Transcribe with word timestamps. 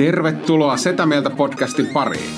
Tervetuloa 0.00 0.76
Setä 0.76 1.06
Mieltä 1.06 1.30
podcastin 1.30 1.86
pariin. 1.86 2.30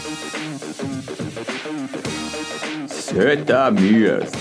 Setä 2.86 3.70
Mieltä. 3.70 4.38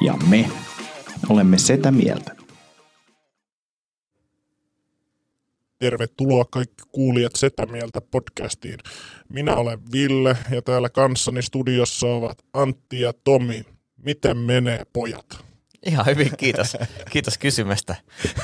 Ja 0.00 0.14
me 0.30 0.48
olemme 1.28 1.58
Setä 1.58 1.90
Mieltä. 1.90 2.36
Tervetuloa 5.78 6.44
kaikki 6.50 6.82
kuulijat 6.92 7.32
Setä 7.36 7.66
Mieltä 7.66 8.00
podcastiin. 8.00 8.78
Minä 9.28 9.56
olen 9.56 9.78
Ville 9.92 10.36
ja 10.50 10.62
täällä 10.62 10.88
kanssani 10.88 11.42
studiossa 11.42 12.06
ovat 12.06 12.38
Antti 12.52 13.00
ja 13.00 13.12
Tomi. 13.24 13.62
Miten 14.04 14.36
menee 14.36 14.82
pojat? 14.92 15.51
Ihan 15.86 16.06
hyvin, 16.06 16.30
kiitos. 16.36 16.76
Kiitos 17.10 17.38
kysymästä. 17.38 17.96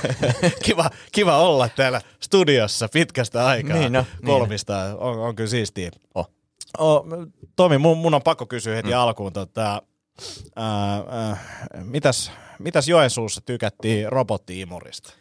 kiva, 0.64 0.90
kiva 1.12 1.38
olla 1.38 1.68
täällä 1.68 2.00
studiossa 2.20 2.88
pitkästä 2.92 3.46
aikaa. 3.46 3.76
Niin, 3.76 3.92
no, 3.92 4.04
Kolmista 4.24 4.78
on, 4.98 5.18
on 5.18 5.36
kyllä 5.36 5.50
siistiä. 5.50 5.90
Oh. 6.14 6.30
Oh, 6.78 7.06
Tomi, 7.56 7.78
mun, 7.78 7.98
mun 7.98 8.14
on 8.14 8.22
pakko 8.22 8.46
kysyä 8.46 8.76
heti 8.76 8.88
mm. 8.88 8.98
alkuun. 8.98 9.32
Tota, 9.32 9.82
äh, 10.58 11.30
äh, 11.30 11.38
mitäs, 11.82 12.32
mitäs 12.58 12.88
Joensuussa 12.88 13.40
tykättiin 13.46 14.12
robottiimurista? 14.12 15.12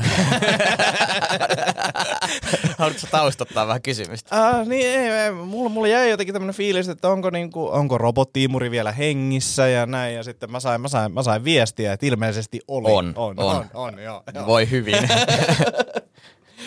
Haluatko 2.78 3.06
taustottaa 3.10 3.66
vähän 3.66 3.82
kysymystä? 3.82 4.48
Äh, 4.48 4.66
niin, 4.66 4.86
ei, 4.86 5.08
ei, 5.08 5.32
mulla, 5.32 5.68
mulla 5.68 5.88
jäi 5.88 6.10
jotenkin 6.10 6.32
tämmöinen 6.32 6.54
fiilis, 6.54 6.88
että 6.88 7.08
onko, 7.08 7.30
niinku, 7.30 7.68
onko 7.68 7.98
robottiimuri 7.98 8.70
vielä 8.70 8.92
hengissä 8.92 9.68
ja 9.68 9.86
näin. 9.86 10.14
Ja 10.14 10.22
sitten 10.22 10.50
mä 10.50 10.60
sain, 10.60 10.80
mä 10.80 10.88
sain, 10.88 11.12
mä 11.12 11.22
sain 11.22 11.44
viestiä, 11.44 11.92
että 11.92 12.06
ilmeisesti 12.06 12.60
oli. 12.68 12.92
On, 12.92 13.12
on, 13.16 13.34
on. 13.38 13.56
on, 13.56 13.66
on 13.74 14.02
joo, 14.02 14.22
joo. 14.34 14.46
Voi 14.46 14.70
hyvin. 14.70 14.94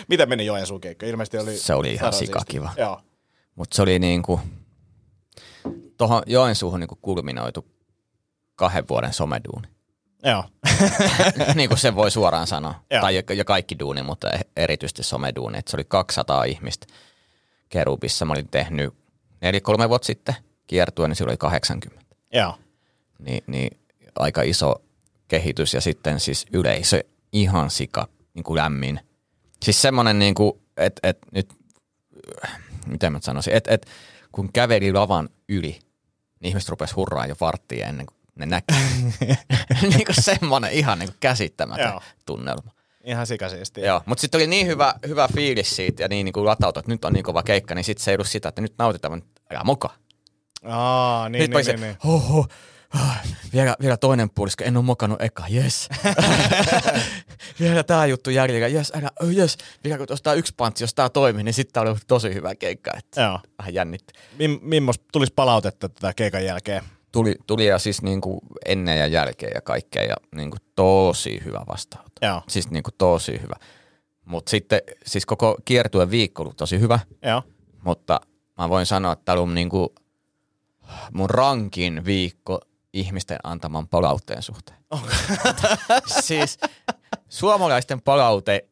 Mitä 0.08 0.26
meni 0.26 0.46
Joensuun 0.46 0.80
keikka? 0.80 1.06
Ilmeisesti 1.06 1.38
oli... 1.38 1.56
Se 1.56 1.74
oli 1.74 1.92
ihan 1.92 2.12
sikakiva. 2.12 2.72
Joo. 2.76 3.00
Mutta 3.54 3.76
se 3.76 3.82
oli 3.82 3.98
niinku, 3.98 4.40
tuohon 5.98 6.22
Joensuuhun 6.26 6.80
niinku 6.80 6.98
kulminoitu 7.02 7.66
kahden 8.56 8.88
vuoden 8.88 9.12
someduuni. 9.12 9.68
Joo. 10.24 10.44
niin 11.54 11.68
kuin 11.68 11.78
se 11.78 11.94
voi 11.94 12.10
suoraan 12.10 12.46
sanoa. 12.46 12.74
Joo. 12.90 13.00
Tai 13.00 13.22
ja 13.36 13.44
kaikki 13.44 13.78
duuni, 13.78 14.02
mutta 14.02 14.30
e- 14.30 14.40
erityisesti 14.56 15.02
someduuni. 15.02 15.58
Et 15.58 15.68
se 15.68 15.76
oli 15.76 15.84
200 15.84 16.44
ihmistä 16.44 16.86
Kerubissa. 17.68 18.24
Mä 18.24 18.32
olin 18.32 18.48
tehnyt 18.48 18.94
neljä 19.40 19.60
kolme 19.60 19.88
vuotta 19.88 20.06
sitten 20.06 20.34
kiertuen, 20.66 21.10
niin 21.10 21.16
silloin 21.16 21.32
oli 21.32 21.36
80. 21.36 22.04
Joo. 22.32 22.58
Ni, 23.18 23.42
niin 23.46 23.78
aika 24.18 24.42
iso 24.42 24.82
kehitys 25.28 25.74
ja 25.74 25.80
sitten 25.80 26.20
siis 26.20 26.46
yleisö 26.52 27.04
ihan 27.32 27.70
sika 27.70 28.08
niin 28.34 28.44
kuin 28.44 28.56
lämmin. 28.56 29.00
Siis 29.62 29.82
semmoinen, 29.82 30.18
niin 30.18 30.34
kuin, 30.34 30.52
että 30.76 31.08
et 31.08 31.18
nyt, 31.32 31.52
miten 32.86 33.12
mä 33.12 33.18
sanoisin, 33.22 33.54
että 33.54 33.74
et, 33.74 33.86
kun 34.32 34.52
käveli 34.52 34.92
lavan 34.92 35.28
yli, 35.48 35.78
niin 36.40 36.48
ihmiset 36.48 36.68
rupesi 36.68 36.94
hurraa 36.94 37.26
jo 37.26 37.34
varttia 37.40 37.86
ennen 37.86 38.06
kuin 38.06 38.16
ne 38.34 38.46
näkee. 38.46 38.76
niin 39.82 40.06
kuin 40.06 40.22
semmoinen 40.22 40.72
ihan 40.72 40.98
niin 40.98 41.08
kuin 41.08 41.16
käsittämätön 41.20 41.86
Joo. 41.86 42.00
tunnelma. 42.26 42.70
Ihan 43.04 43.26
sikasiisti. 43.26 43.80
Joo, 43.80 44.02
mutta 44.06 44.20
sitten 44.20 44.38
oli 44.38 44.46
niin 44.46 44.66
hyvä, 44.66 44.94
hyvä 45.08 45.28
fiilis 45.34 45.76
siitä 45.76 46.02
ja 46.02 46.08
niin, 46.08 46.24
niin 46.24 46.32
kuin 46.32 46.46
latautu, 46.46 46.80
että 46.80 46.92
nyt 46.92 47.04
on 47.04 47.12
niin 47.12 47.24
kova 47.24 47.42
keikka, 47.42 47.74
niin 47.74 47.84
sitten 47.84 48.04
se 48.04 48.10
ei 48.10 48.14
ollut 48.14 48.28
sitä, 48.28 48.48
että 48.48 48.60
nyt 48.60 48.74
nautitaan, 48.78 49.22
ja 49.52 49.60
muka. 49.64 49.90
Aa, 50.64 51.28
niin, 51.28 51.50
niin, 51.50 51.66
niin, 51.66 51.80
niin. 51.80 51.96
Oho, 52.04 52.46
ah, 52.94 53.20
vielä, 53.52 53.76
vielä 53.80 53.96
toinen 53.96 54.30
puolisko, 54.30 54.64
en 54.64 54.76
ole 54.76 54.84
mokannut 54.84 55.22
eka, 55.22 55.44
yes. 55.54 55.88
vielä 57.60 57.82
tämä 57.82 58.06
juttu 58.06 58.30
jäljellä, 58.30 58.68
yes, 58.68 58.92
älä, 58.96 59.10
oh 59.22 59.30
yes. 59.30 59.58
Vielä 59.84 59.98
kun 59.98 60.06
tuosta 60.06 60.34
yksi 60.34 60.54
pantsi, 60.56 60.84
jos 60.84 60.94
tämä 60.94 61.08
toimii, 61.08 61.44
niin 61.44 61.54
sitten 61.54 61.72
tämä 61.72 61.90
oli 61.90 61.98
tosi 62.06 62.34
hyvä 62.34 62.54
keikka. 62.54 62.90
Että 62.98 63.20
Joo. 63.20 63.40
Vähän 63.58 63.74
jännitti. 63.74 64.12
Mim, 64.38 64.58
mimmos 64.62 65.00
tulisi 65.12 65.32
palautetta 65.36 65.88
tätä 65.88 66.12
keikan 66.16 66.44
jälkeen? 66.44 66.84
Tuli, 67.14 67.34
tuli 67.46 67.66
ja 67.66 67.78
siis 67.78 68.02
niin 68.02 68.20
kuin 68.20 68.40
ennen 68.66 68.98
ja 68.98 69.06
jälkeen 69.06 69.52
ja 69.54 69.60
kaikkea 69.60 70.02
ja 70.02 70.16
niin 70.34 70.50
kuin 70.50 70.60
tosi 70.74 71.42
hyvä 71.44 71.64
vastaanotto. 71.68 72.26
Joo. 72.26 72.42
Siis 72.48 72.70
niin 72.70 72.82
kuin 72.82 72.94
tosi 72.98 73.40
hyvä. 73.42 73.54
Mutta 74.24 74.50
sitten 74.50 74.80
siis 75.06 75.26
koko 75.26 75.56
kiertuen 75.64 76.10
viikko 76.10 76.42
oli 76.42 76.52
tosi 76.56 76.80
hyvä. 76.80 76.98
Joo. 77.22 77.42
Mutta 77.84 78.20
mä 78.58 78.68
voin 78.68 78.86
sanoa, 78.86 79.12
että 79.12 79.24
tämä 79.24 79.40
on 79.40 79.54
niin 79.54 79.68
kuin 79.68 79.88
mun 81.12 81.30
rankin 81.30 82.04
viikko 82.04 82.60
ihmisten 82.92 83.38
antaman 83.44 83.88
palautteen 83.88 84.42
suhteen. 84.42 84.78
Okay. 84.90 85.14
siis 86.20 86.58
suomalaisten 87.28 88.00
palaute 88.00 88.68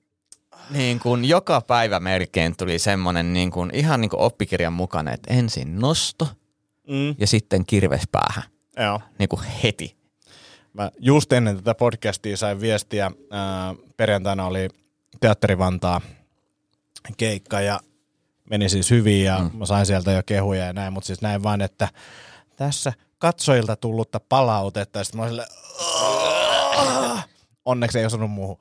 niin 0.70 0.98
kuin 0.98 1.24
joka 1.24 1.60
päivä 1.60 2.00
melkein 2.00 2.56
tuli 2.56 2.78
semmoinen 2.78 3.32
niin 3.32 3.50
kuin, 3.50 3.70
ihan 3.74 4.00
niin 4.00 4.10
kuin 4.10 4.20
oppikirjan 4.20 4.72
mukainen, 4.72 5.14
että 5.14 5.34
ensin 5.34 5.80
nosto– 5.80 6.28
mm. 6.88 7.14
ja 7.18 7.26
sitten 7.26 7.66
kirvespäähän. 7.66 8.42
Joo. 8.76 9.00
Niin 9.18 9.28
kuin 9.28 9.42
heti. 9.62 9.96
Mä 10.72 10.90
just 10.98 11.32
ennen 11.32 11.56
tätä 11.56 11.74
podcastia 11.74 12.36
sain 12.36 12.60
viestiä. 12.60 13.10
Ää, 13.30 13.74
perjantaina 13.96 14.46
oli 14.46 14.68
Teatteri 15.20 15.58
Vantaa 15.58 16.00
keikka 17.16 17.60
ja 17.60 17.80
meni 18.50 18.68
siis 18.68 18.90
hyvin 18.90 19.24
ja 19.24 19.38
mm. 19.38 19.58
mä 19.58 19.66
sain 19.66 19.86
sieltä 19.86 20.12
jo 20.12 20.22
kehuja 20.26 20.66
ja 20.66 20.72
näin, 20.72 20.92
mutta 20.92 21.06
siis 21.06 21.22
näin 21.22 21.42
vaan, 21.42 21.60
että 21.60 21.88
tässä 22.56 22.92
katsojilta 23.18 23.76
tullutta 23.76 24.20
palautetta 24.28 24.98
ja 24.98 25.04
sitten 25.04 25.20
mä 25.20 25.26
olin 25.26 25.42
Onneksi 27.64 27.98
ei 27.98 28.06
osannut 28.06 28.30
muuhun. 28.30 28.56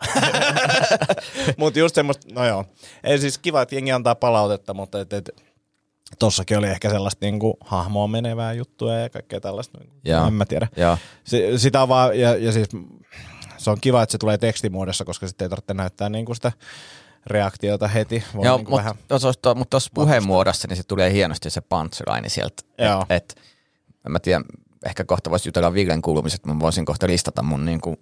mutta 1.58 1.80
just 1.80 1.96
semmoista, 1.96 2.28
no 2.34 2.46
joo. 2.46 2.66
Ei 3.04 3.20
siis 3.20 3.38
kiva, 3.38 3.62
että 3.62 3.76
jengi 3.76 3.92
antaa 3.92 4.16
palautetta, 4.16 4.74
mutta 4.74 5.00
et, 5.00 5.14
et, 5.14 5.30
tossakin 6.20 6.58
oli 6.58 6.68
ehkä 6.68 6.90
sellaista 6.90 7.26
niin 7.26 7.40
kuin, 7.40 7.54
hahmoa 7.62 8.08
menevää 8.08 8.54
juttua 8.54 8.94
ja 8.94 9.10
kaikkea 9.10 9.42
tällaista. 9.42 9.78
Niin 9.78 9.92
Jaa. 10.06 10.28
En 10.28 10.34
mä 10.34 10.46
tiedä. 10.46 10.68
Jaa. 10.78 10.98
S- 11.24 11.62
sitä 11.62 11.88
vaan, 11.88 12.20
ja, 12.20 12.36
ja 12.36 12.52
siis 12.52 12.70
se 13.58 13.70
on 13.70 13.78
kiva, 13.82 14.04
että 14.04 14.12
se 14.12 14.18
tulee 14.18 14.38
tekstimuodossa, 14.38 15.06
koska 15.06 15.28
sitten 15.28 15.46
ei 15.46 15.50
tarvitse 15.50 15.74
näyttää 15.74 16.10
niin 16.10 16.26
kuin 16.26 16.36
sitä 16.36 16.52
reaktiota 17.26 17.88
heti. 17.88 18.24
Voi 18.36 18.46
Joo, 18.46 18.58
niin 18.58 18.70
mutta 18.70 18.78
vähän... 18.78 18.96
tuossa, 19.08 19.56
mutta 19.56 19.70
tuossa 19.70 19.92
puheenmuodossa 19.94 20.68
niin 20.68 20.78
se 20.78 20.84
tulee 20.84 21.14
hienosti 21.14 21.50
se 21.50 21.62
punchline 21.62 22.30
sieltä. 22.30 22.64
Joo. 22.78 23.02
Et, 23.02 23.10
et, 23.10 23.42
en 24.06 24.12
mä 24.12 24.20
tiedä, 24.20 24.44
ehkä 24.86 25.04
kohta 25.04 25.30
voisi 25.30 25.48
jutella 25.50 25.74
Villen 25.74 26.02
kuulumiset, 26.02 26.46
mä 26.46 26.60
voisin 26.60 26.86
kohta 26.86 27.08
listata 27.08 27.44
mun 27.44 27.66
niin 27.66 27.82
kuin 27.82 27.98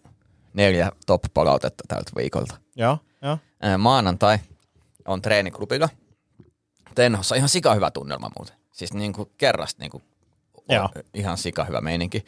neljä 0.53 0.92
top-palautetta 1.06 1.84
tältä 1.88 2.12
viikolta. 2.18 2.56
Joo, 2.75 2.98
joo. 3.22 3.38
Maanantai 3.78 4.40
on 5.08 5.22
treeniklubilla– 5.22 5.90
Tenhossa 6.95 7.35
ihan 7.35 7.50
sika 7.50 7.73
hyvä 7.73 7.91
tunnelma 7.91 8.31
muuten. 8.38 8.55
Siis 8.72 8.94
niin 8.94 9.13
kuin 9.13 9.29
kerrasta 9.38 9.83
niin 9.83 9.91
kuin 9.91 10.03
ihan 11.13 11.38
sika 11.38 11.63
hyvä 11.63 11.81
meininki. 11.81 12.25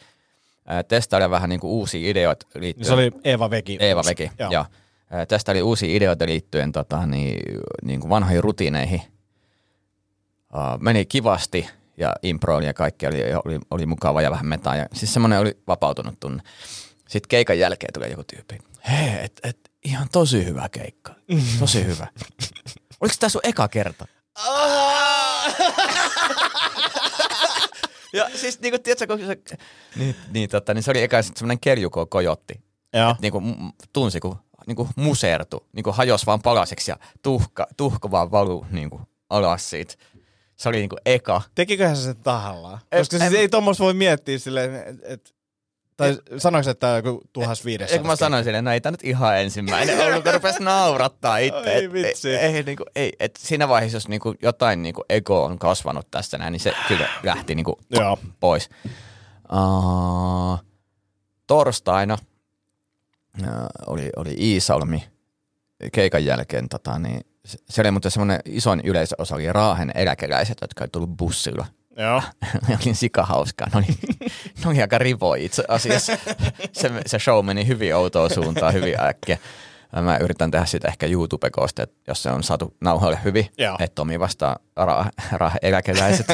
Testaili 0.88 1.30
vähän 1.30 1.50
niin 1.50 1.60
kuin 1.60 1.70
uusia 1.70 2.10
ideoita 2.10 2.46
liittyen. 2.54 2.86
Se 2.86 2.92
oli 2.92 3.12
Eeva 3.24 3.50
Veki. 3.50 3.76
Eeva 3.80 4.02
Veki, 4.06 4.30
joo. 4.38 4.50
joo. 4.50 4.64
Testaili 5.28 5.62
uusia 5.62 5.96
ideoita 5.96 6.26
liittyen 6.26 6.72
tota, 6.72 7.06
niin, 7.06 7.40
niin 7.82 8.00
kuin 8.00 8.10
vanhoihin 8.10 8.44
rutiineihin. 8.44 9.02
Uh, 10.54 10.80
meni 10.80 11.04
kivasti 11.04 11.68
ja 11.96 12.14
improili 12.22 12.66
ja 12.66 12.74
kaikki 12.74 13.06
oli, 13.06 13.18
oli, 13.44 13.60
oli 13.70 13.86
mukava 13.86 14.22
ja 14.22 14.30
vähän 14.30 14.46
metaa. 14.46 14.76
Ja, 14.76 14.86
siis 14.92 15.12
semmoinen 15.12 15.38
oli 15.38 15.58
vapautunut 15.66 16.20
tunne. 16.20 16.42
Sitten 17.08 17.28
keikan 17.28 17.58
jälkeen 17.58 17.92
tuli 17.92 18.10
joku 18.10 18.24
tyyppi. 18.24 18.58
Hei, 18.90 19.24
et, 19.24 19.40
et, 19.42 19.70
ihan 19.84 20.08
tosi 20.12 20.44
hyvä 20.44 20.68
keikka. 20.68 21.14
Tosi 21.58 21.84
hyvä. 21.86 22.06
Oliko 23.00 23.14
tämä 23.20 23.30
sun 23.30 23.40
eka 23.44 23.68
kerta? 23.68 24.06
Ja 28.12 28.30
siis 28.34 28.60
niinku, 28.60 28.78
tiedätkö, 28.78 29.06
kun 29.06 29.26
se, 29.26 29.38
niin, 29.96 30.16
niin, 30.32 30.50
tota, 30.50 30.74
niin 30.74 30.82
se 30.82 30.90
oli 30.90 31.02
eka 31.02 31.22
semmoinen 31.22 31.60
keljuko 31.60 32.06
kojotti. 32.06 32.54
Joo. 32.92 33.10
Et, 33.10 33.20
niinku, 33.20 33.42
tunsi, 33.92 34.20
kun 34.20 34.36
niinku, 34.66 34.88
musertu, 34.96 35.66
niinku, 35.72 35.92
hajosi 35.92 36.26
vaan 36.26 36.42
palaseksi 36.42 36.90
ja 36.90 36.96
tuhka, 37.22 37.66
tuhka 37.76 38.10
vaan 38.10 38.30
valuu 38.30 38.66
niinku, 38.70 39.00
alas 39.30 39.70
siitä. 39.70 39.94
Se 40.56 40.68
oli 40.68 40.78
niinku 40.78 40.96
eka. 41.06 41.42
Tekiköhän 41.54 41.96
se 41.96 42.02
sen 42.02 42.16
tahallaan? 42.16 42.78
Koska 42.98 43.18
siis 43.18 43.32
ei 43.32 43.48
tuommoista 43.48 43.84
voi 43.84 43.94
miettiä 43.94 44.38
silleen, 44.38 44.74
että 44.74 45.02
et, 45.04 45.34
tai 45.96 46.18
sanoiko, 46.38 46.70
että 46.70 46.80
tämä 46.80 46.92
on 46.92 47.04
joku 47.04 47.22
1500? 47.32 47.86
Eikö 47.86 48.06
mä 48.06 48.16
sanoin 48.16 48.44
silleen, 48.44 48.64
no 48.64 48.72
ei 48.72 48.80
tämä 48.80 48.90
nyt 48.90 49.04
ihan 49.04 49.38
ensimmäinen 49.40 50.00
ollut, 50.06 50.24
kun 50.24 50.34
rupesi 50.34 50.62
naurattaa 50.62 51.38
itse. 51.38 51.72
Ei 51.72 51.92
vitsi. 51.92 52.36
Ei, 52.36 52.56
ei, 52.56 52.62
niin 52.62 52.76
kuin, 52.76 52.86
ei, 52.94 53.12
et 53.20 53.36
siinä 53.36 53.68
vaiheessa, 53.68 53.96
jos 53.96 54.08
niin 54.08 54.20
kuin 54.20 54.38
jotain 54.42 54.82
niin 54.82 54.94
kuin 54.94 55.04
ego 55.08 55.44
on 55.44 55.58
kasvanut 55.58 56.10
tässä 56.10 56.38
näin, 56.38 56.52
niin 56.52 56.60
se 56.60 56.72
kyllä 56.88 57.08
lähti 57.22 57.54
niin 57.54 57.64
kuin 57.64 57.76
Joo. 57.90 58.18
pois. 58.40 58.70
Uh, 59.52 60.64
torstaina 61.46 62.18
uh, 63.40 63.48
oli, 63.86 64.10
oli 64.16 64.34
Iisalmi 64.38 65.04
keikan 65.92 66.24
jälkeen, 66.24 66.68
tota, 66.68 66.98
niin 66.98 67.20
se 67.44 67.80
oli 67.80 67.90
muuten 67.90 68.10
semmoinen 68.10 68.40
isoin 68.44 68.80
yleisöosa 68.84 69.34
oli 69.34 69.52
Raahen 69.52 69.92
eläkeläiset, 69.94 70.58
jotka 70.60 70.84
oli 70.84 70.88
tullut 70.92 71.16
bussilla– 71.16 71.66
Joo. 71.96 72.22
oli 72.86 72.94
sika 72.94 73.22
hauskaa. 73.22 73.66
No 73.74 73.80
niin, 73.80 73.96
no 74.64 74.70
oli 74.70 74.80
aika 74.80 74.98
rivo 74.98 75.34
itse 75.34 75.64
asiassa. 75.68 76.18
Se, 76.72 76.90
se 77.06 77.18
show 77.18 77.44
meni 77.46 77.66
hyvin 77.66 77.96
outoon 77.96 78.30
suuntaan 78.34 78.72
hyvin 78.72 79.00
äkkiä. 79.00 79.38
Mä 80.02 80.16
yritän 80.16 80.50
tehdä 80.50 80.66
sitä 80.66 80.88
ehkä 80.88 81.06
YouTube-kooste, 81.06 81.86
jos 82.08 82.22
se 82.22 82.30
on 82.30 82.42
saatu 82.42 82.76
nauhalle 82.80 83.18
hyvin, 83.24 83.46
että 83.80 83.94
Tomi 83.94 84.20
vastaa 84.20 84.56
ra- 84.80 85.10
ra- 85.34 85.56
eläkeläiset. 85.62 86.26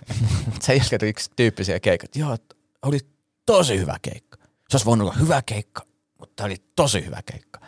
se 0.62 0.72
ei 0.72 0.80
ole 1.02 1.08
yksi 1.08 1.30
tyyppisiä 1.36 1.80
keikkoja. 1.80 2.10
Joo, 2.14 2.36
oli 2.82 2.98
tosi 3.46 3.78
hyvä 3.78 3.96
keikka. 4.02 4.38
Se 4.68 4.76
olisi 4.76 4.86
voinut 4.86 5.08
olla 5.08 5.16
hyvä 5.18 5.42
keikka, 5.46 5.82
mutta 6.18 6.44
oli 6.44 6.56
tosi 6.76 7.04
hyvä 7.06 7.20
keikka. 7.26 7.60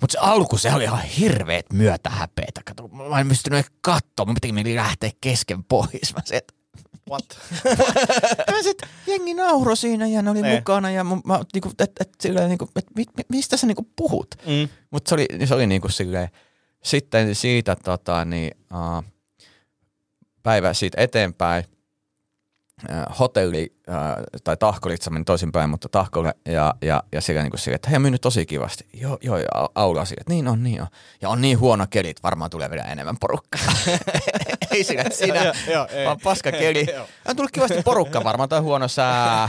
Mutta 0.00 0.12
se 0.12 0.18
alku, 0.18 0.58
se 0.58 0.72
oli 0.74 0.84
ihan 0.84 1.02
hirveet 1.02 1.72
myötä 1.72 2.10
häpeetä. 2.10 2.60
Kato, 2.64 2.88
mä 2.88 3.20
en 3.20 3.28
pystynyt 3.28 3.66
katsoa, 3.80 4.26
mun 4.26 4.36
piti 4.42 4.76
lähteä 4.76 5.10
kesken 5.20 5.64
pois. 5.64 6.14
Mä 6.14 6.20
se, 6.24 6.42
What? 7.10 7.24
ja 8.56 8.62
sit 8.62 8.82
jengi 9.06 9.34
nauro 9.34 9.76
siinä 9.76 10.06
ja 10.06 10.22
ne 10.22 10.30
oli 10.30 10.42
Ne. 10.42 10.56
mukana 10.56 10.90
ja 10.90 11.04
mun, 11.04 11.22
mä, 11.24 11.40
niinku, 11.54 11.72
et, 11.78 11.90
et, 12.00 12.10
silleen, 12.20 12.48
niinku, 12.48 12.70
et, 12.76 12.86
mi, 12.96 13.04
mi, 13.16 13.22
mistä 13.28 13.56
sä 13.56 13.66
niinku 13.66 13.86
puhut? 13.96 14.34
Mm. 14.46 14.68
Mutta 14.90 15.08
se 15.08 15.14
oli, 15.14 15.26
se 15.44 15.54
oli 15.54 15.66
niinku 15.66 15.88
silleen, 15.88 16.28
sitten 16.84 17.34
siitä 17.34 17.76
tota, 17.76 18.24
niin, 18.24 18.56
uh, 18.72 19.04
päivä 20.42 20.74
siitä 20.74 21.00
eteenpäin 21.00 21.64
hotelli, 23.18 23.72
uh, 23.88 23.94
tai 24.44 24.56
tahkolitsa 24.56 25.10
meni 25.10 25.24
toisinpäin, 25.24 25.70
mutta 25.70 25.88
tahkolle 25.88 26.34
ja, 26.46 26.74
ja, 26.82 27.02
ja 27.12 27.20
sillä 27.20 27.42
niinku 27.42 27.56
sille, 27.56 27.74
että 27.74 27.90
hei, 27.90 27.96
on 27.96 28.02
mennyt 28.02 28.20
tosi 28.20 28.46
kivasti. 28.46 28.86
Joo, 28.92 29.18
joo, 29.22 29.38
ja 29.38 29.46
au- 29.54 29.68
aula 29.74 30.04
sille, 30.04 30.20
että 30.20 30.32
niin 30.32 30.48
on, 30.48 30.62
niin 30.62 30.82
on. 30.82 30.86
Ja 31.22 31.28
on 31.28 31.40
niin 31.40 31.58
huono 31.60 31.86
keli, 31.90 32.08
että 32.10 32.22
varmaan 32.22 32.50
tulee 32.50 32.70
vielä 32.70 32.82
enemmän 32.84 33.16
porukkaa. 33.20 33.60
ei 34.70 34.84
sillä, 34.84 35.02
että 35.02 35.18
sinä, 35.18 35.44
Joo, 35.44 35.54
joo, 35.72 35.86
ei. 35.90 36.06
vaan 36.06 36.18
paska 36.24 36.52
keli. 36.52 36.86
On 37.28 37.36
tullut 37.36 37.50
kivasti 37.50 37.82
porukka 37.84 38.24
varmaan, 38.24 38.48
tai 38.48 38.60
huono 38.60 38.88
sää. 38.88 39.48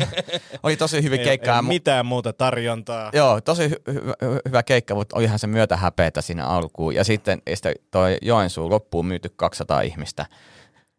Oli 0.62 0.76
tosi 0.76 1.02
hyvin 1.02 1.20
Ei, 1.20 1.24
keikkaa. 1.26 1.56
ei 1.56 1.62
Mu- 1.62 1.68
mitään 1.68 2.06
muuta 2.06 2.32
tarjontaa. 2.32 3.10
Joo, 3.14 3.40
tosi 3.40 3.68
hy- 3.68 3.92
hy- 3.92 4.40
hyvä 4.48 4.62
keikka, 4.62 4.94
mutta 4.94 5.16
olihan 5.16 5.38
se 5.38 5.46
myötä 5.46 5.76
häpeätä 5.76 6.20
siinä 6.20 6.46
alkuun. 6.46 6.94
Ja 6.94 7.04
sitten 7.04 7.42
sitten 7.54 7.74
toi 7.90 8.18
Joensuu 8.22 8.70
loppuun 8.70 9.06
myyty 9.06 9.28
200 9.36 9.80
ihmistä. 9.80 10.26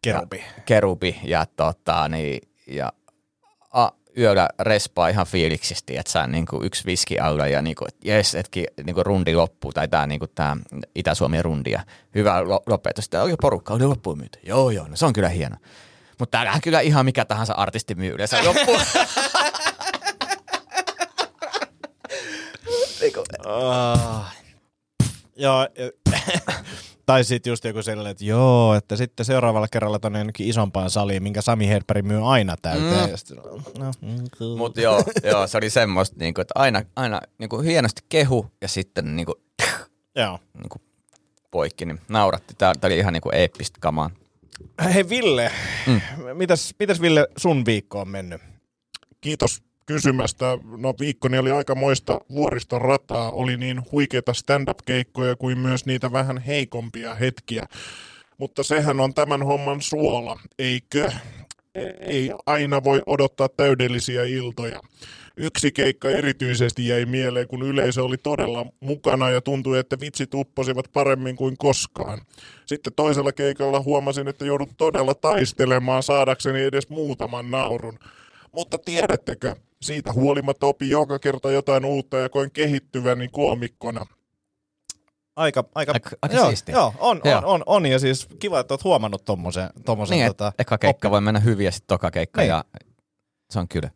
Kerubi. 0.02 0.36
Ja, 0.38 0.62
kerubi 0.66 1.20
ja, 1.24 1.46
tota, 1.56 2.08
niin, 2.08 2.40
ja 2.66 2.92
a, 3.72 3.88
yöllä 4.18 4.48
respaa 4.60 5.08
ihan 5.08 5.26
fiiliksisti, 5.26 5.96
että 5.96 6.12
sä 6.12 6.26
niinku 6.26 6.60
yksi 6.64 6.84
viski 6.86 7.18
alla 7.18 7.46
ja 7.46 7.62
niinku, 7.62 7.84
et 7.88 7.96
jes, 8.04 8.34
etkin 8.34 8.66
niinku 8.84 9.02
rundi 9.02 9.34
loppuu, 9.34 9.72
tai 9.72 9.88
tää, 9.88 10.06
niinku, 10.06 10.26
tää 10.26 10.56
Itä-Suomen 10.94 11.44
rundi 11.44 11.70
ja 11.70 11.80
hyvä 12.14 12.42
lo- 12.44 12.62
lopetus. 12.66 13.04
Sitten 13.04 13.22
oli 13.22 13.34
porukka, 13.42 13.74
oli 13.74 13.84
loppuun 13.84 14.18
myyty. 14.18 14.38
Joo, 14.42 14.70
joo, 14.70 14.88
no 14.88 14.96
se 14.96 15.06
on 15.06 15.12
kyllä 15.12 15.28
hieno. 15.28 15.56
Mutta 16.18 16.30
täällähän 16.30 16.60
kyllä 16.60 16.80
ihan 16.80 17.04
mikä 17.04 17.24
tahansa 17.24 17.52
artisti 17.54 17.94
myy 17.94 18.14
yleensä 18.14 18.44
loppuun. 18.44 18.80
Ah. 23.46 24.34
Joo, 25.36 25.62
ja- 25.62 26.12
tai 27.08 27.24
sitten 27.24 27.50
just 27.50 27.64
joku 27.64 27.82
sellainen, 27.82 28.10
että 28.10 28.24
joo, 28.24 28.74
että 28.74 28.96
sitten 28.96 29.26
seuraavalla 29.26 29.68
kerralla 29.68 29.98
tonne 29.98 30.18
jonnekin 30.18 30.48
isompaan 30.48 30.90
saliin, 30.90 31.22
minkä 31.22 31.42
Sami 31.42 31.68
Hedberg 31.68 32.04
myy 32.04 32.32
aina 32.32 32.56
täyteen. 32.62 33.10
Mm. 33.10 33.16
Sitten, 33.16 33.36
no, 33.78 33.92
mm, 34.00 34.24
cool. 34.38 34.56
Mutta 34.56 34.80
joo, 34.80 35.02
joo, 35.32 35.46
se 35.46 35.58
oli 35.58 35.70
semmoista, 35.70 36.16
niinku, 36.18 36.40
että 36.40 36.52
aina, 36.54 36.82
aina 36.96 37.20
niinku, 37.38 37.60
hienosti 37.60 38.02
kehu 38.08 38.46
ja 38.60 38.68
sitten 38.68 39.16
niinku, 39.16 39.34
Joo. 40.16 40.38
niinku, 40.54 40.80
poikki, 41.50 41.86
niin 41.86 42.00
nauratti. 42.08 42.54
Tämä 42.58 42.72
oli 42.84 42.98
ihan 42.98 43.12
niinku 43.12 43.30
eeppistä 43.32 43.78
kamaa. 43.80 44.10
Hei 44.94 45.08
Ville, 45.08 45.52
mm. 45.86 46.00
mitäs, 46.34 46.74
mitäs 46.78 47.00
Ville 47.00 47.28
sun 47.36 47.66
viikko 47.66 48.00
on 48.00 48.08
mennyt? 48.08 48.42
Kiitos 49.20 49.62
kysymästä. 49.88 50.58
No 50.78 50.94
viikkoni 51.00 51.38
oli 51.38 51.50
aika 51.50 51.74
moista 51.74 52.20
vuoriston 52.30 52.80
rataa. 52.80 53.30
Oli 53.30 53.56
niin 53.56 53.82
huikeita 53.92 54.34
stand-up-keikkoja 54.34 55.36
kuin 55.36 55.58
myös 55.58 55.86
niitä 55.86 56.12
vähän 56.12 56.38
heikompia 56.38 57.14
hetkiä. 57.14 57.66
Mutta 58.38 58.62
sehän 58.62 59.00
on 59.00 59.14
tämän 59.14 59.42
homman 59.42 59.82
suola, 59.82 60.40
eikö? 60.58 61.12
Ei 62.00 62.32
aina 62.46 62.84
voi 62.84 63.02
odottaa 63.06 63.48
täydellisiä 63.48 64.24
iltoja. 64.24 64.80
Yksi 65.36 65.72
keikka 65.72 66.10
erityisesti 66.10 66.88
jäi 66.88 67.06
mieleen, 67.06 67.48
kun 67.48 67.62
yleisö 67.62 68.04
oli 68.04 68.16
todella 68.16 68.66
mukana 68.80 69.30
ja 69.30 69.40
tuntui, 69.40 69.78
että 69.78 70.00
vitsit 70.00 70.34
upposivat 70.34 70.92
paremmin 70.92 71.36
kuin 71.36 71.56
koskaan. 71.58 72.20
Sitten 72.66 72.92
toisella 72.96 73.32
keikalla 73.32 73.80
huomasin, 73.80 74.28
että 74.28 74.44
joudut 74.44 74.70
todella 74.76 75.14
taistelemaan 75.14 76.02
saadakseni 76.02 76.62
edes 76.62 76.88
muutaman 76.88 77.50
naurun. 77.50 77.98
Mutta 78.52 78.78
tiedättekö, 78.78 79.56
siitä 79.82 80.12
huolimatta 80.12 80.66
opin 80.66 80.90
joka 80.90 81.18
kerta 81.18 81.50
jotain 81.50 81.84
uutta 81.84 82.16
ja 82.16 82.28
koin 82.28 82.50
kehittyväni 82.50 83.28
koomikkona. 83.28 84.06
Aika, 85.36 85.64
aika, 85.74 85.92
Aika- 85.92 86.10
aika 86.22 86.36
joo, 86.36 86.46
siistiä. 86.48 86.74
Joo, 86.74 86.94
on, 86.98 87.20
Joo. 87.24 87.38
on, 87.38 87.44
on, 87.44 87.62
on, 87.66 87.86
ja 87.86 87.98
siis 87.98 88.28
kiva, 88.38 88.60
että 88.60 88.74
oot 88.74 88.84
huomannut 88.84 89.24
tommosen, 89.24 89.70
tommosen 89.84 90.18
Niin, 90.18 90.26
tota, 90.26 90.52
eka 90.58 90.78
keikka 90.78 91.10
voi 91.10 91.20
mennä 91.20 91.40
hyvin 91.40 91.64
ja 91.64 91.72
sitten 91.72 91.86
toka 91.88 92.10
keikka 92.10 92.40
Niin. 92.40 92.48
ja 92.48 92.64
se 93.50 93.58
on 93.58 93.68
kyllä. 93.68 93.90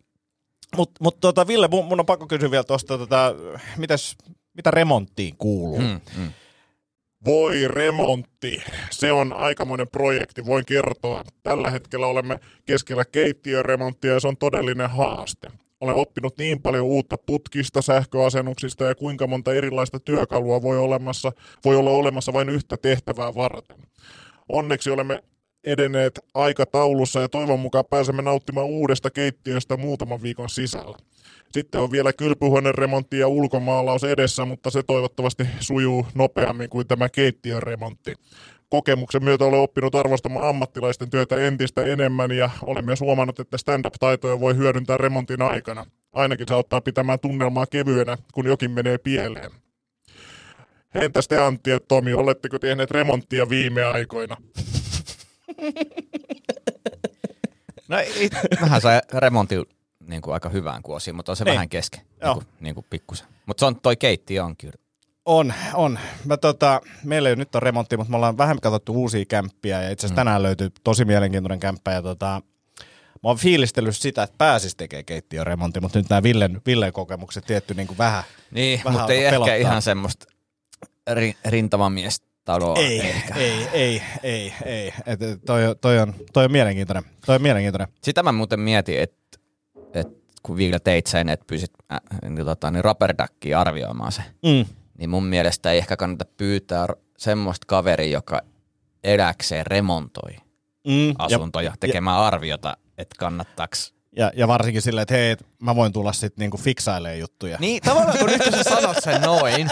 Mutta 0.76 0.99
mut, 1.05 1.20
tota, 1.20 1.46
Ville, 1.46 1.69
mun, 1.69 1.85
mun 1.85 2.00
on 2.00 2.06
pakko 2.06 2.26
kysyä 2.26 2.50
vielä 2.50 2.64
tuosta, 2.64 2.99
tota, 2.99 3.35
mitäs, 3.76 4.17
mitä 4.55 4.70
remonttiin 4.70 5.37
kuuluu? 5.37 5.81
Mm, 5.81 6.00
mm. 6.17 6.32
Voi 7.25 7.69
remontti, 7.69 8.62
se 8.90 9.12
on 9.12 9.32
aikamoinen 9.32 9.88
projekti, 9.88 10.46
voin 10.46 10.64
kertoa. 10.64 11.25
Tällä 11.43 11.70
hetkellä 11.70 12.06
olemme 12.06 12.40
keskellä 12.67 13.05
keittiöremonttia 13.05 14.12
ja 14.12 14.20
se 14.20 14.28
on 14.28 14.37
todellinen 14.37 14.90
haaste. 14.90 15.49
Olen 15.82 15.94
oppinut 15.94 16.38
niin 16.38 16.62
paljon 16.62 16.87
uutta 16.87 17.17
putkista, 17.26 17.82
sähköasennuksista 17.82 18.84
ja 18.84 18.94
kuinka 18.94 19.26
monta 19.26 19.55
erilaista 19.55 20.00
työkalua 20.00 20.62
voi, 20.62 20.79
olemassa, 20.79 21.32
voi 21.64 21.76
olla 21.76 21.90
olemassa 21.90 22.32
vain 22.32 22.49
yhtä 22.49 22.76
tehtävää 22.76 23.34
varten. 23.34 23.76
Onneksi 24.49 24.90
olemme 24.90 25.23
edenneet 25.64 26.20
aikataulussa 26.34 27.20
ja 27.20 27.29
toivon 27.29 27.61
mukaan 27.61 27.84
pääsemme 27.90 28.23
nauttimaan 28.23 28.67
uudesta 28.67 29.11
keittiöstä 29.11 29.76
muutaman 29.76 30.23
viikon 30.23 30.49
sisällä. 30.49 30.96
Sitten 31.52 31.81
on 31.81 31.93
vielä 31.93 32.12
kylpyhuoneremontti 32.12 33.19
ja 33.19 33.28
ulkomaalaus 33.28 34.05
edessä, 34.05 34.44
mutta 34.44 34.70
se 34.70 34.82
toivottavasti 34.82 35.46
sujuu 35.61 36.06
nopeammin 36.14 36.70
kuin 36.70 36.87
tämä 36.87 37.08
keittiön 37.08 37.62
remontti. 37.62 38.14
Kokemuksen 38.73 39.25
myötä 39.25 39.45
olen 39.45 39.61
oppinut 39.61 39.95
arvostamaan 39.95 40.49
ammattilaisten 40.49 41.11
työtä 41.11 41.37
entistä 41.37 41.83
enemmän 41.85 42.31
ja 42.31 42.51
olen 42.63 42.85
myös 42.85 43.01
huomannut, 43.01 43.41
että 43.41 43.59
stand-up-taitoja 43.59 44.41
voi 44.41 44.57
hyödyntää 44.57 44.97
remontin 44.97 45.43
aikana. 45.43 45.87
Ainakin 46.12 46.49
se 46.49 46.55
auttaa 46.55 46.81
pitämään 46.81 47.21
tunnelmaa 47.21 47.67
kevyenä, 47.67 48.19
kun 48.35 48.47
jokin 48.47 48.71
menee 48.71 48.99
pieleen. 48.99 49.50
Entäs 50.95 51.29
te 51.29 51.38
Antti 51.38 51.71
ja 51.71 51.81
Tomi, 51.81 52.14
oletteko 52.14 52.59
tehneet 52.59 52.91
remonttia 52.91 53.49
viime 53.49 53.85
aikoina? 53.85 54.37
No, 57.88 57.97
it, 58.17 58.33
vähän 58.61 58.81
sai 58.81 59.00
remontti 59.12 59.55
niin 60.07 60.23
kuin 60.23 60.35
aika 60.35 60.49
hyvään 60.49 60.83
kuosiin, 60.83 61.17
mutta 61.17 61.33
on 61.33 61.37
se 61.37 61.45
Niin. 61.45 61.55
vähän 61.55 61.69
kesken, 61.69 62.00
Joo. 62.21 62.35
niin 62.35 62.45
kuin, 62.45 62.55
niin 62.61 62.75
kuin 62.75 62.87
pikkusen. 62.91 63.26
Mutta 63.47 63.61
se 63.61 63.67
on, 63.67 63.81
toi 63.81 63.97
keitti 63.97 64.41
on 64.41 64.57
kyllä. 64.57 64.82
On, 65.26 65.55
on. 65.75 65.99
Mä 66.25 66.37
tota, 66.37 66.81
meillä 67.05 67.29
ei 67.29 67.37
nyt 67.37 67.55
on 67.55 67.62
remontti, 67.62 67.97
mutta 67.97 68.11
me 68.11 68.17
ollaan 68.17 68.38
vähän 68.38 68.61
katsottu 68.61 68.93
uusia 68.95 69.25
kämppiä 69.25 69.83
ja 69.83 69.91
itse 69.91 70.07
asiassa 70.07 70.14
mm. 70.14 70.17
tänään 70.17 70.43
löytyy 70.43 70.71
tosi 70.85 71.05
mielenkiintoinen 71.05 71.61
kämppä 71.61 71.93
ja 71.93 72.02
tota, 72.02 72.43
mä 73.12 73.29
oon 73.29 73.37
fiilistellyt 73.38 73.97
sitä, 73.97 74.23
että 74.23 74.35
pääsis 74.38 74.76
tekemään 74.76 75.05
keittiöremontti, 75.05 75.81
mutta 75.81 75.99
nyt 75.99 76.09
nämä 76.11 76.23
Villen, 76.23 76.61
Villen 76.67 76.93
kokemukset 76.93 77.45
tietty 77.47 77.75
niin 77.75 77.87
kuin 77.87 77.99
vähän. 77.99 78.25
Niin, 78.50 78.81
Vähän 78.85 79.00
mutta 79.00 79.12
ei 79.12 79.19
alkoi 79.19 79.26
ehkä 79.26 79.35
pelottaa. 79.35 79.55
ihan 79.71 79.83
semmoista 79.83 80.26
ri, 81.12 81.35
rintamamiestaloa. 81.45 82.76
Ei, 82.76 83.00
ehkä. 83.00 83.35
ei, 83.35 83.67
ei, 83.73 84.02
ei, 84.23 84.52
ei. 84.64 84.93
Et, 85.07 85.21
toi, 85.47 85.62
toi, 85.81 85.99
on, 85.99 86.14
toi 86.33 86.45
on 86.45 86.52
mielenkiintoinen. 86.52 87.05
Toi 87.26 87.37
on 87.37 87.43
mielenkiintoinen. 87.43 87.88
Sitä 88.02 88.23
mä 88.23 88.33
muuten 88.33 88.61
mietin, 88.61 89.00
että 89.00 89.38
et, 89.95 90.09
kun 90.43 90.57
vielä 90.57 90.79
teit 90.81 91.07
sen, 91.07 91.29
että 91.29 91.45
pysit 91.49 91.71
äh, 91.93 92.00
niin, 92.23 92.47
tota, 92.47 92.71
niin 92.71 92.85
Rapperdackia 92.85 93.61
arvioimaan 93.61 94.12
se, 94.12 94.23
Mm. 94.43 94.64
Niin 94.99 95.11
mun 95.11 95.25
mielestä 95.25 95.72
ei 95.72 95.78
ehkä 95.78 95.96
kannata 95.96 96.25
pyytää 96.37 96.87
semmoista 97.18 97.64
kaveria, 97.66 98.12
joka 98.12 98.40
eläkseen 99.04 99.66
remontoi 99.66 100.30
Mm. 100.87 101.14
asuntoja 101.18 101.72
tekemään 101.80 102.18
arviota, 102.18 102.76
että 102.99 103.16
kannattaaks. 103.18 103.94
Ja, 104.16 104.30
ja 104.34 104.49
varsinkin 104.49 104.82
silleen, 104.82 105.02
että 105.02 105.14
hei, 105.14 105.37
mä 105.62 105.76
voin 105.76 105.92
tulla 105.92 106.12
sitten 106.12 106.32
niinku 106.42 106.56
fiksailemaan 106.56 107.18
juttuja. 107.18 107.56
Niin, 107.61 107.82
tavallaan 107.82 108.18
kun 108.18 108.26
nyt 108.28 108.42
kun 108.42 108.52
sä 108.52 108.62
sanot 108.62 108.96
sen 109.04 109.20
noin, 109.20 109.68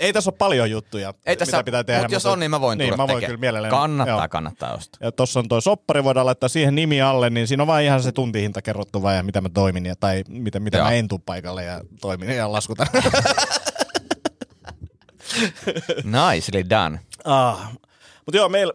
Ei 0.00 0.12
tässä 0.12 0.30
ole 0.30 0.36
paljon 0.38 0.70
juttuja, 0.70 1.14
ei 1.26 1.36
tässä, 1.36 1.56
mitä 1.56 1.64
pitää 1.64 1.84
tehdä. 1.84 2.00
mutta 2.00 2.14
jos 2.14 2.26
on, 2.26 2.40
niin 2.40 2.50
mä 2.50 2.60
voin 2.60 2.78
niin, 2.78 2.90
tulla 2.90 3.06
mä 3.06 3.12
voin 3.12 3.24
kyllä 3.24 3.38
mielelläni. 3.38 3.70
Kannattaa, 3.70 4.18
Joo. 4.18 4.28
kannattaa 4.28 4.74
ostaa. 4.74 4.98
Ja 5.06 5.12
tuossa 5.12 5.40
on 5.40 5.48
toi 5.48 5.62
soppari, 5.62 6.04
voidaan 6.04 6.26
laittaa 6.26 6.48
siihen 6.48 6.74
nimi 6.74 7.00
alle, 7.00 7.30
niin 7.30 7.48
siinä 7.48 7.62
on 7.62 7.66
vain 7.66 7.86
ihan 7.86 8.02
se 8.02 8.12
tuntihinta 8.12 8.62
kerrottu 8.62 9.02
vai 9.02 9.16
ja 9.16 9.22
mitä 9.22 9.40
mä 9.40 9.48
toimin 9.48 9.86
ja, 9.86 9.96
tai 9.96 10.24
mitä, 10.28 10.60
mitä 10.60 10.78
Joo. 10.78 10.86
mä 10.86 10.92
en 10.92 11.08
tuu 11.08 11.18
paikalle 11.18 11.64
ja 11.64 11.80
toimin 12.00 12.30
ja 12.30 12.52
laskutan. 12.52 12.86
Nicely 16.04 16.70
done. 16.70 17.00
ah. 17.24 17.72
Mutta 18.26 18.36
joo, 18.36 18.48
meillä 18.48 18.72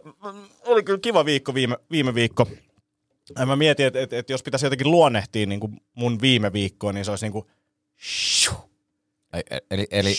oli 0.64 0.82
kyllä 0.82 0.98
kiva 0.98 1.24
viikko 1.24 1.54
viime, 1.54 1.76
viime 1.90 2.14
viikko. 2.14 2.46
Ja 3.38 3.46
mä 3.46 3.56
mietin, 3.56 3.86
että 3.86 4.00
et, 4.00 4.12
et 4.12 4.30
jos 4.30 4.42
pitäisi 4.42 4.66
jotenkin 4.66 4.90
luonnehtia 4.90 5.46
niin 5.46 5.60
kuin 5.60 5.80
mun 5.94 6.20
viime 6.20 6.52
viikkoa, 6.52 6.92
niin 6.92 7.04
se 7.04 7.10
olisi 7.10 7.24
niin 7.24 7.32
kuin 7.32 7.46
Eli, 9.70 9.86
eli 9.90 10.14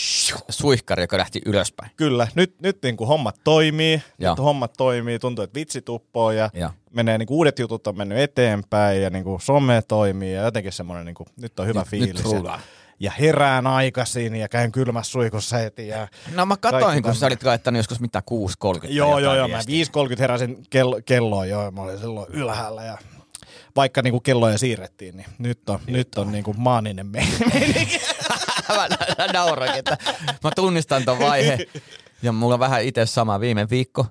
suihkari, 0.50 1.04
joka 1.04 1.18
lähti 1.18 1.42
ylöspäin. 1.46 1.92
Kyllä, 1.96 2.28
nyt, 2.36 2.62
nyt 2.62 2.78
niin 2.84 2.98
kuin 2.98 3.08
hommat 3.08 3.40
toimii, 3.44 4.02
ja. 4.20 4.30
nyt 4.30 4.40
hommat 4.40 4.74
toimii, 4.78 5.20
tuntuu, 5.20 5.44
että 5.44 5.60
vitsi 5.60 5.82
tuppoo 5.82 6.32
ja, 6.32 6.50
ja. 6.54 6.70
menee 6.94 7.18
niin 7.18 7.28
kuin 7.28 7.36
uudet 7.36 7.60
jutut 7.60 7.88
on 7.88 7.98
mennyt 7.98 8.18
eteenpäin 8.18 9.02
ja 9.02 9.10
niin 9.10 9.24
kuin 9.24 9.42
some 9.42 9.82
toimii 9.88 10.34
ja 10.34 10.42
jotenkin 10.42 10.72
semmoinen, 10.72 11.06
niin 11.06 11.16
kuin, 11.16 11.28
nyt 11.42 11.60
on 11.60 11.68
hyvä 11.68 11.80
nyt, 11.80 11.90
fiilis. 11.90 12.34
Nyt 12.34 12.44
ja, 12.44 12.60
ja 13.00 13.12
herään 13.20 13.68
aikaisin 13.68 14.36
ja 14.36 14.50
käyn 14.50 14.72
kylmässä 14.72 15.12
suikussa 15.12 15.58
heti. 15.58 15.88
Ja 15.88 16.08
no 16.36 16.46
mä 16.46 16.58
katsoin, 16.58 17.04
kun 17.04 17.16
sä 17.16 17.26
olit 17.26 17.44
laittanut 17.44 17.80
joskus 17.80 18.00
mitä 18.00 18.22
6.30. 18.32 18.88
Joo, 18.90 19.20
joo, 19.20 19.36
joo. 19.36 19.48
Mä 19.48 19.60
5.30 19.60 20.20
heräsin 20.20 20.64
kello, 20.70 21.00
kelloa, 21.06 21.46
joo. 21.46 21.72
Mä 21.72 21.82
olin 21.82 22.00
silloin 22.00 22.28
ylhäällä 22.34 22.84
ja 22.84 22.98
vaikka 23.76 24.02
niinku 24.02 24.20
kelloja 24.20 24.58
siirrettiin, 24.58 25.18
niin 25.18 25.28
nyt 25.38 25.70
on, 25.70 25.80
nyt 25.88 26.18
on 26.18 26.32
niinku 26.32 26.54
maaninen 26.58 27.08
meininki. 27.08 28.00
mä 28.70 28.88
nauroin, 29.34 29.72
että 29.72 29.98
mä 30.44 30.52
tunnistan 30.56 31.06
ton 31.06 31.20
vaihe. 31.20 31.58
Ja 32.22 32.32
mulla 32.32 32.54
on 32.54 32.60
vähän 32.60 32.84
itse 32.84 33.06
sama 33.06 33.40
viime 33.40 33.70
viikko. 33.70 34.06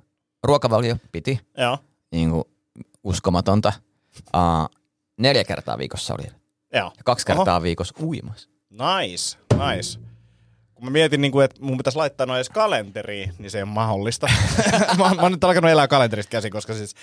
Ruokavalio 0.44 0.96
piti. 1.12 1.40
Joo. 1.58 1.78
Niin 2.12 2.30
kuin 2.30 2.44
uskomatonta. 3.04 3.72
Uh, 4.36 4.80
neljä 5.18 5.44
kertaa 5.44 5.78
viikossa 5.78 6.14
oli. 6.14 6.26
Joo. 6.74 6.92
Ja 6.96 7.04
kaksi 7.04 7.26
kertaa 7.26 7.56
Oho. 7.56 7.62
viikossa 7.62 7.94
uimassa. 8.02 8.48
Nice, 8.70 9.38
nice. 9.52 10.00
Kun 10.74 10.84
mä 10.84 10.90
mietin, 10.90 11.20
niin 11.20 11.32
kuin, 11.32 11.44
että 11.44 11.62
mun 11.62 11.76
pitäisi 11.76 11.98
laittaa 11.98 12.26
noin 12.26 12.36
edes 12.36 12.50
kalenteriin, 12.50 13.32
niin 13.38 13.50
se 13.50 13.58
ei 13.58 13.62
ole 13.62 13.70
mahdollista. 13.70 14.28
mä, 14.98 15.14
mä 15.14 15.22
oon 15.22 15.32
nyt 15.32 15.44
alkanut 15.44 15.70
elää 15.70 15.88
kalenterista 15.88 16.30
käsin, 16.30 16.50
koska 16.50 16.74
siis 16.74 16.94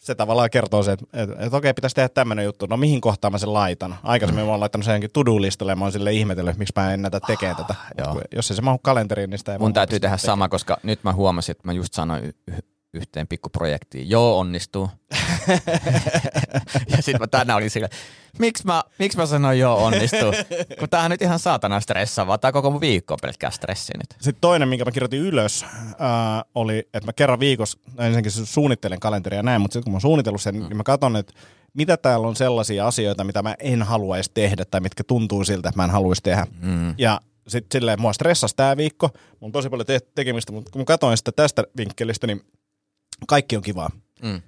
se 0.00 0.14
tavallaan 0.14 0.50
kertoo 0.50 0.82
se, 0.82 0.92
että, 0.92 1.06
että, 1.12 1.36
että 1.44 1.56
okei, 1.56 1.74
pitäisi 1.74 1.94
tehdä 1.96 2.08
tämmöinen 2.08 2.44
juttu. 2.44 2.66
No 2.66 2.76
mihin 2.76 3.00
kohtaan 3.00 3.32
mä 3.32 3.38
sen 3.38 3.54
laitan? 3.54 3.96
Aikaisemmin 4.02 4.44
mm. 4.44 4.46
mä 4.46 4.50
oon 4.50 4.60
laittanut 4.60 4.84
sen 4.84 5.02
to-do-listalle 5.12 5.72
ja 5.72 5.76
mä 5.76 5.84
oon 5.84 5.92
sille 5.92 6.12
ihmetellyt, 6.12 6.56
miksi 6.56 6.72
mä 6.76 6.94
en 6.94 7.02
näitä 7.02 7.20
tekee 7.20 7.50
ah, 7.50 7.56
tätä. 7.56 7.74
Joo. 7.98 8.20
Jos 8.36 8.50
ei 8.50 8.56
se 8.56 8.62
mahu 8.62 8.78
kalenteriin, 8.78 9.30
niin 9.30 9.38
sitä 9.38 9.52
ei 9.52 9.58
Mun 9.58 9.72
täytyy 9.72 10.00
tehdä 10.00 10.16
tekee. 10.16 10.26
sama, 10.26 10.48
koska 10.48 10.76
nyt 10.82 11.04
mä 11.04 11.12
huomasin, 11.12 11.50
että 11.50 11.68
mä 11.68 11.72
just 11.72 11.94
sanoin 11.94 12.34
yhteen 12.94 13.28
pikkuprojektiin. 13.28 14.10
Joo, 14.10 14.38
onnistuu. 14.38 14.90
ja 16.90 16.96
sitten 16.96 17.20
mä 17.20 17.26
tänään 17.26 17.56
olin 17.56 17.70
sille, 17.70 17.88
miksi 18.38 18.66
mä, 18.66 18.82
miksi 18.98 19.18
mä 19.18 19.26
sanoin 19.26 19.58
joo, 19.58 19.84
onnistuu? 19.84 20.32
Kun 20.78 20.88
tämähän 20.88 21.10
nyt 21.10 21.22
ihan 21.22 21.38
saatana 21.38 21.80
stressaavaa. 21.80 22.38
Tämä 22.38 22.52
koko 22.52 22.70
mun 22.70 22.80
viikko 22.80 23.14
on 23.14 23.18
pelkkää 23.22 23.50
stressi 23.50 23.92
nyt. 23.98 24.10
Sitten 24.10 24.40
toinen, 24.40 24.68
minkä 24.68 24.84
mä 24.84 24.90
kirjoitin 24.90 25.20
ylös, 25.20 25.64
äh, 25.64 25.98
oli, 26.54 26.78
että 26.78 27.06
mä 27.06 27.12
kerran 27.12 27.40
viikossa, 27.40 27.78
ensinnäkin 27.98 28.32
suunnittelen 28.32 29.00
kalenteria 29.00 29.38
ja 29.38 29.42
näin, 29.42 29.60
mutta 29.60 29.72
sitten 29.72 29.84
kun 29.84 29.92
mä 29.92 29.94
oon 29.94 30.00
suunnitellut 30.00 30.42
sen, 30.42 30.54
mm. 30.54 30.60
niin 30.60 30.76
mä 30.76 30.82
katson, 30.82 31.16
että 31.16 31.32
mitä 31.74 31.96
täällä 31.96 32.28
on 32.28 32.36
sellaisia 32.36 32.86
asioita, 32.86 33.24
mitä 33.24 33.42
mä 33.42 33.54
en 33.58 33.82
haluaisi 33.82 34.30
tehdä 34.34 34.64
tai 34.64 34.80
mitkä 34.80 35.04
tuntuu 35.04 35.44
siltä, 35.44 35.68
että 35.68 35.78
mä 35.78 35.84
en 35.84 35.90
haluaisi 35.90 36.22
tehdä. 36.22 36.46
Mm. 36.60 36.94
Ja 36.98 37.20
sitten 37.48 37.80
silleen 37.80 38.00
mua 38.00 38.12
stressasi 38.12 38.56
tämä 38.56 38.76
viikko, 38.76 39.06
mulla 39.06 39.38
on 39.42 39.52
tosi 39.52 39.68
paljon 39.68 39.86
te- 39.86 40.00
tekemistä, 40.14 40.52
mutta 40.52 40.70
kun 40.70 40.80
mä 40.80 40.84
katsoin 40.84 41.16
sitä 41.16 41.32
tästä 41.32 41.64
vinkkelistä, 41.76 42.26
niin 42.26 42.42
kaikki 43.26 43.56
on 43.56 43.62
kivaa. 43.62 43.90
Mm. 44.22 44.42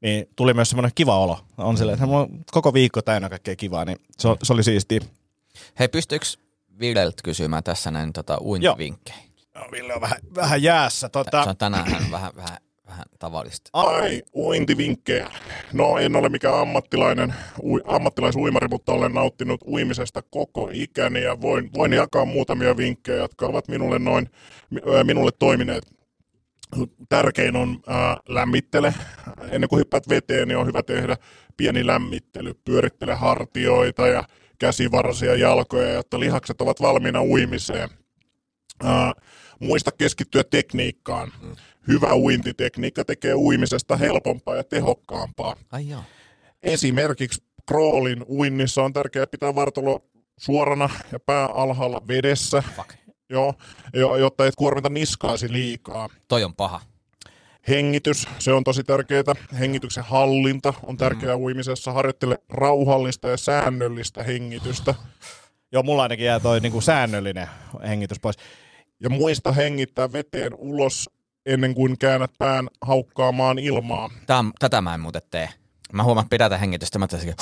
Niin 0.00 0.28
tuli 0.36 0.54
myös 0.54 0.70
semmoinen 0.70 0.92
kiva 0.94 1.18
olo. 1.18 1.38
On 1.58 1.76
sille, 1.76 1.92
että 1.92 2.06
mulla 2.06 2.20
on 2.20 2.28
koko 2.50 2.74
viikko 2.74 3.02
täynnä 3.02 3.28
kaikkea 3.28 3.56
kivaa, 3.56 3.84
niin 3.84 3.98
se, 4.18 4.28
se 4.42 4.52
oli 4.52 4.64
siisti. 4.64 5.00
Hei, 5.78 5.88
pystyykö 5.88 6.26
Villeltä 6.80 7.22
kysymään 7.24 7.64
tässä 7.64 7.90
näin 7.90 8.12
tota 8.12 8.38
uintivinkkejä? 8.40 9.18
No, 9.54 9.60
Ville 9.72 9.94
on 9.94 10.00
vähän, 10.00 10.18
vähän 10.34 10.62
jäässä. 10.62 11.08
Tota... 11.08 11.44
Se 11.44 11.50
on 11.50 11.56
tänään 11.56 11.86
vähän, 11.92 12.10
vähän, 12.36 12.58
vähän 12.86 13.04
tavallista. 13.18 13.70
Ai, 13.72 14.22
uintivinkkejä. 14.34 15.30
No 15.72 15.98
en 15.98 16.16
ole 16.16 16.28
mikään 16.28 16.58
ammattilainen, 16.58 17.34
ui, 17.62 17.80
ammattilaisuimari, 17.84 18.68
mutta 18.68 18.92
olen 18.92 19.14
nauttinut 19.14 19.60
uimisesta 19.66 20.22
koko 20.30 20.70
ikäni 20.72 21.22
ja 21.22 21.40
voin, 21.40 21.70
voin 21.74 21.92
jakaa 21.92 22.24
muutamia 22.24 22.76
vinkkejä, 22.76 23.18
jotka 23.18 23.46
ovat 23.46 23.68
minulle 23.68 23.98
noin, 23.98 24.30
minulle 25.04 25.30
toimineet 25.38 25.97
tärkein 27.08 27.56
on 27.56 27.80
ää, 27.86 28.16
lämmittele. 28.28 28.94
Ennen 29.50 29.68
kuin 29.68 29.78
hyppäät 29.78 30.08
veteen, 30.08 30.48
niin 30.48 30.58
on 30.58 30.66
hyvä 30.66 30.82
tehdä 30.82 31.16
pieni 31.56 31.86
lämmittely. 31.86 32.54
Pyörittele 32.64 33.14
hartioita 33.14 34.06
ja 34.06 34.24
käsivarsia 34.58 35.34
jalkoja, 35.34 35.92
jotta 35.92 36.20
lihakset 36.20 36.60
ovat 36.60 36.80
valmiina 36.80 37.22
uimiseen. 37.22 37.88
Ää, 38.84 39.12
muista 39.60 39.92
keskittyä 39.92 40.44
tekniikkaan. 40.44 41.32
Hyvä 41.88 42.14
uintitekniikka 42.14 43.04
tekee 43.04 43.34
uimisesta 43.34 43.96
helpompaa 43.96 44.56
ja 44.56 44.64
tehokkaampaa. 44.64 45.56
Ai 45.72 45.88
joo. 45.88 46.02
Esimerkiksi 46.62 47.42
kroolin 47.66 48.24
uinnissa 48.28 48.82
on 48.82 48.92
tärkeää 48.92 49.26
pitää 49.26 49.54
vartalo 49.54 50.04
suorana 50.38 50.90
ja 51.12 51.20
pää 51.20 51.46
alhaalla 51.46 52.02
vedessä. 52.08 52.62
Fuck. 52.76 53.07
Joo, 53.30 53.54
jotta 54.16 54.46
et 54.46 54.54
kuormita 54.56 54.88
niskaasi 54.88 55.52
liikaa. 55.52 56.08
Toi 56.28 56.44
on 56.44 56.54
paha. 56.54 56.80
Hengitys, 57.68 58.28
se 58.38 58.52
on 58.52 58.64
tosi 58.64 58.84
tärkeää. 58.84 59.34
Hengityksen 59.58 60.04
hallinta 60.04 60.74
on 60.82 60.96
tärkeää 60.96 61.36
mm. 61.36 61.42
uimisessa. 61.42 61.92
Harjoittele 61.92 62.38
rauhallista 62.48 63.28
ja 63.28 63.36
säännöllistä 63.36 64.22
hengitystä. 64.22 64.94
Joo, 65.72 65.82
mulla 65.82 66.02
ainakin 66.02 66.26
jää 66.26 66.40
toi 66.40 66.60
niin 66.60 66.72
kuin 66.72 66.82
säännöllinen 66.82 67.46
hengitys 67.88 68.20
pois. 68.20 68.36
Ja 69.00 69.10
muista 69.10 69.52
hengittää 69.52 70.12
veteen 70.12 70.54
ulos 70.58 71.10
ennen 71.46 71.74
kuin 71.74 71.98
käännät 71.98 72.30
pään 72.38 72.68
haukkaamaan 72.82 73.58
ilmaa. 73.58 74.10
Tämä, 74.26 74.50
tätä 74.58 74.80
mä 74.80 74.94
en 74.94 75.00
muuten 75.00 75.22
tee. 75.30 75.48
Mä 75.92 76.02
huomaan, 76.02 76.24
että 76.24 76.34
pidätä 76.34 76.58
hengitystä, 76.58 76.98
mä 76.98 77.08
teisin, 77.08 77.28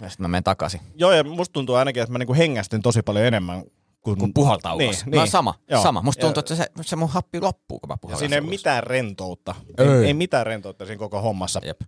ja 0.00 0.08
sitten 0.08 0.24
mä 0.24 0.28
menen 0.28 0.44
takaisin. 0.44 0.80
Joo, 0.94 1.12
ja 1.12 1.24
musta 1.24 1.52
tuntuu 1.52 1.74
ainakin, 1.74 2.02
että 2.02 2.12
mä 2.12 2.18
niinku 2.18 2.34
hengästyn 2.34 2.82
tosi 2.82 3.02
paljon 3.02 3.24
enemmän 3.24 3.62
kun, 4.00 4.18
kun 4.18 4.34
puhaltaa 4.34 4.76
niin, 4.76 4.88
ulos. 4.88 5.06
Niin, 5.06 5.20
no 5.20 5.26
sama, 5.26 5.54
joo. 5.70 5.82
sama. 5.82 6.02
Musta 6.02 6.20
tuntuu, 6.20 6.38
että 6.40 6.54
se, 6.54 6.66
se 6.80 6.96
mun 6.96 7.08
happi 7.08 7.40
loppuu, 7.40 7.80
kun 7.80 7.88
mä 7.88 7.96
puhallan 8.00 8.18
Siinä 8.18 8.36
ei 8.36 8.40
ulos. 8.40 8.50
mitään 8.50 8.84
rentoutta. 8.84 9.54
Ei. 9.78 9.86
ei, 9.86 10.06
ei 10.06 10.14
mitään 10.14 10.46
rentoutta 10.46 10.86
siinä 10.86 10.98
koko 10.98 11.20
hommassa. 11.20 11.60
Jep. 11.64 11.80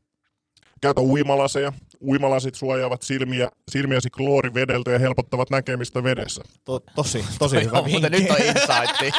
Käytä 0.80 1.00
uimalaseja. 1.00 1.72
Uimalasit 2.06 2.54
suojaavat 2.54 3.02
silmiä, 3.02 3.48
silmiäsi 3.70 4.10
kloorivedeltä 4.10 4.90
ja 4.90 4.98
helpottavat 4.98 5.50
näkemistä 5.50 6.04
vedessä. 6.04 6.42
To, 6.64 6.80
tosi, 6.94 7.24
tosi 7.38 7.56
hyvä 7.64 7.78
joo, 7.78 7.88
Mutta 7.88 8.08
nyt 8.08 8.30
on 8.30 8.36
insightti. 8.36 9.12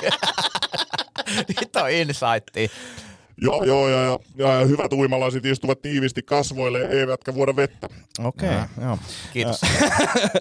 nyt 1.60 1.76
on 1.76 1.92
insightti. 1.92 2.72
Joo, 3.42 3.64
joo, 3.64 3.90
ja, 3.90 4.04
ja, 4.04 4.20
ja, 4.38 4.60
ja 4.60 4.66
hyvät 4.66 4.94
uimalasit 4.94 5.46
istuvat 5.46 5.82
tiivisti 5.82 6.22
kasvoille, 6.24 6.82
eivätkä 6.82 7.34
vuoda 7.34 7.56
vettä. 7.56 7.88
Okei, 8.20 8.50
okay, 8.50 8.86
joo. 8.86 8.98
Kiitos. 9.34 9.62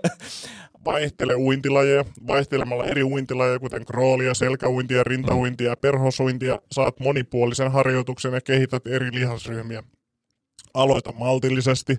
Vaihtele 0.85 1.35
uintilajeja. 1.35 2.05
Vaihtelemalla 2.27 2.85
eri 2.85 3.03
uintilajeja, 3.03 3.59
kuten 3.59 3.85
kroolia, 3.85 4.35
selkäuintia, 4.35 5.05
rintauintia 5.05 5.71
ja 5.71 5.77
perhosuintia, 5.77 6.59
saat 6.73 7.01
monipuolisen 7.01 7.73
harjoituksen 7.73 8.33
ja 8.33 8.41
kehität 8.41 8.87
eri 8.87 9.15
lihasryhmiä. 9.15 9.83
Aloita 10.75 11.13
maltillisesti, 11.13 11.97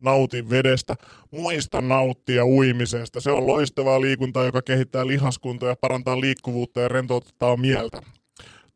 nauti 0.00 0.50
vedestä, 0.50 0.94
muista 1.30 1.80
nauttia 1.80 2.46
uimisesta. 2.46 3.20
Se 3.20 3.30
on 3.30 3.46
loistavaa 3.46 4.00
liikuntaa, 4.00 4.44
joka 4.44 4.62
kehittää 4.62 5.06
lihaskuntoa 5.06 5.68
ja 5.68 5.76
parantaa 5.80 6.20
liikkuvuutta 6.20 6.80
ja 6.80 6.88
rentouttaa 6.88 7.56
mieltä. 7.56 8.02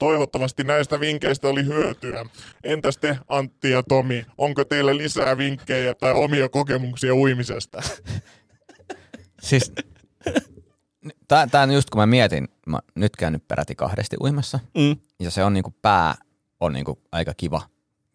Toivottavasti 0.02 0.64
näistä 0.64 1.00
vinkkeistä 1.00 1.48
oli 1.48 1.64
hyötyä. 1.64 2.24
Entäs 2.64 2.98
te, 2.98 3.18
Antti 3.28 3.70
ja 3.70 3.82
Tomi, 3.82 4.26
onko 4.38 4.64
teillä 4.64 4.96
lisää 4.96 5.38
vinkkejä 5.38 5.94
tai 5.94 6.12
omia 6.12 6.48
kokemuksia 6.48 7.14
uimisesta? 7.14 7.82
Siis, 9.48 9.72
tämä 11.28 11.62
on 11.62 11.72
just 11.72 11.90
kun 11.90 12.00
mä 12.00 12.06
mietin, 12.06 12.48
mä 12.66 12.78
nyt 12.94 13.16
käynyt 13.16 13.48
peräti 13.48 13.74
kahdesti 13.74 14.16
uimassa, 14.20 14.58
mm. 14.78 14.96
ja 15.20 15.30
se 15.30 15.44
on 15.44 15.52
niinku 15.52 15.74
pää 15.82 16.14
on 16.60 16.72
niinku 16.72 16.98
aika 17.12 17.34
kiva 17.36 17.62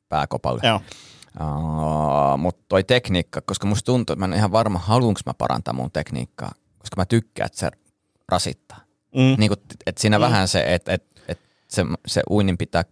pääkopalle. 0.10 0.62
Joo. 0.64 0.82
Uh, 1.40 2.38
mutta 2.38 2.66
toi 2.70 2.84
tekniikka, 2.84 3.42
koska 3.42 3.68
musta 3.68 3.86
tuntuu, 3.86 4.14
että 4.14 4.28
mä 4.28 4.34
en 4.34 4.40
ihan 4.40 4.52
varma, 4.52 4.80
haluanko 4.80 5.20
mä 5.26 5.34
parantaa 5.34 5.74
mun 5.74 5.92
tekniikkaa, 5.92 6.52
koska 6.78 6.96
mä 6.98 7.06
tykkään, 7.06 7.46
että 7.46 7.60
se 7.60 7.72
rasittaa. 8.30 8.88
Mm. 9.16 9.36
Niin 9.38 9.50
kuin, 9.50 9.60
että 9.86 10.02
siinä 10.02 10.18
mm. 10.18 10.22
vähän 10.22 10.48
se, 10.48 10.74
että 10.74 10.94
et, 10.94 11.02
et 11.04 11.07
se, 11.68 11.86
se 12.08 12.22
uinnin 12.30 12.58
pitää 12.58 12.84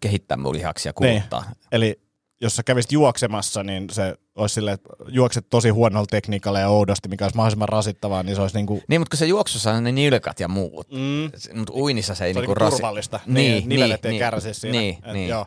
kehittää 0.00 0.36
mun 0.36 0.54
lihaksia 0.54 0.92
kuluttaa. 0.92 1.42
Niin. 1.42 1.56
Eli 1.72 2.00
jos 2.40 2.56
sä 2.56 2.62
kävisit 2.62 2.92
juoksemassa, 2.92 3.62
niin 3.62 3.90
se 3.90 4.14
olisi 4.34 4.54
silleen, 4.54 4.74
että 4.74 4.88
juokset 5.08 5.46
tosi 5.50 5.68
huonolla 5.68 6.06
tekniikalla 6.10 6.58
ja 6.58 6.68
oudosti, 6.68 7.08
mikä 7.08 7.24
olisi 7.24 7.36
mahdollisimman 7.36 7.68
rasittavaa, 7.68 8.22
niin 8.22 8.36
se 8.36 8.42
olisi 8.42 8.56
niinku... 8.56 8.82
Niin, 8.88 9.00
mutta 9.00 9.10
kun 9.10 9.18
se 9.18 9.26
juoksussa 9.26 9.72
on 9.72 9.84
ne 9.84 9.92
nilkat 9.92 10.40
ja 10.40 10.48
muut, 10.48 10.88
mm. 10.92 11.58
mutta 11.58 11.72
uinnissa 11.72 12.14
se 12.14 12.24
ei 12.24 12.34
se 12.34 12.40
niinku 12.40 12.54
rasi... 12.54 12.76
turvallista. 12.76 13.20
Niin, 13.26 13.34
niin 13.34 13.68
nivelet 13.68 14.02
niin, 14.02 14.12
ei 14.12 14.18
kärsi 14.18 14.54
siinä. 14.54 14.78
Niin, 14.78 14.98
Et, 15.06 15.12
niin. 15.12 15.28
Joo, 15.28 15.46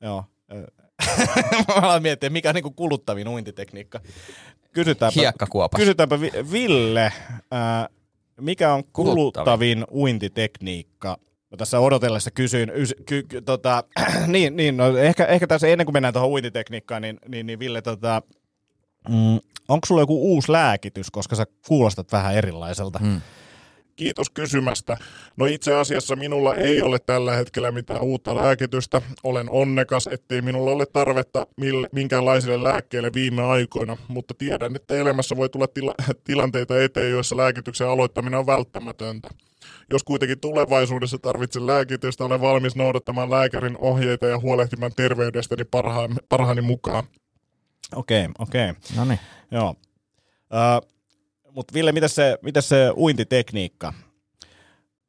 joo. 0.00 0.24
Mä 1.68 1.74
aloin 1.74 2.02
miettiä, 2.02 2.30
mikä 2.30 2.48
on 2.48 2.54
niinku 2.54 2.70
kuluttavin 2.70 3.28
uintitekniikka. 3.28 4.00
Kysytäänpä, 4.72 5.20
Hiekkakuopas. 5.20 5.78
Kysytäänpä 5.78 6.20
Ville, 6.52 7.04
äh, 7.04 7.88
mikä 8.40 8.74
on 8.74 8.84
kuluttavin, 8.84 9.14
kuluttavin 9.14 9.84
uintitekniikka 9.92 11.18
No 11.50 11.56
tässä 11.56 11.80
odotellessa 11.80 12.30
kysyin, 12.30 12.72
ys, 12.74 12.94
ky, 13.06 13.22
ky, 13.22 13.42
tota, 13.42 13.84
niin, 14.26 14.56
niin 14.56 14.76
no 14.76 14.96
ehkä, 14.96 15.26
ehkä 15.26 15.46
tässä 15.46 15.66
ennen 15.66 15.86
kuin 15.86 15.92
mennään 15.92 16.14
tuohon 16.14 16.30
uintitekniikkaan, 16.30 17.02
niin, 17.02 17.18
niin, 17.28 17.46
niin 17.46 17.58
Ville, 17.58 17.82
tota, 17.82 18.22
Mm, 19.08 19.40
onko 19.68 19.86
sulla 19.86 20.02
joku 20.02 20.32
uusi 20.32 20.52
lääkitys, 20.52 21.10
koska 21.10 21.36
sä 21.36 21.46
kuulostat 21.68 22.12
vähän 22.12 22.34
erilaiselta? 22.34 22.98
Mm. 23.02 23.20
Kiitos 23.96 24.30
kysymästä. 24.30 24.96
No 25.36 25.46
itse 25.46 25.74
asiassa 25.74 26.16
minulla 26.16 26.54
ei 26.54 26.82
ole 26.82 26.98
tällä 26.98 27.36
hetkellä 27.36 27.70
mitään 27.70 28.00
uutta 28.00 28.36
lääkitystä. 28.36 29.02
Olen 29.22 29.50
onnekas, 29.50 30.08
ettei 30.12 30.42
minulla 30.42 30.70
ole 30.70 30.86
tarvetta 30.86 31.46
minkäänlaisille 31.92 32.62
lääkkeille 32.62 33.10
viime 33.14 33.42
aikoina, 33.42 33.96
mutta 34.08 34.34
tiedän, 34.34 34.76
että 34.76 34.94
elämässä 34.94 35.36
voi 35.36 35.48
tulla 35.48 35.66
tila- 35.66 36.14
tilanteita 36.24 36.82
eteen, 36.82 37.10
joissa 37.10 37.36
lääkityksen 37.36 37.88
aloittaminen 37.88 38.38
on 38.38 38.46
välttämätöntä. 38.46 39.28
Jos 39.90 40.04
kuitenkin 40.04 40.40
tulevaisuudessa 40.40 41.18
tarvitsen 41.18 41.66
lääkitystä, 41.66 42.24
olen 42.24 42.40
valmis 42.40 42.76
noudattamaan 42.76 43.30
lääkärin 43.30 43.76
ohjeita 43.78 44.26
ja 44.26 44.38
huolehtimaan 44.38 44.92
terveydestäni 44.96 45.64
parhaan, 45.64 46.16
parhaani 46.28 46.60
mukaan. 46.60 47.04
Okei, 47.96 48.24
okay, 48.24 48.32
okei. 48.38 48.70
Okay. 48.70 48.82
No 48.96 49.04
niin. 49.04 49.20
Joo. 49.50 49.70
Uh, 49.70 50.90
mutta 51.54 51.74
Ville, 51.74 51.92
mitä 51.92 52.08
se, 52.08 52.38
mitä 52.42 52.60
se 52.60 52.90
uintitekniikka? 52.96 53.92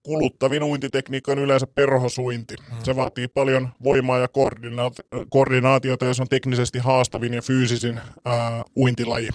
Kuluttavin 0.03 0.63
uintitekniikka 0.63 1.31
on 1.31 1.39
yleensä 1.39 1.67
perhosuinti. 1.67 2.55
Mm. 2.57 2.77
Se 2.83 2.95
vaatii 2.95 3.27
paljon 3.27 3.69
voimaa 3.83 4.19
ja 4.19 4.27
koordinaati- 4.27 5.25
koordinaatiota 5.29 6.05
ja 6.05 6.13
se 6.13 6.21
on 6.21 6.27
teknisesti 6.27 6.79
haastavin 6.79 7.33
ja 7.33 7.41
fyysisin 7.41 7.99
ää, 8.25 8.63
uintilaji. 8.75 9.29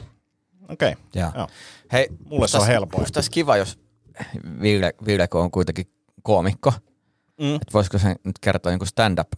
Okei, 0.69 0.93
okay. 0.93 1.23
Joo. 1.37 1.49
Hei, 1.93 2.09
mulle 2.25 2.49
se 2.49 2.59
on 2.59 2.67
helpoa. 2.67 3.01
Musta 3.01 3.21
kiva, 3.31 3.57
jos 3.57 3.79
Ville, 4.61 4.95
Ville 5.07 5.29
on 5.35 5.51
kuitenkin 5.51 5.87
koomikko, 6.23 6.73
mm. 7.41 7.55
että 7.55 7.73
voisiko 7.73 7.99
se 7.99 8.17
nyt 8.25 8.39
kertoa 8.41 8.73
niin 8.73 8.87
stand-up, 8.87 9.29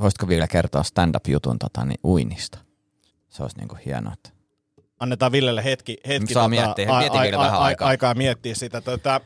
voisitko 0.00 0.28
Ville 0.28 0.48
kertoa 0.48 0.82
stand-up-jutun 0.82 1.58
tota, 1.58 1.84
niin 1.84 2.00
uinnista? 2.04 2.58
Se 3.28 3.42
olisi 3.42 3.58
niin 3.58 3.68
kuin 3.68 3.80
hienoa. 3.86 4.12
Että 4.12 4.30
annetaan 5.00 5.32
Villelle 5.32 5.64
hetki, 5.64 5.96
hetki 6.08 6.34
Saa 6.34 6.42
tota, 6.42 6.48
miettiä, 6.48 6.88
a, 6.90 6.98
a, 7.36 7.46
a, 7.46 7.58
aikaa. 7.58 7.88
aikaa 7.88 8.14
miettiä 8.14 8.54
sitä. 8.54 8.80
Tota, 8.80 9.20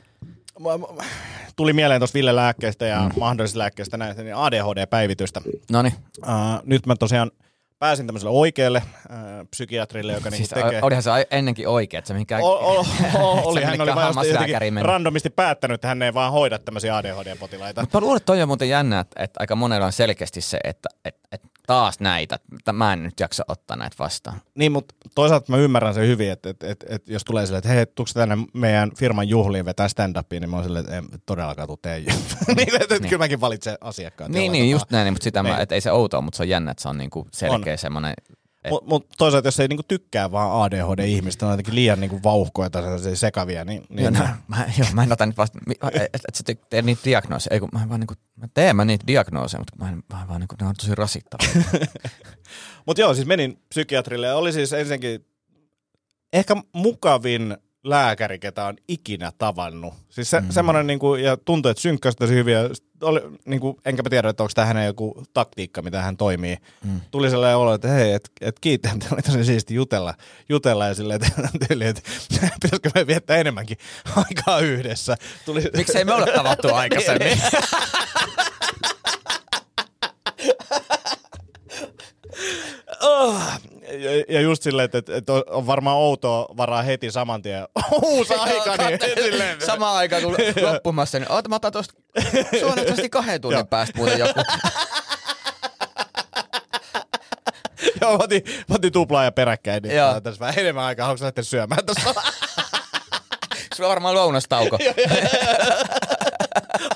tuli 1.56 1.73
mieleen 1.73 2.00
tuosta 2.00 2.14
Ville 2.14 2.37
lääkkeestä 2.37 2.87
ja 2.87 3.00
mm. 3.02 3.21
mahdollisista 3.21 3.59
lääkkeistä 3.59 3.97
näistä, 3.97 4.23
niin 4.23 4.37
ADHD-päivitystä. 4.37 5.40
No 5.71 5.83
niin. 5.83 5.95
Uh, 6.18 6.28
nyt 6.64 6.87
mä 6.87 6.97
tosiaan 6.97 7.30
pääsin 7.78 8.06
tämmöiselle 8.06 8.38
oikealle 8.38 8.78
äh, 8.78 9.16
psykiatrille, 9.50 10.12
joka 10.12 10.30
niinku 10.30 10.37
siis 10.37 10.54
niinku 10.54 10.68
tekee... 10.68 10.83
Olihan 10.83 11.02
se 11.02 11.11
ennenkin 11.30 11.68
oikea, 11.68 11.99
että 11.99 12.09
se 12.09 12.14
mihinkään... 12.14 12.42
O, 12.42 12.49
o, 12.49 12.80
o, 13.14 13.42
oli, 13.45 13.64
hän 13.64 13.80
oli 13.80 13.95
vaan 13.95 14.14
randomisti 14.83 15.30
päättänyt, 15.30 15.75
että 15.75 15.88
hän 15.88 16.02
ei 16.02 16.14
vaan 16.14 16.33
hoida 16.33 16.59
tämmöisiä 16.59 16.97
ADHD-potilaita. 16.97 17.80
Mutta 17.80 17.99
mä 17.99 18.00
luulen, 18.00 18.16
että 18.16 18.26
toi 18.26 18.42
on 18.42 18.49
muuten 18.49 18.68
jännä, 18.68 19.00
että, 19.00 19.23
että 19.23 19.40
aika 19.40 19.56
monella 19.56 19.87
on 19.87 19.92
selkeästi 19.92 20.40
se, 20.40 20.59
että, 20.64 20.88
että, 21.04 21.28
että 21.33 21.49
taas 21.66 22.00
näitä, 22.00 22.38
että 22.58 22.73
mä 22.73 22.92
en 22.92 23.02
nyt 23.02 23.20
jaksa 23.20 23.44
ottaa 23.49 23.76
näitä 23.76 23.96
vastaan. 23.99 24.40
Niin, 24.54 24.73
mutta 24.73 24.94
toisaalta 25.14 25.52
mä 25.52 25.58
ymmärrän 25.58 25.94
sen 25.94 26.06
hyvin, 26.06 26.30
että, 26.30 26.50
että, 26.50 26.66
että, 26.66 26.87
että 26.88 27.12
jos 27.12 27.25
tulee 27.25 27.46
silleen, 27.46 27.58
että 27.58 27.68
hei, 27.68 27.87
tuuks 27.87 28.12
tänne 28.12 28.37
meidän 28.52 28.90
firman 28.99 29.28
juhliin 29.28 29.64
vetää 29.64 29.88
stand-upia, 29.88 30.40
niin 30.40 30.50
mä 30.50 30.56
oon 30.56 30.64
silleen, 30.64 30.85
että 30.85 30.96
en 30.96 31.04
todellakaan 31.26 31.68
tuu 31.68 31.76
teijä. 31.76 32.14
niin, 32.56 32.75
että, 32.75 32.76
että 32.76 32.94
niin. 32.94 33.08
kyllä 33.08 33.25
mäkin 33.25 33.40
valitsen 33.40 33.78
asiakkaat. 33.80 34.30
Niin, 34.30 34.52
niin 34.52 34.70
just 34.70 34.90
näin, 34.90 35.12
mutta 35.12 35.25
sitä 35.25 35.42
niin. 35.42 35.54
mä, 35.54 35.61
että 35.61 35.75
ei 35.75 35.80
se 35.80 35.92
outoa, 35.92 36.20
mutta 36.20 36.37
se 36.37 36.42
on 36.42 36.49
jännä, 36.49 36.70
että 36.70 36.82
se 36.82 36.88
on 36.88 36.99
niinku 36.99 37.28
selkeä 37.32 37.76
semmoinen 37.76 38.14
mutta 38.70 38.90
mut 38.90 39.06
toisaalta, 39.18 39.49
jos 39.49 39.61
ei 39.61 39.68
niinku 39.68 39.82
tykkää 39.88 40.32
vaan 40.32 40.62
ADHD-ihmistä, 40.62 41.46
on 41.46 41.52
jotenkin 41.52 41.75
liian 41.75 42.00
niinku 42.00 42.20
vauhkoja 42.23 42.70
tai 42.70 42.82
sekavia, 43.14 43.64
niin... 43.64 43.82
niin 43.88 44.14
joo, 44.14 44.25
no, 44.25 44.28
mä, 44.49 44.66
joo, 44.78 44.88
mä 44.92 45.02
en 45.02 45.12
ota 45.12 45.26
nyt 45.26 45.37
vasta, 45.37 45.58
että 45.70 45.88
et, 46.04 46.20
et 46.28 46.35
sä 46.35 46.44
teet 46.44 46.85
niitä 46.85 47.02
diagnooseja, 47.04 47.54
ei 47.54 47.61
kun 47.61 47.68
mä, 47.73 47.88
vaan 47.88 48.00
niinku, 48.00 48.14
mä 48.37 48.49
teen 48.54 48.76
mä 48.76 48.85
niitä 48.85 49.06
diagnooseja, 49.06 49.61
mutta 49.61 49.85
mä, 49.85 49.88
en, 49.88 50.02
mä 50.12 50.28
vaan 50.28 50.40
niinku, 50.40 50.54
ne 50.61 50.66
on 50.66 50.75
tosi 50.75 50.94
rasittavia. 50.94 51.64
mutta 52.87 53.00
joo, 53.00 53.14
siis 53.14 53.26
menin 53.26 53.62
psykiatrille 53.68 54.26
ja 54.26 54.37
oli 54.37 54.52
siis 54.52 54.73
ensinnäkin 54.73 55.26
ehkä 56.32 56.56
mukavin 56.73 57.56
lääkäri, 57.90 58.38
ketä 58.38 58.66
on 58.66 58.76
ikinä 58.88 59.32
tavannut. 59.38 59.94
Siis 60.08 60.30
se, 60.30 60.40
mm. 60.40 60.50
semmoinen, 60.50 60.86
niin 60.86 60.99
kuin, 60.99 61.25
ja 61.25 61.36
tuntui, 61.36 61.70
että 61.70 61.80
synkkäsi 61.80 62.16
tosi 62.16 62.34
hyvin. 62.34 62.54
Ja 62.54 62.60
oli, 63.02 63.20
niin 63.44 63.60
kuin, 63.60 63.76
enkä 63.84 64.02
mä 64.02 64.10
tiedä, 64.10 64.28
että 64.28 64.42
onko 64.42 64.52
tämä 64.54 64.66
hänen 64.66 64.86
joku 64.86 65.25
taktiikka, 65.34 65.82
mitä 65.82 66.02
hän 66.02 66.16
toimii. 66.16 66.56
Mm. 66.84 67.00
Tuli 67.10 67.30
sellainen 67.30 67.56
olo, 67.56 67.75
että 67.75 67.88
hei, 67.88 68.12
että 68.12 68.30
et 68.40 68.60
kiittää, 68.60 68.92
että 68.92 69.06
oli 69.12 69.22
tosi 69.22 69.44
siisti 69.44 69.75
jutella, 69.75 70.14
jutella 70.49 70.86
ja 70.86 70.94
silleen, 70.94 71.20
että, 71.25 71.49
tyyli, 71.68 71.86
että 71.86 72.02
pitäisikö 72.62 72.90
me 72.94 73.06
viettää 73.06 73.36
enemmänkin 73.36 73.76
aikaa 74.28 74.60
yhdessä. 74.60 75.16
Tuli... 75.44 75.62
Miksei 75.76 76.04
me 76.04 76.14
ole 76.14 76.32
tavattu 76.32 76.75
aikaisemmin? 76.75 77.38
Ja, 83.82 84.25
ja 84.28 84.41
just 84.41 84.63
silleen, 84.63 84.85
että, 84.93 85.17
että 85.17 85.32
on 85.32 85.67
varmaan 85.67 85.97
outoa 85.97 86.47
varaa 86.56 86.82
heti 86.82 87.11
saman 87.11 87.43
tien 87.43 87.69
uusi 88.02 88.35
aika. 88.35 88.76
Niin. 88.76 88.99
Samaan 89.67 89.97
aikaan 89.97 90.23
kun 90.23 90.37
loppumassa, 90.63 91.19
niin 91.19 91.32
oota, 91.32 91.49
mä 91.49 91.56
otan 91.56 91.73
tuosta 91.73 91.95
suunnitelmasti 92.61 93.09
kahden 93.09 93.41
tunnin 93.41 93.67
päästä 93.67 93.99
muuten 93.99 94.19
joku. 94.19 94.41
Joo, 98.00 98.19
mä 98.19 98.25
otin, 98.25 98.43
mä 98.69 98.75
otin 98.75 98.93
tuplaa 98.93 99.25
ja 99.25 99.32
peräkkäin, 99.32 99.82
niin 99.82 99.97
Joo. 99.97 100.21
tässä 100.21 100.41
vähän 100.41 100.59
enemmän 100.59 100.85
aikaa. 100.85 101.06
Haluatko 101.06 101.25
lähteä 101.25 101.45
syömään 101.45 101.87
tuossa? 101.87 102.15
Sulla 103.75 103.89
on 103.89 103.91
varmaan 103.91 104.15
lounastauko. 104.15 104.78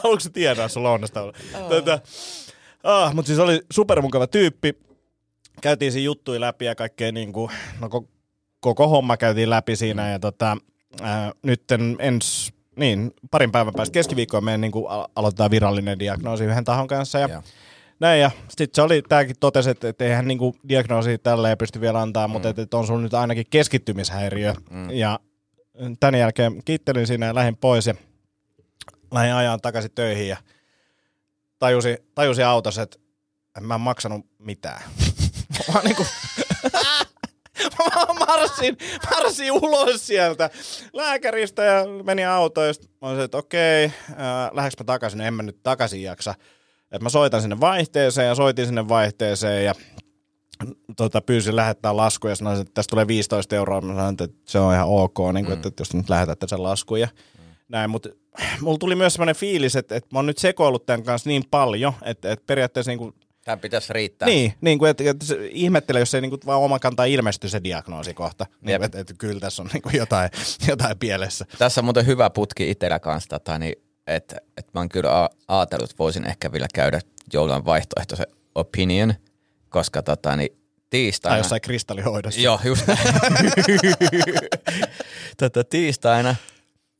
Haluatko 0.03 0.29
tiedä 0.33 0.69
sun 0.69 0.83
lounastauko? 0.83 1.39
Oh. 1.55 1.71
Tätä, 1.71 2.01
ah, 2.85 3.15
mutta 3.15 3.27
siis 3.27 3.39
oli 3.39 3.61
supermukava 3.73 4.27
tyyppi 4.27 4.89
käytiin 5.62 5.92
siinä 5.92 6.05
juttuja 6.05 6.40
läpi 6.40 6.64
ja 6.64 6.75
kaikkea 6.75 7.12
niin 7.12 7.33
kuin, 7.33 7.51
no 7.81 7.88
koko 8.61 8.88
homma 8.88 9.16
käytiin 9.16 9.51
läpi 9.51 9.77
siinä 9.77 10.11
ja 10.11 10.18
tota, 10.18 10.57
ää, 11.03 11.33
nyt 11.42 11.64
ens, 11.99 12.53
niin, 12.77 13.12
parin 13.31 13.53
päivän 13.53 13.75
päästä 13.77 13.92
keskiviikkoon 13.92 14.44
meidän 14.44 14.61
niin 14.61 14.73
kuin 14.73 14.87
aloitetaan 15.16 15.51
virallinen 15.51 15.99
diagnoosi 15.99 16.44
yhden 16.44 16.64
tahon 16.64 16.87
kanssa 16.87 17.18
ja 17.18 17.29
yeah. 17.29 17.44
näin 18.01 18.20
ja 18.20 18.31
sitten 18.49 18.68
se 18.75 18.83
oli, 18.83 19.03
tämäkin 19.09 19.37
totesi, 19.40 19.70
että, 19.70 19.88
että 19.88 20.05
eihän 20.05 20.29
niin 20.29 20.38
kuin 20.38 20.55
diagnoosi 20.68 21.18
tälleen 21.18 21.59
pysty 21.59 21.81
vielä 21.81 22.01
antaa, 22.01 22.29
mm. 22.29 22.33
mutta 22.33 22.49
että, 22.49 22.62
että 22.62 22.77
on 22.77 22.87
sulla 22.87 23.01
nyt 23.01 23.14
ainakin 23.14 23.46
keskittymishäiriö 23.51 24.55
mm. 24.70 24.90
ja 24.90 25.20
tämän 26.01 26.20
jälkeen 26.20 26.62
kiittelin 26.64 27.07
siinä 27.07 27.27
ja 27.27 27.35
lähdin 27.35 27.57
pois 27.57 27.87
ja 27.87 27.94
lähdin 29.12 29.35
ajan 29.35 29.61
takaisin 29.61 29.90
töihin 29.94 30.29
ja 30.29 30.37
tajusin, 31.59 31.99
tajusin 32.14 32.46
autossa, 32.46 32.83
että 32.83 32.99
en 33.57 33.64
mä 33.64 33.79
maksanut 33.79 34.27
mitään. 34.38 34.83
Mä 35.75 35.81
niinku, 35.85 36.07
mä 37.79 38.27
marssin, 38.27 38.77
marssin 39.11 39.53
ulos 39.53 40.07
sieltä 40.07 40.51
lääkäristä 40.92 41.64
ja 41.64 41.85
meni 42.05 42.25
autoon. 42.25 42.66
Ja 42.66 42.75
mä 43.03 43.09
olisin, 43.09 43.25
että 43.25 43.38
okei, 43.38 43.85
äh, 43.85 43.92
lähdekö 44.53 44.77
mä 44.81 44.85
takaisin? 44.85 45.18
No 45.18 45.25
en 45.25 45.35
mä 45.35 45.42
nyt 45.42 45.62
takaisin 45.62 46.03
jaksa. 46.03 46.35
Et 46.92 47.03
mä 47.03 47.09
soitan 47.09 47.40
sinne 47.40 47.61
vaihteeseen 47.61 48.29
ja 48.29 48.35
soitin 48.35 48.66
sinne 48.66 48.88
vaihteeseen 48.88 49.64
ja 49.64 49.75
tota, 50.96 51.20
pyysin 51.20 51.57
lähettää 51.57 51.96
lasku 51.96 52.29
ja 52.29 52.37
sanoin, 52.37 52.61
että 52.61 52.75
tästä 52.75 52.90
tulee 52.90 53.07
15 53.07 53.57
euroa. 53.57 53.81
Mä 53.81 53.94
sanoin, 53.94 54.16
että 54.20 54.38
se 54.49 54.59
on 54.59 54.75
ihan 54.75 54.88
ok, 54.88 55.18
niin 55.33 55.44
kuin, 55.44 55.59
mm. 55.59 55.68
että 55.68 55.81
jos 55.81 55.94
nyt 55.94 56.09
lähetätte 56.09 56.46
sen 56.49 56.62
laskun 56.62 57.01
ja 57.01 57.09
mm. 57.38 57.44
näin. 57.68 57.90
Mutta 57.90 58.09
mulla 58.61 58.79
tuli 58.79 58.94
myös 58.94 59.12
sellainen 59.12 59.37
fiilis, 59.37 59.77
että, 59.77 59.96
että 59.96 60.09
mä 60.12 60.18
oon 60.18 60.27
nyt 60.27 60.38
sekoillut 60.38 60.87
tämän 60.87 61.03
kanssa 61.03 61.31
niin 61.31 61.44
paljon, 61.51 61.92
että, 62.03 62.33
että 62.33 62.46
periaatteessa 62.46 62.90
niin 62.90 62.99
kuin 62.99 63.14
Tämän 63.51 63.61
pitäisi 63.61 63.93
riittää. 63.93 64.29
Niin, 64.29 64.55
niin 64.61 64.79
kuin, 64.79 64.91
että, 64.91 65.05
että 65.11 65.25
ihmettele, 65.51 65.99
jos 65.99 66.15
ei 66.15 66.21
niin 66.21 66.31
kuin, 66.31 66.41
vaan 66.47 66.61
oma 66.61 66.79
kantaa 66.79 67.05
ilmesty 67.05 67.49
se 67.49 67.61
diagnoosi 67.65 68.15
kohta. 68.15 68.47
Niin, 68.61 68.83
että, 68.83 69.01
että, 69.01 69.15
kyllä 69.19 69.41
tässä 69.41 69.63
on 69.63 69.69
niin 69.73 69.83
kuin 69.83 69.97
jotain, 69.97 70.31
jotain 70.69 70.99
pielessä. 70.99 71.45
Tässä 71.59 71.81
on 71.81 71.85
muuten 71.85 72.07
hyvä 72.07 72.31
putki 72.31 72.71
itsellä 72.71 72.99
kanssa, 72.99 73.29
tota, 73.29 73.59
niin, 73.59 73.75
että, 74.07 74.37
että 74.57 74.71
mä 74.75 74.81
oon 74.81 74.89
kyllä 74.89 75.29
ajatellut, 75.49 75.91
että 75.91 75.99
voisin 75.99 76.27
ehkä 76.27 76.53
vielä 76.53 76.67
käydä 76.75 77.01
joulun 77.33 77.65
vaihtoehtoisen 77.65 78.27
opinion, 78.55 79.15
koska 79.69 80.03
tota, 80.03 80.37
niin, 80.37 80.59
tiistaina... 80.91 81.33
Tai 81.33 81.41
jossain 81.41 81.61
kristallihoidossa. 81.61 82.41
Joo, 82.41 82.61
just 82.65 82.87
tota, 85.41 85.65
tiistaina 85.65 86.37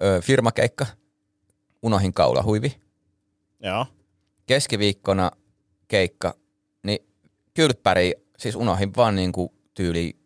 ö, 0.03 0.21
firmakeikka, 0.23 0.87
unohin 1.83 2.13
kaulahuivi. 2.13 2.77
Joo. 3.61 3.87
Keskiviikkona 4.47 5.31
keikka, 5.91 6.35
kylppäri, 7.61 8.13
siis 8.39 8.57
unohin 8.57 8.93
vaan 8.97 9.17
niin 9.17 9.33
kuin 9.33 9.49
tyyli 9.75 10.17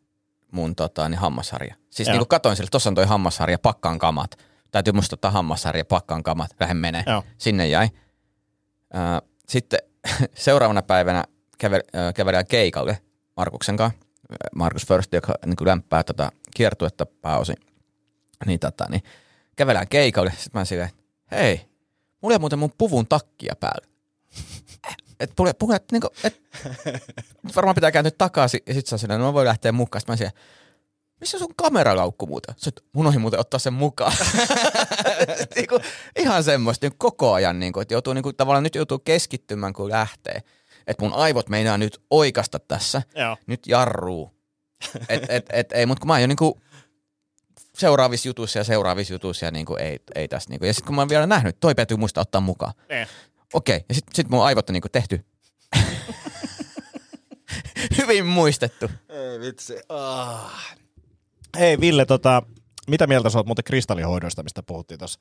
mun 0.51 0.77
tota, 0.77 1.09
niin 1.09 1.19
hammasharja. 1.19 1.75
Siis 1.91 2.09
niin 2.09 2.19
kuin 2.19 2.29
katoin 2.29 2.57
sille, 2.57 2.69
tossa 2.71 2.91
on 2.91 2.95
toi 2.95 3.07
hammasharja, 3.07 3.59
pakkaan 3.59 3.99
kamat. 3.99 4.39
Täytyy 4.71 4.93
musta 4.93 5.15
ottaa 5.15 5.31
hammasharja, 5.31 5.85
pakkaan 5.85 6.23
kamat, 6.23 6.51
lähden 6.61 6.77
menee. 6.77 7.05
Joo. 7.07 7.25
Sinne 7.39 7.69
jäi. 7.69 7.89
Äh, 8.97 9.31
sitten 9.49 9.79
seuraavana 10.35 10.83
päivänä 10.83 11.25
kävel, 11.59 11.83
äh, 11.97 12.15
kävelään 12.15 12.47
keikalle 12.47 12.99
Markuksen 13.37 13.77
kanssa. 13.77 13.99
Markus 14.55 14.87
First, 14.87 15.13
joka 15.13 15.35
niin 15.47 15.57
kuin 15.57 15.69
lämpää 15.69 16.03
tota 16.03 16.33
kiertuetta 16.57 17.07
pääosin. 17.07 17.57
Niin, 18.47 18.61
tota, 18.61 18.87
niin 18.91 19.03
kävelään 19.57 19.89
keikalle. 19.89 20.31
Sitten 20.31 20.61
mä 20.61 20.65
silleen, 20.65 20.91
hei, 21.31 21.61
mulla 22.21 22.35
on 22.35 22.41
muuten 22.41 22.59
mun 22.59 22.73
puvun 22.79 23.07
takkia 23.07 23.55
päällä 23.61 23.87
että 25.21 25.35
puhe, 25.37 25.53
puhe, 25.53 25.77
että, 25.77 25.93
niinku, 25.93 26.09
et, 26.25 26.41
varmaan 27.57 27.75
pitää 27.75 27.93
kääntyä 27.93 28.13
takaisin 28.19 28.61
ja 28.67 28.75
sitten 28.75 28.89
se 28.89 28.95
on 28.95 28.99
silleen, 28.99 29.21
no 29.21 29.35
voi 29.35 29.45
lähteä 29.45 29.73
mukaan. 29.73 30.01
Sitten 30.01 30.13
mä 30.13 30.17
siellä, 30.17 30.33
missä 31.21 31.39
sun 31.39 31.55
kameralaukku 31.57 32.27
muuten? 32.27 32.55
Sä, 32.59 32.71
mun 32.93 33.07
ohi 33.07 33.19
muuten 33.19 33.41
ottaa 33.41 33.59
sen 33.59 33.73
mukaan. 33.73 34.13
niin 35.57 35.69
kuin, 35.69 35.83
ihan 36.17 36.45
semmoista 36.45 36.87
niin 36.87 36.99
koko 36.99 37.33
ajan, 37.33 37.59
niin 37.59 37.73
kuin, 37.73 37.83
että 37.83 37.95
joutuu 37.95 38.13
niin 38.13 38.23
kuin, 38.23 38.37
tavallaan 38.37 38.63
nyt 38.63 38.75
joutuu 38.75 38.99
keskittymään, 38.99 39.73
kun 39.73 39.91
lähtee. 39.91 40.43
Että 40.87 41.03
mun 41.05 41.15
aivot 41.15 41.49
meinaa 41.49 41.79
nyt 41.79 42.03
oikasta 42.11 42.59
tässä, 42.59 43.03
Joo. 43.15 43.37
nyt 43.47 43.67
jarruu. 43.67 44.35
Et, 45.09 45.23
et, 45.29 45.47
et, 45.53 45.73
ei, 45.73 45.87
mutta 45.87 46.01
kun 46.01 46.07
mä 46.07 46.13
oon 46.13 46.21
jo 46.21 46.27
niin 46.27 46.37
kuin 46.37 46.55
seuraavissa 47.75 48.29
jutuissa 48.29 48.59
ja 48.59 48.65
seuraavissa 48.65 49.15
jutuissa 49.15 49.45
ja 49.45 49.51
niin 49.51 49.67
kuin, 49.67 49.81
ei, 49.81 49.99
ei 50.15 50.29
tässä. 50.29 50.51
Niin 50.51 50.59
kuin. 50.59 50.67
Ja 50.67 50.75
sitten 50.75 50.87
kun 50.87 50.95
mä 50.95 51.01
oon 51.01 51.09
vielä 51.09 51.27
nähnyt, 51.27 51.57
toi 51.61 51.75
täytyy 51.75 51.97
muistaa 51.97 52.23
ottaa 52.23 52.41
mukaan. 52.41 52.73
Eh. 52.89 53.09
Okei, 53.55 53.77
okay. 53.77 53.87
ja 53.89 53.95
sitten 53.95 54.15
sit 54.15 54.29
mun 54.29 54.45
aivot 54.45 54.71
on 54.71 54.73
niin 54.73 54.81
kuin 54.81 54.93
tehty. 54.93 55.25
Hyvin 57.99 58.27
muistettu. 58.27 58.91
Ei 59.09 59.41
vitsi. 59.41 59.77
Ah. 59.89 60.77
Hei 61.59 61.81
Ville, 61.81 62.07
tota, 62.07 62.43
mitä 62.89 63.07
mieltä 63.07 63.31
sä 63.31 63.39
oot 63.39 63.47
muuten 63.47 63.65
kristallihoidoista, 63.65 64.43
mistä 64.43 64.63
puhuttiin 64.63 64.99
tuossa? 64.99 65.21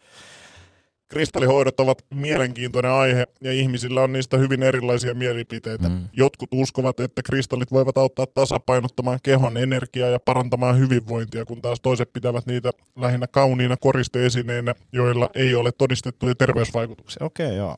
Kristallihoidot 1.13 1.79
ovat 1.79 2.05
mielenkiintoinen 2.13 2.91
aihe 2.91 3.27
ja 3.41 3.51
ihmisillä 3.51 4.01
on 4.01 4.13
niistä 4.13 4.37
hyvin 4.37 4.63
erilaisia 4.63 5.13
mielipiteitä. 5.13 5.89
Mm. 5.89 6.09
Jotkut 6.13 6.49
uskovat, 6.53 6.99
että 6.99 7.21
kristallit 7.23 7.71
voivat 7.71 7.97
auttaa 7.97 8.25
tasapainottamaan 8.25 9.19
kehon 9.23 9.57
energiaa 9.57 10.09
ja 10.09 10.19
parantamaan 10.19 10.79
hyvinvointia, 10.79 11.45
kun 11.45 11.61
taas 11.61 11.81
toiset 11.81 12.13
pitävät 12.13 12.45
niitä 12.45 12.71
lähinnä 12.95 13.27
kauniina 13.27 13.77
koristeesineinä, 13.77 14.75
joilla 14.91 15.29
ei 15.35 15.55
ole 15.55 15.71
todistettuja 15.71 16.35
terveysvaikutuksia. 16.35 17.25
Okei, 17.25 17.45
okay, 17.45 17.57
joo. 17.57 17.77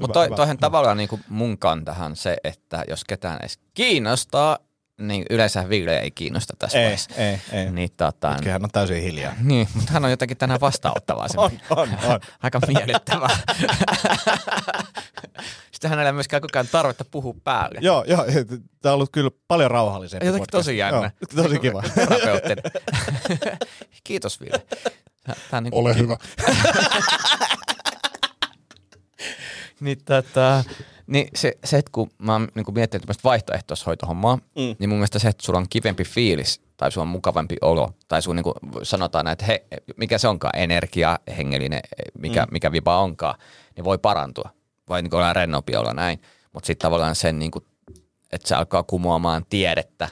Mutta 0.00 0.12
toi, 0.12 0.30
toihan 0.36 0.58
tavallaan 0.58 0.96
niin 0.96 1.08
kuin 1.08 1.24
mun 1.28 1.58
kantahan 1.58 2.16
se, 2.16 2.36
että 2.44 2.84
jos 2.88 3.04
ketään 3.04 3.38
edes 3.40 3.58
kiinnostaa, 3.74 4.58
niin 4.98 5.24
yleensä 5.30 5.68
Ville 5.68 5.98
ei 5.98 6.10
kiinnosta 6.10 6.54
tässä 6.58 6.78
Ei, 6.78 6.84
vaiheessa. 6.84 7.10
ei, 7.16 7.40
ei. 7.52 7.70
Niin, 7.70 7.90
tota, 7.96 8.30
Nytkin 8.30 8.52
hän 8.52 8.64
on 8.64 8.70
täysin 8.70 9.02
hiljaa. 9.02 9.32
niin, 9.40 9.68
mutta 9.74 9.92
hän 9.92 10.04
on 10.04 10.10
jotenkin 10.10 10.36
tänään 10.36 10.60
vastaanottavaa. 10.60 11.26
On, 11.36 11.50
on, 11.70 11.88
on. 12.04 12.20
Aika 12.42 12.60
miellyttävää. 12.66 13.38
Sitten 15.72 15.90
hänellä 15.90 16.08
ei 16.08 16.12
myöskään 16.12 16.42
koko 16.42 16.58
ajan 16.58 16.68
tarvetta 16.72 17.04
puhua 17.04 17.34
päälle. 17.44 17.78
Joo, 17.82 18.04
joo. 18.08 18.24
Tämä 18.82 18.92
on 18.92 18.94
ollut 18.94 19.10
kyllä 19.12 19.30
paljon 19.48 19.70
rauhallisempi 19.70 20.26
Jotenkin 20.26 20.46
podcast. 20.50 20.64
tosi 20.66 20.78
jännä. 20.78 21.10
Joo, 21.36 21.42
tosi 21.42 21.58
kiva. 21.58 21.82
Terapeuttinen. 21.94 22.64
Kiitos 24.04 24.40
Ville. 24.40 24.66
Tää 25.50 25.58
on 25.58 25.62
niin 25.64 25.74
Ole 25.74 25.96
hyvä. 25.98 26.16
Niin, 29.80 29.98
tätä, 30.04 30.64
niin 31.06 31.28
se, 31.34 31.58
se, 31.64 31.78
että 31.78 31.90
kun 31.92 32.10
mä 32.18 32.32
oon 32.32 32.48
niin 32.54 32.74
miettinyt 32.74 33.02
tämmöistä 33.02 33.24
vaihtoehtoishoitohommaa, 33.24 34.36
mm. 34.36 34.76
niin 34.78 34.88
mun 34.88 34.98
mielestä 34.98 35.18
se, 35.18 35.28
että 35.28 35.44
sulla 35.44 35.58
on 35.58 35.66
kivempi 35.70 36.04
fiilis 36.04 36.60
tai 36.76 36.92
sulla 36.92 37.02
on 37.02 37.08
mukavampi 37.08 37.56
olo, 37.60 37.90
tai 38.08 38.22
sun 38.22 38.36
niin 38.36 38.44
kuin 38.44 38.54
sanotaan, 38.82 39.28
että 39.28 39.44
he, 39.44 39.64
mikä 39.96 40.18
se 40.18 40.28
onkaan, 40.28 40.58
energia, 40.58 41.18
hengellinen, 41.36 41.80
mikä, 42.18 42.44
mm. 42.44 42.52
mikä 42.52 42.72
vipa 42.72 42.98
onkaan, 42.98 43.38
niin 43.76 43.84
voi 43.84 43.98
parantua. 43.98 44.50
Voi 44.88 45.02
niin 45.02 45.14
olla 45.14 45.32
rennompi 45.32 45.76
olla 45.76 45.94
näin. 45.94 46.20
Mutta 46.52 46.66
sitten 46.66 46.84
tavallaan 46.84 47.14
sen, 47.14 47.38
niin 47.38 47.50
kuin, 47.50 47.64
että 48.32 48.48
se 48.48 48.54
alkaa 48.54 48.82
kumoamaan 48.82 49.46
tiedettä, 49.50 50.08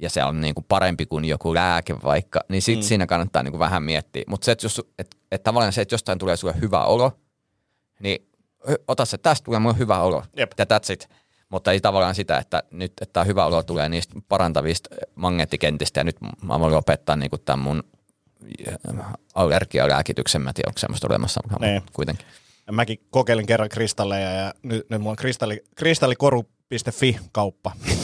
ja 0.00 0.10
se 0.10 0.24
on 0.24 0.40
niin 0.40 0.54
kuin 0.54 0.64
parempi 0.68 1.06
kuin 1.06 1.24
joku 1.24 1.54
lääke 1.54 1.96
vaikka, 2.04 2.40
niin 2.48 2.62
sitten 2.62 2.84
mm. 2.84 2.88
siinä 2.88 3.06
kannattaa 3.06 3.42
niin 3.42 3.52
kuin 3.52 3.58
vähän 3.58 3.82
miettiä. 3.82 4.22
Mutta 4.26 4.44
se, 4.44 4.52
että, 4.52 4.64
jos, 4.64 4.82
että, 4.98 5.16
että 5.32 5.44
tavallaan 5.44 5.72
se, 5.72 5.80
että 5.80 5.94
jostain 5.94 6.18
tulee 6.18 6.36
sulle 6.36 6.54
hyvä 6.60 6.84
olo, 6.84 7.12
niin 8.00 8.28
ota 8.88 9.04
se, 9.04 9.18
tästä 9.18 9.44
tulee 9.44 9.60
mulle 9.60 9.78
hyvä 9.78 10.00
olo. 10.00 10.22
Jep. 10.36 10.52
Ja 10.58 10.64
that's 10.64 10.92
it. 10.92 11.08
Mutta 11.48 11.72
ei 11.72 11.80
tavallaan 11.80 12.14
sitä, 12.14 12.38
että 12.38 12.62
nyt 12.70 12.92
että 13.00 13.12
tämä 13.12 13.24
hyvä 13.24 13.46
olo 13.46 13.62
tulee 13.62 13.88
niistä 13.88 14.14
parantavista 14.28 14.90
magneettikentistä 15.14 16.00
ja 16.00 16.04
nyt 16.04 16.16
mä 16.42 16.60
voin 16.60 16.74
lopettaa 16.74 17.16
niin 17.16 17.30
tämän 17.44 17.64
mun 17.64 17.82
äh, 18.68 19.06
allergialääkityksen. 19.34 20.42
Mä 20.42 20.50
en 20.50 20.54
tiedä, 20.54 20.68
onko 20.68 20.78
semmoista 20.78 21.06
olemassa, 21.10 21.40
mutta 21.44 21.66
Niin. 21.66 21.82
kuitenkin. 21.92 22.26
Mäkin 22.70 22.98
kokeilin 23.10 23.46
kerran 23.46 23.68
kristalleja 23.68 24.30
ja 24.30 24.54
nyt, 24.62 24.90
nyt 24.90 25.00
mulla 25.00 25.10
on 25.10 25.16
kristalli, 25.16 25.64
kristallikoru.fi 25.76 27.18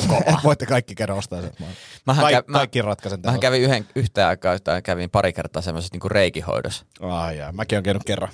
kauppa. 0.09 0.41
Voitte 0.45 0.67
kaikki 0.67 0.95
käydä 0.95 1.15
ostaa 1.15 1.41
sen. 1.41 1.53
Mä, 1.61 1.67
Mähän 2.07 2.23
Kaik, 2.23 2.37
kä- 2.37 2.45
mä- 2.47 2.59
kaikki 2.59 2.83
ratkaisen 2.83 3.19
Mä 3.19 3.23
tällä. 3.23 3.39
kävin 3.39 3.63
yhden, 3.63 3.87
yhtä 3.95 4.29
aikaa, 4.29 4.59
tai 4.59 4.83
kävin 4.83 5.11
pari 5.11 5.33
kertaa 5.33 5.63
semmoisessa 5.63 5.97
niin 5.97 6.11
reikihoidossa. 6.11 6.85
Ai 7.01 7.39
jaa, 7.39 7.53
mäkin 7.53 7.77
olen 7.77 7.85
käynyt 7.85 8.05
kerran. 8.05 8.31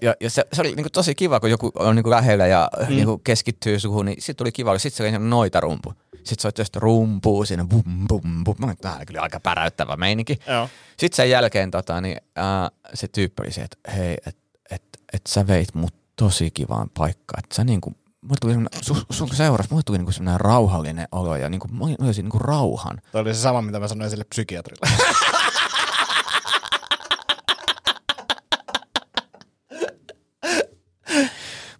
Ja, 0.00 0.14
ja 0.20 0.30
se, 0.30 0.44
se, 0.52 0.60
oli 0.60 0.74
niinku 0.74 0.90
tosi 0.90 1.14
kiva, 1.14 1.40
kun 1.40 1.50
joku 1.50 1.72
on 1.74 1.96
niinku 1.96 2.10
lähellä 2.10 2.46
ja 2.46 2.70
mm. 2.80 2.88
niinku 2.88 3.18
keskittyy 3.18 3.80
suhun, 3.80 4.06
niin 4.06 4.16
sitten 4.18 4.36
tuli 4.36 4.52
kiva, 4.52 4.70
kun 4.70 4.80
sitten 4.80 5.10
se 5.10 5.16
oli 5.16 5.28
noita 5.28 5.60
rumpu. 5.60 5.94
Sitten 6.16 6.42
soit 6.42 6.58
just 6.58 6.76
rumpuu 6.76 7.44
siinä, 7.44 7.64
bum, 7.64 8.06
bum, 8.08 8.44
bum. 8.44 8.54
Mä 8.58 8.66
oli 8.66 9.06
kyllä 9.06 9.20
aika 9.20 9.40
päräyttävä 9.40 9.96
meininki. 9.96 10.38
Joo. 10.46 10.68
Sitten 10.96 11.16
sen 11.16 11.30
jälkeen 11.30 11.70
tota, 11.70 12.00
niin, 12.00 12.16
uh, 12.38 12.78
se 12.94 13.08
tyyppi 13.08 13.42
oli 13.42 13.52
se, 13.52 13.60
että 13.60 13.92
hei, 13.96 14.16
että 14.26 14.42
et, 14.70 14.82
et 15.12 15.22
sä 15.28 15.46
veit 15.46 15.74
mut 15.74 15.94
tosi 16.16 16.50
kivaan 16.50 16.90
paikkaan. 16.98 17.44
Että 17.44 17.56
sä 17.56 17.64
niinku, 17.64 17.94
mulle 18.22 18.36
tuli 18.40 18.52
semmonen, 18.52 18.80
su, 18.84 18.96
sun 19.10 19.28
seurasi, 19.36 19.70
mulle 19.70 19.82
tuli 19.86 19.98
niinku 19.98 20.12
semmoinen 20.12 20.40
rauhallinen 20.40 21.08
olo 21.12 21.36
ja 21.36 21.48
niinku, 21.48 21.68
mä 21.68 21.84
olisin 21.84 22.24
niinku 22.24 22.38
rauhan. 22.38 23.00
Toi 23.12 23.20
oli 23.20 23.34
se 23.34 23.40
sama, 23.40 23.62
mitä 23.62 23.80
mä 23.80 23.88
sanoin 23.88 24.10
sille 24.10 24.24
psykiatrille. 24.24 24.88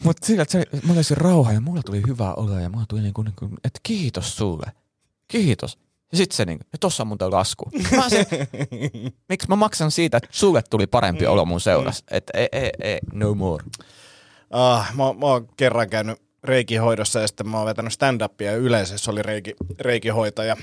Mutta 0.05 0.27
sillä, 0.27 0.43
että 0.43 0.53
se, 0.53 0.65
mä 0.87 0.93
olisin 0.93 1.17
rauha 1.17 1.53
ja 1.53 1.61
mulla 1.61 1.83
tuli 1.83 2.03
hyvä 2.07 2.35
olo 2.35 2.59
ja 2.59 2.69
mulla 2.69 2.85
tuli 2.89 3.01
niinku, 3.01 3.23
niinku 3.23 3.49
että 3.65 3.81
kiitos 3.83 4.37
sulle. 4.37 4.73
Kiitos. 5.29 5.79
Ja 6.13 6.19
sitten 6.19 6.37
se 6.37 6.45
niinku, 6.45 6.65
ja 6.73 6.79
tossa 6.79 7.03
on 7.03 7.07
mun 7.07 7.19
toi 7.19 7.31
lasku. 7.31 7.71
Mä 7.97 8.09
se, 8.09 8.27
miksi 9.29 9.49
mä 9.49 9.57
maksan 9.57 9.91
siitä, 9.91 10.17
että 10.17 10.29
sulle 10.33 10.63
tuli 10.71 10.87
parempi 10.87 11.27
olo 11.27 11.45
mun 11.45 11.61
seurassa. 11.61 12.05
Että 12.11 12.39
ei, 12.39 12.49
ei, 12.53 12.71
ei, 12.81 12.99
no 13.13 13.35
more. 13.35 13.65
Ah, 14.51 14.95
mä, 14.97 15.05
mä 15.05 15.27
oon 15.27 15.49
kerran 15.57 15.91
käynyt 15.91 16.28
reikihoidossa 16.45 17.21
ja 17.21 17.27
sitten 17.27 17.49
mä 17.49 17.57
oon 17.57 17.67
vetänyt 17.67 17.93
stand-upia 17.93 18.47
ja 18.51 18.57
yleisössä 18.57 19.11
oli 19.11 19.23
reiki, 19.23 19.55
reikihoitaja. 19.81 20.57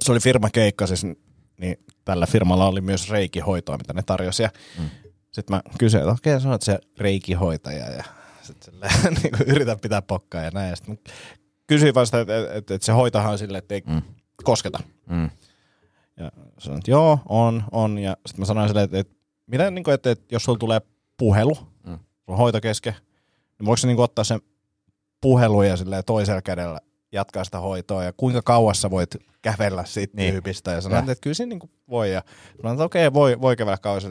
Se 0.00 0.12
oli 0.12 0.20
firmakeikka 0.20 0.86
siis, 0.86 1.06
niin 1.60 1.84
tällä 2.04 2.26
firmalla 2.26 2.66
oli 2.66 2.80
myös 2.80 3.10
reikihoitoa, 3.10 3.78
mitä 3.78 3.92
ne 3.92 4.02
tarjosi. 4.02 4.42
Ja 4.42 4.50
mm. 4.78 4.90
Sitten 5.32 5.56
mä 5.56 5.62
kysyin, 5.78 6.00
että 6.00 6.12
okei, 6.12 6.40
sä 6.40 6.48
oot 6.48 6.62
se 6.62 6.78
reikihoitaja 6.98 7.90
ja 7.90 8.04
sitten 8.42 8.74
niin 9.22 9.34
yritän 9.46 9.80
pitää 9.80 10.02
pokkaa 10.02 10.42
ja 10.42 10.50
näin. 10.50 10.70
Ja 10.70 10.76
sitten 10.76 10.98
kysyin 11.66 11.94
vaan 11.94 12.06
sitä, 12.06 12.20
että, 12.20 12.38
että, 12.54 12.74
että 12.74 12.86
se 12.86 12.92
hoitahan 12.92 13.38
silleen, 13.38 13.58
että 13.58 13.74
ei 13.74 13.82
mm. 13.86 14.02
kosketa. 14.44 14.78
Mm. 15.06 15.30
Ja 16.16 16.32
sanoin, 16.58 16.78
että 16.78 16.90
joo, 16.90 17.18
on, 17.28 17.64
on. 17.70 17.98
Ja 17.98 18.16
sitten 18.26 18.40
mä 18.40 18.46
sanoin 18.46 18.68
silleen, 18.68 18.84
että, 18.84 18.98
että, 18.98 19.14
mitä, 19.46 19.70
niin 19.70 19.84
kuin, 19.84 19.94
että, 19.94 20.10
että 20.10 20.34
jos 20.34 20.44
sulla 20.44 20.58
tulee 20.58 20.80
puhelu, 21.16 21.54
mm. 21.86 21.92
sulla 21.92 21.98
on 22.26 22.36
hoito 22.36 22.60
kesken, 22.60 22.94
niin 23.58 23.66
voiko 23.66 23.76
se 23.76 23.86
niin 23.86 24.00
ottaa 24.00 24.24
sen 24.24 24.40
puhelun 25.20 25.66
ja 25.66 25.76
silleen 25.76 26.04
toisella 26.04 26.42
kädellä 26.42 26.80
jatkaa 27.12 27.44
sitä 27.44 27.60
hoitoa 27.60 28.04
ja 28.04 28.12
kuinka 28.12 28.42
kauas 28.42 28.80
sä 28.80 28.90
voit 28.90 29.16
kävellä 29.42 29.84
siitä 29.84 30.16
niin. 30.16 30.32
tyypistä. 30.32 30.70
Ja 30.70 30.80
sanoin, 30.80 31.10
että 31.10 31.22
kyllä 31.22 31.34
siinä 31.34 31.48
niin 31.48 31.70
voi. 31.90 32.12
Ja 32.12 32.22
sanoin, 32.56 32.74
että 32.74 32.84
okei, 32.84 33.12
voi, 33.12 33.40
voi 33.40 33.56
kävellä 33.56 33.78
kauas. 33.78 34.04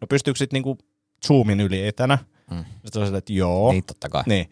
No 0.00 0.06
pystyykö 0.08 0.38
sitten 0.38 0.62
niin 0.62 0.78
Zoomin 1.26 1.60
yli 1.60 1.86
etänä? 1.86 2.18
Mm. 2.50 2.64
Sitten 2.64 2.92
silleen, 2.92 3.14
että 3.14 3.32
joo. 3.32 3.72
Niin 3.72 3.84
totta 3.84 4.08
kai. 4.08 4.22
Niin. 4.26 4.50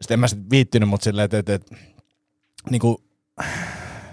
Sitten 0.00 0.14
en 0.14 0.20
mä 0.20 0.28
sitten 0.28 0.50
viittinyt, 0.50 0.88
mutta 0.88 1.04
silleen, 1.04 1.24
että, 1.24 1.38
että, 1.38 1.54
että 1.54 1.76
niin 2.70 2.80
kuin, 2.80 2.96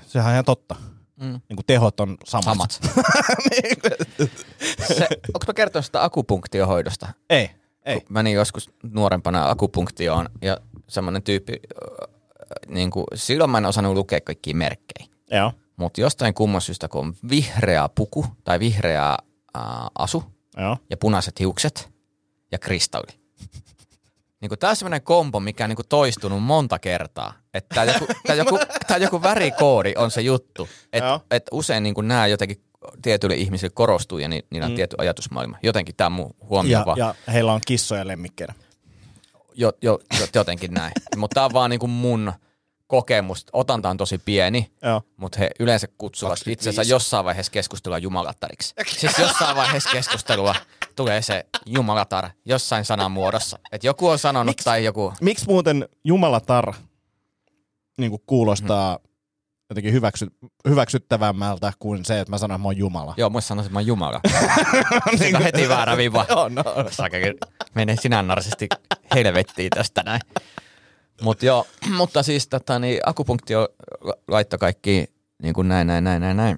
sehän 0.07 0.27
on 0.27 0.33
ihan 0.33 0.45
totta. 0.45 0.75
Mm. 1.15 1.41
Niin 1.49 1.55
kuin 1.55 1.65
tehot 1.67 1.99
on 1.99 2.17
samat. 2.25 2.43
Samat. 2.45 2.71
se, 4.97 5.07
onko 5.33 5.45
mä 5.47 5.53
kertonut 5.55 5.85
sitä 5.85 6.03
akupunktiohoidosta? 6.03 7.07
Ei, 7.29 7.49
ei. 7.89 8.01
Menin 8.09 8.33
joskus 8.33 8.69
nuorempana 8.83 9.49
akupunktioon 9.49 10.29
ja 10.41 10.57
semmoinen 10.87 11.23
tyyppi, 11.23 11.53
niin 12.67 12.91
kuin, 12.91 13.05
silloin 13.15 13.49
mä 13.49 13.57
en 13.57 13.65
osannut 13.65 13.93
lukea 13.93 14.21
kaikkia 14.21 14.55
merkkejä. 14.55 15.07
Joo. 15.31 15.51
Mutta 15.77 16.01
jostain 16.01 16.33
kumman 16.33 16.61
syystä, 16.61 16.87
kun 16.87 17.01
on 17.01 17.13
vihreä 17.29 17.89
puku 17.95 18.25
tai 18.43 18.59
vihreä 18.59 19.09
äh, 19.09 19.63
asu 19.97 20.23
Joo. 20.57 20.77
ja 20.89 20.97
punaiset 20.97 21.39
hiukset 21.39 21.89
ja 22.51 22.59
kristalli. 22.59 23.11
Niin 24.41 24.59
tämä 24.59 24.69
on 24.69 24.75
sellainen 24.75 25.01
kombo, 25.01 25.39
mikä 25.39 25.63
on 25.63 25.69
niin 25.69 25.87
toistunut 25.89 26.43
monta 26.43 26.79
kertaa. 26.79 27.33
Että 27.53 27.75
tämä 27.75 27.85
joku, 27.93 28.07
tää 28.27 28.35
joku, 28.35 28.59
tää 28.87 28.97
joku 28.97 29.21
värikoodi 29.21 29.93
on 29.97 30.11
se 30.11 30.21
juttu. 30.21 30.69
Että 30.93 31.19
et 31.31 31.43
usein 31.51 31.83
niin 31.83 31.95
nämä 32.01 32.27
jotenkin 32.27 32.63
tietyille 33.01 33.35
ihmisille 33.35 33.71
korostuu 33.75 34.17
ja 34.17 34.27
ni, 34.27 34.45
niillä 34.49 34.65
on 34.65 34.71
mm. 34.71 34.75
tietty 34.75 34.95
ajatusmaailma. 34.99 35.57
Jotenkin 35.63 35.95
tämä 35.95 36.05
on 36.05 36.11
mun 36.11 36.35
huomio 36.41 36.79
Ja, 36.79 36.85
vaan. 36.85 36.97
ja 36.97 37.15
heillä 37.33 37.53
on 37.53 37.61
kissoja 37.67 38.07
lemmikkeinä. 38.07 38.53
Jo, 39.55 39.71
jo, 39.81 39.99
jo, 40.19 40.27
jotenkin 40.35 40.73
näin. 40.73 40.91
Mutta 41.17 41.33
tämä 41.33 41.45
on 41.45 41.53
vaan 41.53 41.69
niin 41.69 41.89
mun 41.89 42.33
kokemus. 42.87 43.45
Otanta 43.53 43.89
on 43.89 43.97
tosi 43.97 44.17
pieni, 44.17 44.71
mutta 45.17 45.39
he 45.39 45.49
yleensä 45.59 45.87
kutsuvat 45.97 46.31
25. 46.31 46.69
itsensä 46.69 46.93
jossain 46.93 47.25
vaiheessa 47.25 47.51
keskustelua 47.51 47.97
jumalattariksi. 47.97 48.73
siis 48.87 49.17
jossain 49.17 49.55
vaiheessa 49.55 49.89
keskustelua 49.89 50.55
tulee 50.95 51.21
se 51.21 51.45
jumalatar 51.65 52.29
jossain 52.45 52.85
sanan 52.85 53.11
muodossa. 53.11 53.59
Että 53.71 53.87
joku 53.87 54.07
on 54.07 54.19
sanonut 54.19 54.61
Miks- 54.61 54.63
tai 54.63 54.83
joku... 54.83 55.13
Miksi 55.21 55.45
muuten 55.47 55.89
Jumalatar 56.03 56.73
niin 57.97 58.11
kuin 58.11 58.23
kuulostaa 58.25 58.99
jotenkin 59.69 59.93
hyväksy, 59.93 60.27
hyväksyttävämmältä 60.69 61.73
kuin 61.79 62.05
se, 62.05 62.19
että 62.19 62.31
mä 62.31 62.37
sanon, 62.37 62.55
että 62.55 62.61
mä 62.61 62.67
oon 62.67 62.77
Jumala. 62.77 63.13
Joo, 63.17 63.29
muista 63.29 63.47
sanoisin, 63.47 63.67
että 63.67 63.73
mä 63.73 63.79
oon 63.79 63.87
Jumala. 63.87 64.21
Siinä 65.17 65.37
on 65.37 65.43
heti 65.43 65.69
väärä 65.69 65.97
viiva. 65.97 66.25
Joo, 66.29 66.49
no. 66.49 66.63
Sakekin 66.91 67.37
menee 67.75 67.95
sinä 67.95 68.21
narsisti 68.21 68.67
helvettiin 69.15 69.69
tästä 69.69 70.03
näin. 70.03 70.21
Mut 71.21 71.43
joo, 71.43 71.67
mutta 71.97 72.23
siis 72.23 72.47
tota, 72.47 72.79
niin, 72.79 72.99
akupunktio 73.05 73.69
laittoi 74.27 74.59
kaikki 74.59 75.05
niin 75.43 75.53
kuin 75.53 75.67
näin, 75.67 75.87
näin, 75.87 76.03
näin, 76.03 76.21
näin, 76.21 76.37
näin. 76.37 76.57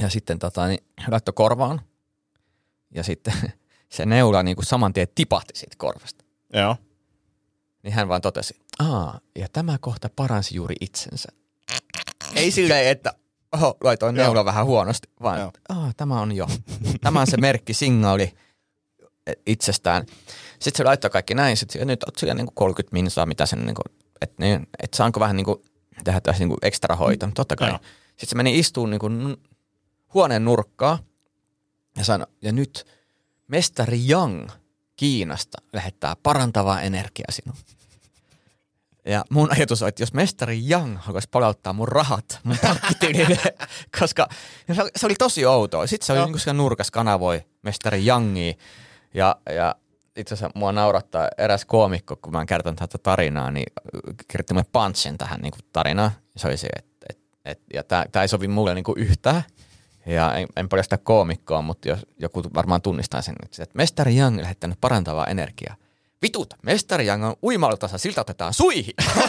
Ja 0.00 0.08
sitten 0.08 0.38
tota, 0.38 0.66
niin, 0.66 0.84
laittoi 1.08 1.32
korvaan. 1.32 1.80
Ja 2.94 3.02
sitten 3.02 3.34
se 3.96 4.06
neula 4.06 4.42
niin 4.42 4.56
kuin 4.56 4.66
saman 4.66 4.92
tien 4.92 5.08
tipahti 5.14 5.56
siitä 5.56 5.76
korvasta. 5.78 6.24
Joo. 6.54 6.76
Niin 7.82 7.94
hän 7.94 8.08
vaan 8.08 8.20
totesi, 8.20 8.60
aa, 8.78 9.20
ja 9.38 9.48
tämä 9.52 9.78
kohta 9.80 10.10
paransi 10.16 10.54
juuri 10.54 10.74
itsensä. 10.80 11.28
Ei 12.34 12.50
silleen, 12.50 12.90
että 12.90 13.14
oho, 13.52 13.76
laitoin 13.84 14.14
neula 14.14 14.44
vähän 14.44 14.66
huonosti, 14.66 15.08
vaan 15.22 15.50
aa, 15.68 15.92
tämä 15.96 16.20
on 16.20 16.32
jo. 16.32 16.46
Tämä 17.00 17.20
on 17.20 17.26
se 17.26 17.36
merkki, 17.36 17.74
signaali 17.74 18.34
itsestään. 19.46 20.06
Sitten 20.58 20.76
se 20.76 20.84
laittoi 20.84 21.10
kaikki 21.10 21.34
näin, 21.34 21.56
sitten 21.56 21.78
ja 21.78 21.84
nyt 21.84 22.02
oot 22.02 22.16
siellä 22.18 22.34
niinku 22.34 22.52
30 22.54 22.92
minsaa, 22.92 23.26
mitä 23.26 23.46
sen, 23.46 23.66
niinku, 23.66 23.82
että 24.20 24.34
niin, 24.38 24.66
et 24.82 24.94
saanko 24.94 25.20
vähän 25.20 25.36
niinku, 25.36 25.64
tehdä 26.04 26.20
tässä 26.20 26.40
niinku 26.40 26.56
ekstra 26.62 26.96
hoito. 26.96 27.28
Totta 27.34 27.56
kai. 27.56 27.68
Joo. 27.68 27.78
Sitten 28.08 28.28
se 28.28 28.36
meni 28.36 28.58
istuun 28.58 28.90
niinku 28.90 29.08
huoneen 30.14 30.44
nurkkaan 30.44 30.98
ja 31.96 32.04
sanoi, 32.04 32.26
ja 32.42 32.52
nyt 32.52 32.86
mestari 33.48 34.08
Yang 34.08 34.50
Kiinasta 34.96 35.58
lähettää 35.72 36.16
parantavaa 36.22 36.80
energiaa 36.80 37.30
sinuun. 37.30 37.58
Ja 39.04 39.24
mun 39.30 39.48
ajatus 39.50 39.82
on, 39.82 39.88
että 39.88 40.02
jos 40.02 40.12
mestari 40.12 40.70
Yang 40.70 40.98
haluaisi 41.00 41.28
palauttaa 41.30 41.72
mun 41.72 41.88
rahat 41.88 42.40
mun 42.44 42.56
pankkitilille, 42.66 43.54
koska 44.00 44.28
se 44.72 44.82
oli, 44.82 44.90
se 44.96 45.14
tosi 45.18 45.46
outoa. 45.46 45.86
Sitten 45.86 46.06
se 46.06 46.12
oli 46.12 46.20
niin 46.20 46.32
kuin 46.32 46.40
siellä 46.40 46.56
nurkas 46.56 46.90
kanavoi 46.90 47.44
mestari 47.62 48.06
Yangia. 48.06 48.54
Ja, 49.14 49.36
ja 49.50 49.74
itse 50.16 50.34
asiassa 50.34 50.58
mua 50.58 50.72
naurattaa 50.72 51.28
eräs 51.38 51.64
koomikko, 51.64 52.16
kun 52.16 52.32
mä 52.32 52.38
oon 52.38 52.46
kertonut 52.46 52.78
tätä 52.78 52.98
tarinaa, 52.98 53.50
niin 53.50 53.72
kirjoitti 54.28 54.54
mulle 54.54 54.66
punchin 54.72 55.18
tähän 55.18 55.40
niin 55.40 55.52
kuin 55.52 55.62
tarinaan. 55.72 56.10
Se 56.36 56.46
oli 56.46 56.56
se, 56.56 56.68
että 56.78 57.06
et, 57.10 57.18
et, 57.44 57.60
ja 57.74 57.82
tämä 57.82 58.22
ei 58.22 58.28
sovi 58.28 58.48
mulle 58.48 58.74
niin 58.74 58.84
kuin 58.84 58.98
yhtään. 58.98 59.42
Ja 60.06 60.34
en, 60.34 60.48
en 60.56 60.68
paljasta 60.68 60.98
koomikkoa, 60.98 61.62
mutta 61.62 61.88
jos 61.88 62.06
joku 62.18 62.42
varmaan 62.54 62.82
tunnistaa 62.82 63.22
sen, 63.22 63.34
että 63.50 63.76
mestari 63.76 64.18
Young 64.18 64.40
lähettänyt 64.40 64.80
parantavaa 64.80 65.26
energiaa. 65.26 65.76
Vitut, 66.22 66.54
mestari 66.62 67.06
Young 67.06 67.24
on 67.24 67.36
uimaltansa, 67.42 67.98
siltä 67.98 68.20
otetaan 68.20 68.54
suihin. 68.54 68.94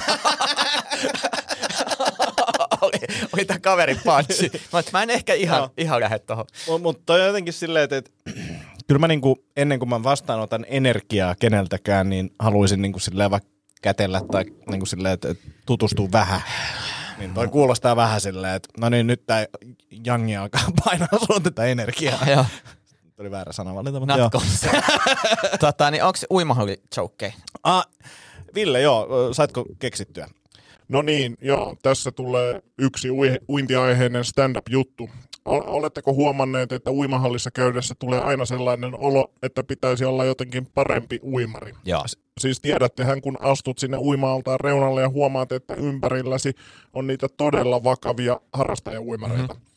oli, 2.82 2.99
oli 3.34 3.45
tämä 3.45 3.60
kaverin 3.60 3.99
panssi. 4.06 4.51
Mä, 4.73 4.84
mä 4.93 5.03
en 5.03 5.10
ehkä 5.10 5.34
ihan, 5.34 5.60
Joo. 5.60 5.69
ihan 5.77 5.99
lähde 5.99 6.19
tuohon. 6.19 6.45
Mutta 6.82 7.13
on 7.13 7.25
jotenkin 7.25 7.53
silleen, 7.53 7.84
että, 7.84 7.97
että 7.97 8.12
kyllä 8.88 8.99
mä 8.99 9.08
niinku, 9.08 9.45
ennen 9.58 9.79
kuin 9.79 9.89
mä 9.89 10.03
vastaanotan 10.03 10.65
energiaa 10.69 11.36
keneltäkään, 11.39 12.10
niin 12.10 12.32
haluaisin 12.39 12.82
niinku 12.82 12.99
silleen 12.99 13.32
vaikka 13.32 13.49
kätellä 13.82 14.21
tai 14.32 14.45
niinku 14.69 14.86
silleen, 14.86 15.13
että, 15.13 15.29
että 15.29 15.49
tutustuu 15.65 16.12
vähän. 16.12 16.41
Niin 17.17 17.34
toi 17.34 17.47
kuulostaa 17.47 17.95
vähän 17.95 18.21
silleen, 18.21 18.56
että 18.56 18.69
no 18.77 18.89
niin, 18.89 19.08
nyt 19.08 19.25
tää 19.25 19.45
Jangi 20.06 20.36
alkaa 20.36 20.62
painaa 20.86 21.25
sun 21.27 21.43
tätä 21.43 21.65
energiaa. 21.65 22.19
Joo. 22.29 22.45
Nyt 23.13 23.19
oli 23.19 23.32
väärä 23.32 23.52
sanavalinta, 23.52 23.99
mutta 23.99 24.17
joo. 24.17 24.23
Natko. 24.34 24.41
tota, 25.65 25.91
niin 25.91 26.04
onko 26.04 26.19
uimahalli 26.32 26.82
choke? 26.95 27.34
Ah, 27.63 27.86
Ville, 28.56 28.82
joo, 28.82 29.34
saitko 29.34 29.65
keksittyä? 29.80 30.28
No 30.88 31.02
niin, 31.02 31.38
joo, 31.41 31.76
tässä 31.82 32.12
tulee 32.12 32.62
yksi 32.78 33.12
ui- 33.12 33.39
uintiaiheinen 33.49 34.26
stand-up-juttu. 34.26 35.10
O- 35.45 35.76
Oletteko 35.78 36.13
huomanneet, 36.13 36.71
että 36.71 36.91
uimahallissa 36.91 37.52
käydessä 37.52 37.95
tulee 37.99 38.19
aina 38.21 38.45
sellainen 38.45 38.99
olo, 38.99 39.32
että 39.43 39.63
pitäisi 39.63 40.06
olla 40.06 40.26
jotenkin 40.26 40.67
parempi 40.76 41.19
uimari? 41.23 41.73
Joo. 41.86 42.04
Siis 42.39 42.60
tiedättehän, 42.60 43.21
kun 43.21 43.38
astut 43.41 43.78
sinne 43.80 43.97
uima-altaan 43.97 44.60
reunalle 44.60 45.02
ja 45.02 45.10
huomaat, 45.10 45.52
että 45.52 45.73
ympärilläsi 45.73 46.54
on 46.93 47.08
niitä 47.08 47.28
todella 47.38 47.84
vakavia 47.84 48.39
harrastajauimareita. 48.54 49.54
Mm-hmm. 49.54 49.72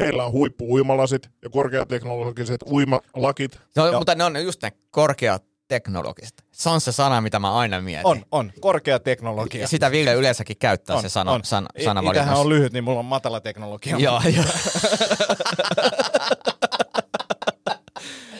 Heillä 0.00 0.24
on 0.24 0.32
huippu-uimalasit 0.32 1.30
ja 1.42 1.50
korkeateknologiset 1.50 2.62
uimalakit. 2.70 3.60
No, 3.76 3.86
Joo. 3.86 3.98
mutta 3.98 4.14
ne 4.14 4.24
on 4.24 4.44
just 4.44 4.62
ne 4.62 4.72
korkeat 4.90 5.44
teknologiset. 5.68 6.44
Se 6.52 6.68
on 6.68 6.80
se 6.80 6.92
sana, 6.92 7.20
mitä 7.20 7.38
mä 7.38 7.54
aina 7.54 7.80
mietin. 7.80 8.06
On, 8.06 8.22
on. 8.32 8.52
Korkea 8.60 8.98
teknologia. 8.98 9.60
Ja 9.60 9.68
sitä 9.68 9.90
Ville 9.90 10.14
yleensäkin 10.14 10.56
käyttää 10.58 10.96
on, 10.96 11.02
se 11.02 11.08
sana, 11.08 11.32
on. 11.32 11.44
san, 11.44 11.66
I- 11.78 11.84
sanavalinnassa. 11.84 12.22
Itähän 12.30 12.40
on 12.40 12.48
lyhyt, 12.48 12.72
niin 12.72 12.84
mulla 12.84 12.98
on 12.98 13.04
matala 13.04 13.40
teknologia. 13.40 13.96
Joo, 13.98 14.20
joo. 14.36 14.44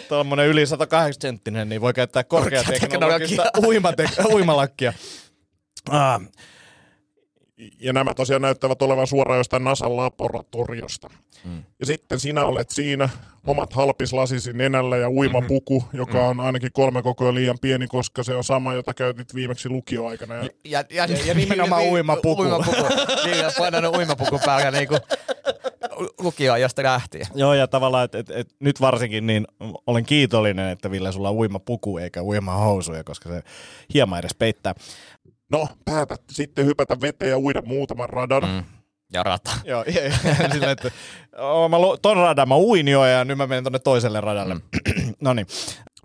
Tuommoinen 0.08 0.46
yli 0.46 0.66
180 0.66 1.22
senttinen, 1.28 1.68
niin 1.68 1.80
voi 1.80 1.92
käyttää 1.92 2.24
korkeateknologista 2.24 3.50
uimate- 3.58 4.32
uimalakkia. 4.34 4.92
Ah, 5.90 6.20
Ja 7.80 7.92
nämä 7.92 8.14
tosiaan 8.14 8.42
näyttävät 8.42 8.82
olevan 8.82 9.06
suoraan 9.06 9.38
jostain 9.38 9.64
NASAn 9.64 9.96
laboratoriosta. 9.96 11.10
Mm. 11.44 11.62
Ja 11.80 11.86
sitten 11.86 12.20
sinä 12.20 12.44
olet 12.44 12.70
siinä, 12.70 13.08
omat 13.46 13.72
halpislasisi 13.72 14.52
nenällä 14.52 14.96
ja 14.96 15.10
uimapuku, 15.10 15.80
Mm-hmm. 15.80 15.98
joka 15.98 16.26
on 16.28 16.40
ainakin 16.40 16.72
kolme 16.72 17.02
kokoa 17.02 17.34
liian 17.34 17.58
pieni, 17.60 17.86
koska 17.86 18.22
se 18.22 18.34
on 18.34 18.44
sama, 18.44 18.74
jota 18.74 18.94
käytit 18.94 19.34
viimeksi 19.34 19.68
lukioaikana. 19.68 20.34
Ja 20.34 20.48
Ja, 20.64 20.84
ja, 20.90 21.06
ja 21.26 21.34
nimenomaan 21.44 21.82
uimapuku. 21.82 22.42
Uimapuku. 22.42 22.76
Ville 23.24 23.46
on 23.46 23.52
painanut 23.58 23.96
uimapuku 23.96 24.40
päällä 24.44 24.70
niin 24.70 24.88
kuin 24.88 25.00
lukioajasta 26.20 26.82
lähtien. 26.82 27.26
Joo, 27.34 27.54
ja 27.54 27.66
tavallaan, 27.68 28.04
että 28.04 28.18
et, 28.18 28.30
et, 28.30 28.48
nyt 28.60 28.80
varsinkin 28.80 29.26
niin 29.26 29.46
olen 29.86 30.04
kiitollinen, 30.04 30.68
että 30.68 30.90
Ville, 30.90 31.12
sulla 31.12 31.28
on 31.28 31.36
uimapuku 31.36 31.98
eikä 31.98 32.22
uimahousuja, 32.22 33.04
koska 33.04 33.28
se 33.28 33.42
hieman 33.94 34.18
edes 34.18 34.34
peittää. 34.34 34.74
No, 35.50 35.68
päätät 35.84 36.22
sitten 36.30 36.66
hypätä 36.66 37.00
veteen 37.00 37.30
ja 37.30 37.38
uida 37.38 37.62
muutaman 37.62 38.08
radan. 38.08 38.42
Mm. 38.42 38.64
Ja 39.12 39.22
rata. 39.22 39.50
Joo, 39.64 39.84
ja, 39.94 40.04
ja, 40.04 40.12
sillä, 40.52 40.70
että 40.70 40.90
oo, 41.38 41.68
mä, 41.68 41.76
ton 42.02 42.16
radan 42.16 42.48
mä 42.48 42.56
uin 42.56 42.88
jo 42.88 43.04
ja 43.04 43.24
nyt 43.24 43.38
mä 43.38 43.46
menen 43.46 43.64
tonne 43.64 43.78
toiselle 43.78 44.20
radalle. 44.20 44.54
Mm. 44.54 44.62
no 45.20 45.34
niin. 45.34 45.46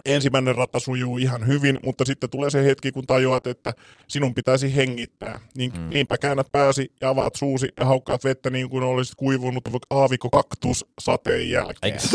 Ensimmäinen 0.06 0.56
rata 0.56 0.80
sujuu 0.80 1.18
ihan 1.18 1.48
hyvin, 1.48 1.80
mutta 1.84 2.06
sitten 2.06 2.30
tulee 2.30 2.50
se 2.50 2.64
hetki, 2.64 2.92
kun 2.92 3.08
tajuat, 3.08 3.48
että 3.48 3.74
sinun 4.08 4.36
pitäisi 4.36 4.76
hengittää. 4.76 5.40
Niin, 5.56 5.72
mm. 5.78 5.90
Niinpä 5.90 6.18
käännät 6.18 6.48
pääsi 6.52 6.92
ja 7.02 7.10
avaat 7.10 7.36
suusi 7.36 7.70
ja 7.80 7.86
haukkaat 7.86 8.24
vettä 8.24 8.50
niin 8.50 8.70
kuin 8.70 8.84
olisit 8.84 9.16
kuivunut 9.16 9.64
aavikko 9.90 10.30
kaktus 10.30 10.86
sateen 11.00 11.50
jälkeen. 11.50 11.94
Eikö? 11.94 12.08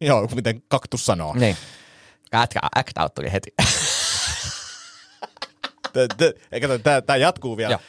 Joo, 0.00 0.28
miten 0.34 0.62
kaktus 0.68 1.06
sanoo. 1.06 1.34
Niin. 1.34 1.56
Act 2.74 2.98
out 2.98 3.14
tuli 3.14 3.32
heti. 3.32 3.54
T- 5.92 6.16
t- 6.16 6.52
Eikä 6.52 6.78
tää, 6.78 7.00
tää 7.02 7.16
jatkuu 7.16 7.56
vielä. 7.56 7.70
Joo. 7.72 7.80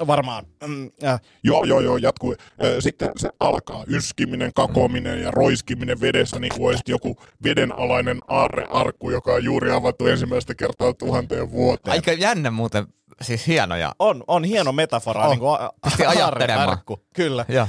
Varmaan. 0.06 0.46
Mm, 0.66 0.90
äh, 1.04 1.20
Joo, 1.44 1.64
joo, 1.64 1.80
joo, 1.80 1.96
jatkuu. 1.96 2.34
Sitten 2.80 3.10
se 3.16 3.30
alkaa 3.40 3.84
yskiminen, 3.88 4.50
kakominen 4.54 5.22
ja 5.22 5.30
roiskiminen 5.30 6.00
vedessä, 6.00 6.38
niin 6.38 6.52
kuin 6.56 6.68
olisit 6.68 6.88
joku 6.88 7.16
vedenalainen 7.44 8.18
aarrearkku, 8.28 9.10
joka 9.10 9.32
on 9.34 9.44
juuri 9.44 9.70
avattu 9.70 10.06
ensimmäistä 10.06 10.54
kertaa 10.54 10.92
tuhanteen 10.94 11.50
vuoteen. 11.50 11.92
Aika 11.92 12.12
jännä 12.12 12.50
muuten, 12.50 12.86
siis 13.22 13.46
hienoja. 13.46 13.92
on, 13.98 14.24
on 14.26 14.44
hieno 14.44 14.72
metafora. 14.72 15.22
On. 15.24 15.30
Niin 15.30 15.38
kuin 15.40 15.60
a- 15.60 15.70
Pisti 15.84 16.06
ajattelemaan. 16.06 16.60
aarrearkku. 16.60 17.00
Kyllä. 17.14 17.44
Joo. 17.48 17.68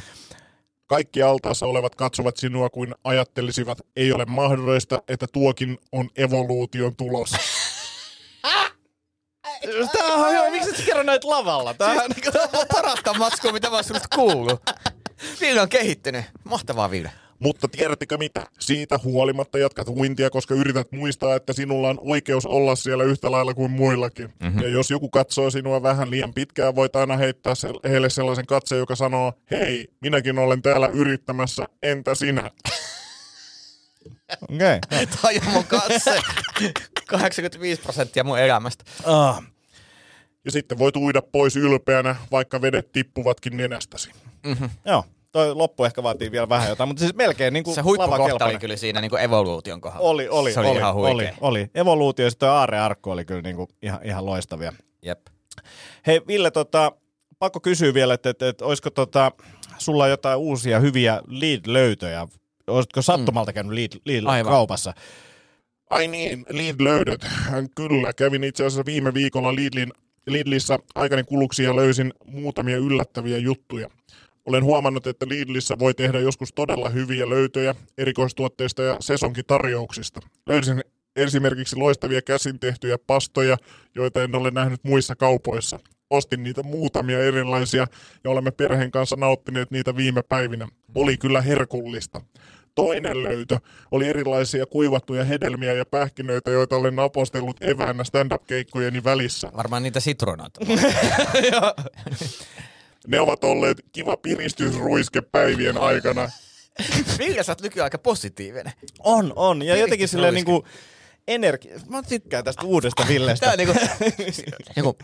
Kaikki 0.88 1.22
altaassa 1.22 1.66
olevat 1.66 1.96
katsovat 1.96 2.38
sinua 2.38 2.70
kuin 2.70 2.96
ajattelisivat, 3.04 3.78
ei 3.96 4.12
ole 4.14 4.26
mahdollista, 4.26 5.02
että 5.08 5.28
tuokin 5.34 5.78
on 5.92 6.10
evoluution 6.18 6.96
tulos. 6.96 7.32
Tää 9.92 10.06
on 10.06 10.32
hyvä. 10.32 10.50
Miksi 10.50 10.70
et 10.70 10.78
sä 10.78 10.84
kerro 10.84 11.04
näitä 11.04 11.30
lavalla? 11.30 11.74
Tää 11.74 11.92
on 11.92 12.14
Siis, 12.14 12.34
Tämä 12.34 12.60
on 12.62 12.68
parasta 12.74 13.14
matskua, 13.14 13.52
mitä 13.52 13.70
mä 13.70 13.76
oon 13.76 13.84
susta 13.84 14.08
kuullut. 14.16 14.62
Ville 15.42 15.62
on 15.62 15.70
kehittynyt. 15.70 16.26
Mahtavaa 16.44 16.92
Ville. 16.92 17.12
Mutta 17.40 17.68
tiedättekö 17.68 18.18
mitä? 18.18 18.46
Siitä 18.60 19.00
huolimatta 19.04 19.58
jatkat 19.58 19.88
uintia, 19.90 20.30
koska 20.30 20.54
yrität 20.56 20.92
muistaa, 20.92 21.36
että 21.36 21.54
sinulla 21.54 21.90
on 21.90 22.00
oikeus 22.02 22.46
olla 22.46 22.76
siellä 22.76 23.04
yhtä 23.04 23.32
lailla 23.32 23.54
kuin 23.54 23.72
muillakin. 23.72 24.34
Mm-hmm. 24.40 24.62
Ja 24.62 24.70
jos 24.70 24.92
joku 24.92 25.10
katsoo 25.10 25.50
sinua 25.50 25.84
vähän 25.84 26.10
liian 26.12 26.34
pitkään, 26.34 26.76
voit 26.76 26.96
aina 26.96 27.18
heittää 27.18 27.56
se- 27.56 27.90
heille 27.90 28.10
sellaisen 28.10 28.46
katseen, 28.46 28.80
joka 28.80 28.96
sanoo, 28.96 29.34
hei, 29.52 29.88
minäkin 30.02 30.40
olen 30.40 30.62
täällä 30.62 30.88
yrittämässä, 30.88 31.66
entä 31.84 32.16
sinä? 32.16 32.52
Okei. 34.42 34.80
Okay. 34.86 35.08
Toi 35.22 35.38
on 35.48 35.54
mun 35.54 35.64
katse. 35.64 36.20
85 37.08 37.82
prosenttia 37.82 38.24
mun 38.24 38.40
elämästä. 38.40 38.84
Ah, 39.06 39.44
Ja 40.46 40.52
sitten 40.52 40.78
voit 40.80 40.96
uida 40.96 41.22
pois 41.22 41.56
ylpeänä, 41.56 42.16
vaikka 42.32 42.62
vedet 42.62 42.92
tippuvatkin 42.94 43.58
nenästäsi. 43.58 44.12
joo. 44.86 45.04
Toi 45.32 45.56
loppu 45.56 45.84
ehkä 45.84 46.04
vaatii 46.04 46.32
vielä 46.32 46.50
vähän 46.50 46.70
jotain, 46.70 46.88
mutta 46.88 47.00
siis 47.02 47.16
melkein 47.16 47.54
niin 47.54 47.64
kuin 47.64 47.76
Se 47.76 47.82
huippukohta 47.82 48.46
oli 48.46 48.58
kyllä 48.60 48.76
siinä 48.78 49.02
niin 49.02 49.10
kuin 49.10 49.22
evoluution 49.22 49.82
kohdalla. 49.82 50.10
Oli, 50.10 50.30
oli, 50.30 50.54
Se 50.54 50.60
oli 50.60 50.68
oli, 50.70 50.78
ihan 50.78 50.96
oli, 50.96 51.12
huikea. 51.14 51.34
oli. 51.42 51.70
Evoluutio 51.76 52.26
ja 52.26 52.30
sitten 52.30 52.48
toi 52.48 52.56
aarrearkku 52.56 53.12
oli 53.12 53.26
kyllä 53.26 53.42
niin 53.42 53.56
kuin 53.56 53.68
ihan, 53.82 54.00
ihan 54.04 54.26
loistavia. 54.26 54.74
Jep. 55.02 55.20
Hei 56.08 56.22
Ville, 56.28 56.52
tota, 56.52 56.92
pakko 57.40 57.60
kysyä 57.60 57.94
vielä, 57.94 58.14
että, 58.14 58.30
että, 58.30 58.50
että 58.50 58.66
olisiko 58.66 58.90
tota, 58.90 59.32
sulla 59.78 60.08
jotain 60.08 60.38
uusia 60.40 60.80
hyviä 60.80 61.22
lead-löytöjä? 61.28 62.28
Olisitko 62.68 63.02
sattumalta 63.02 63.54
käynyt 63.54 63.74
lead, 63.74 63.92
lead 64.06 64.44
kaupassa? 64.44 64.94
Ai 65.90 66.08
niin, 66.08 66.46
Lead-löydöt. 66.50 67.26
Kyllä, 67.76 68.14
kävin 68.14 68.44
itse 68.44 68.66
asiassa 68.66 68.86
viime 68.86 69.14
viikolla 69.14 69.56
Lidlin, 69.56 69.94
Lidlissä 70.28 70.80
aikani 70.96 71.24
kuluksi 71.24 71.64
ja 71.64 71.76
löysin 71.76 72.14
muutamia 72.26 72.78
yllättäviä 72.78 73.38
juttuja. 73.38 73.90
Olen 74.46 74.64
huomannut, 74.64 75.08
että 75.08 75.26
Lidlissä 75.30 75.80
voi 75.80 75.94
tehdä 75.94 76.20
joskus 76.20 76.54
todella 76.54 76.90
hyviä 76.90 77.30
löytöjä 77.30 77.76
erikoistuotteista 77.98 78.84
ja 78.84 78.98
sesonkitarjouksista. 79.00 80.20
Löysin 80.46 80.82
esimerkiksi 81.16 81.76
loistavia 81.76 82.22
käsin 82.22 82.60
tehtyjä 82.60 82.98
pastoja, 83.08 83.58
joita 83.96 84.24
en 84.24 84.36
ole 84.36 84.52
nähnyt 84.52 84.84
muissa 84.84 85.16
kaupoissa. 85.16 85.80
Ostin 86.10 86.44
niitä 86.44 86.64
muutamia 86.64 87.20
erilaisia 87.20 87.88
ja 88.24 88.30
olemme 88.32 88.52
perheen 88.52 88.92
kanssa 88.92 89.16
nauttineet 89.16 89.72
niitä 89.72 89.96
viime 89.96 90.22
päivinä. 90.24 90.68
Oli 90.96 91.18
kyllä 91.18 91.42
herkullista. 91.42 92.22
Toinen 92.76 93.24
löytö 93.24 93.58
oli 93.92 94.08
erilaisia 94.08 94.66
kuivattuja 94.66 95.24
hedelmiä 95.24 95.74
ja 95.74 95.86
pähkinöitä, 95.86 96.52
joita 96.52 96.76
olen 96.76 97.00
apostellut 97.00 97.64
eväänä 97.64 98.04
stand-up-keikkojeni 98.04 99.04
välissä. 99.04 99.52
Varmaan 99.56 99.84
niitä 99.84 100.00
sitronaita. 100.00 100.60
ne 103.08 103.20
ovat 103.20 103.44
olleet 103.44 103.86
kiva 103.92 104.18
piristysruiske 104.18 105.22
päivien 105.22 105.78
aikana. 105.78 106.30
Ville, 107.20 107.44
sä 107.44 107.52
oot 107.52 107.62
nykyään 107.62 107.84
aika 107.84 107.98
positiivinen. 107.98 108.74
On, 109.00 109.34
on. 109.36 109.62
Ja 109.62 109.76
jotenkin 109.76 110.08
silleen 110.08 110.34
niinku, 110.34 110.66
energia. 111.28 111.80
Mä 111.90 112.04
tykkään 112.04 112.44
tästä 112.44 112.66
uudesta 112.66 113.06
Villestä. 113.08 113.46
Tää 113.46 113.52
on 113.52 113.58
niinku, 113.58 113.74
niinku 114.76 114.98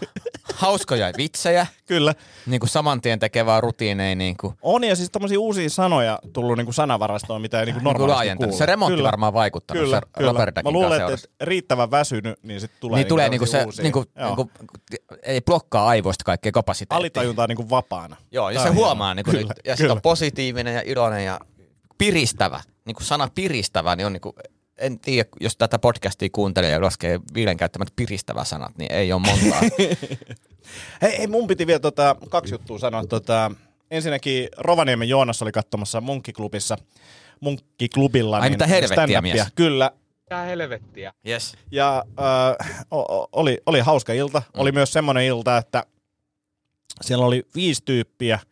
hauskoja 0.53 1.11
vitsejä. 1.17 1.67
Kyllä. 1.85 2.15
Niinku 2.45 2.67
saman 2.67 3.01
tien 3.01 3.19
tekevää 3.19 3.61
rutiineja. 3.61 4.15
Niinku. 4.15 4.53
On 4.61 4.83
ja 4.83 4.95
siis 4.95 5.09
tommosia 5.11 5.39
uusia 5.39 5.69
sanoja 5.69 6.19
tullut 6.33 6.57
niinku 6.57 6.71
sanavarastoon, 6.73 7.41
mitä 7.41 7.59
ei 7.59 7.65
niinku, 7.65 7.79
niinku 7.79 7.99
normaalisti 7.99 8.29
niinku 8.29 8.43
kuulu. 8.43 8.57
Se 8.57 8.65
remontti 8.65 8.95
kyllä. 8.95 9.07
varmaan 9.07 9.33
vaikuttanut. 9.33 9.83
Kyllä, 9.83 9.99
se 9.99 10.07
kyllä. 10.17 10.33
Mä 10.63 10.71
luulen, 10.71 11.01
että 11.01 11.13
et 11.13 11.31
riittävän 11.41 11.91
väsynyt, 11.91 12.43
niin 12.43 12.59
sitten 12.59 12.79
tulee, 12.79 12.97
niin 12.97 13.07
tulee 13.07 13.29
niinku 13.29 13.45
se, 13.45 13.65
niinku, 13.81 14.05
niinku, 14.15 14.51
ei 15.23 15.41
blokkaa 15.41 15.87
aivoista 15.87 16.23
kaikkea 16.23 16.51
kapasiteettia. 16.51 16.97
Alitajuntaa 16.97 17.47
niinku 17.47 17.69
vapaana. 17.69 18.15
Joo, 18.31 18.49
ja 18.49 18.63
se 18.63 18.69
huomaa. 18.69 19.13
Niinku, 19.13 19.31
kyllä, 19.31 19.53
ja 19.65 19.75
sitten 19.75 19.91
on 19.91 20.01
positiivinen 20.01 20.75
ja 20.75 20.81
iloinen 20.85 21.25
ja 21.25 21.39
piristävä. 21.97 22.61
Niinku 22.85 23.03
sana 23.03 23.27
piristävä, 23.35 23.95
niin 23.95 24.05
on 24.05 24.13
niinku 24.13 24.33
en 24.77 24.99
tiedä, 24.99 25.29
jos 25.39 25.57
tätä 25.57 25.79
podcastia 25.79 26.29
kuuntelee 26.31 26.71
ja 26.71 26.81
laskee 26.81 27.19
viilen 27.33 27.57
käyttämät 27.57 27.87
piristävä 27.95 28.43
sanat, 28.43 28.77
niin 28.77 28.91
ei 28.91 29.13
ole 29.13 29.21
montaa. 29.21 29.61
hei, 31.01 31.17
hei, 31.17 31.27
mun 31.27 31.47
piti 31.47 31.67
vielä 31.67 31.79
tota, 31.79 32.15
kaksi 32.29 32.53
juttua 32.53 32.79
sanoa. 32.79 33.05
Tota, 33.05 33.51
ensinnäkin 33.91 34.49
Rovaniemen 34.57 35.09
Joonas 35.09 35.41
oli 35.41 35.51
katsomassa 35.51 36.01
Munkkiklubissa, 36.01 36.77
Munkkiklubilla. 37.39 38.37
Ai 38.37 38.41
niin 38.41 38.53
mitä 38.53 38.67
helvettiä 38.67 39.21
mies. 39.21 39.47
Kyllä. 39.55 39.91
Mitä 40.19 40.41
helvettiä. 40.41 41.13
Yes. 41.27 41.55
Ja 41.71 42.03
äh, 42.19 42.85
oli, 43.31 43.61
oli 43.65 43.79
hauska 43.79 44.13
ilta. 44.13 44.39
Mm. 44.39 44.61
Oli 44.61 44.71
myös 44.71 44.93
semmoinen 44.93 45.23
ilta, 45.23 45.57
että 45.57 45.83
siellä 47.01 47.25
oli 47.25 47.43
viisi 47.55 47.81
tyyppiä– 47.85 48.39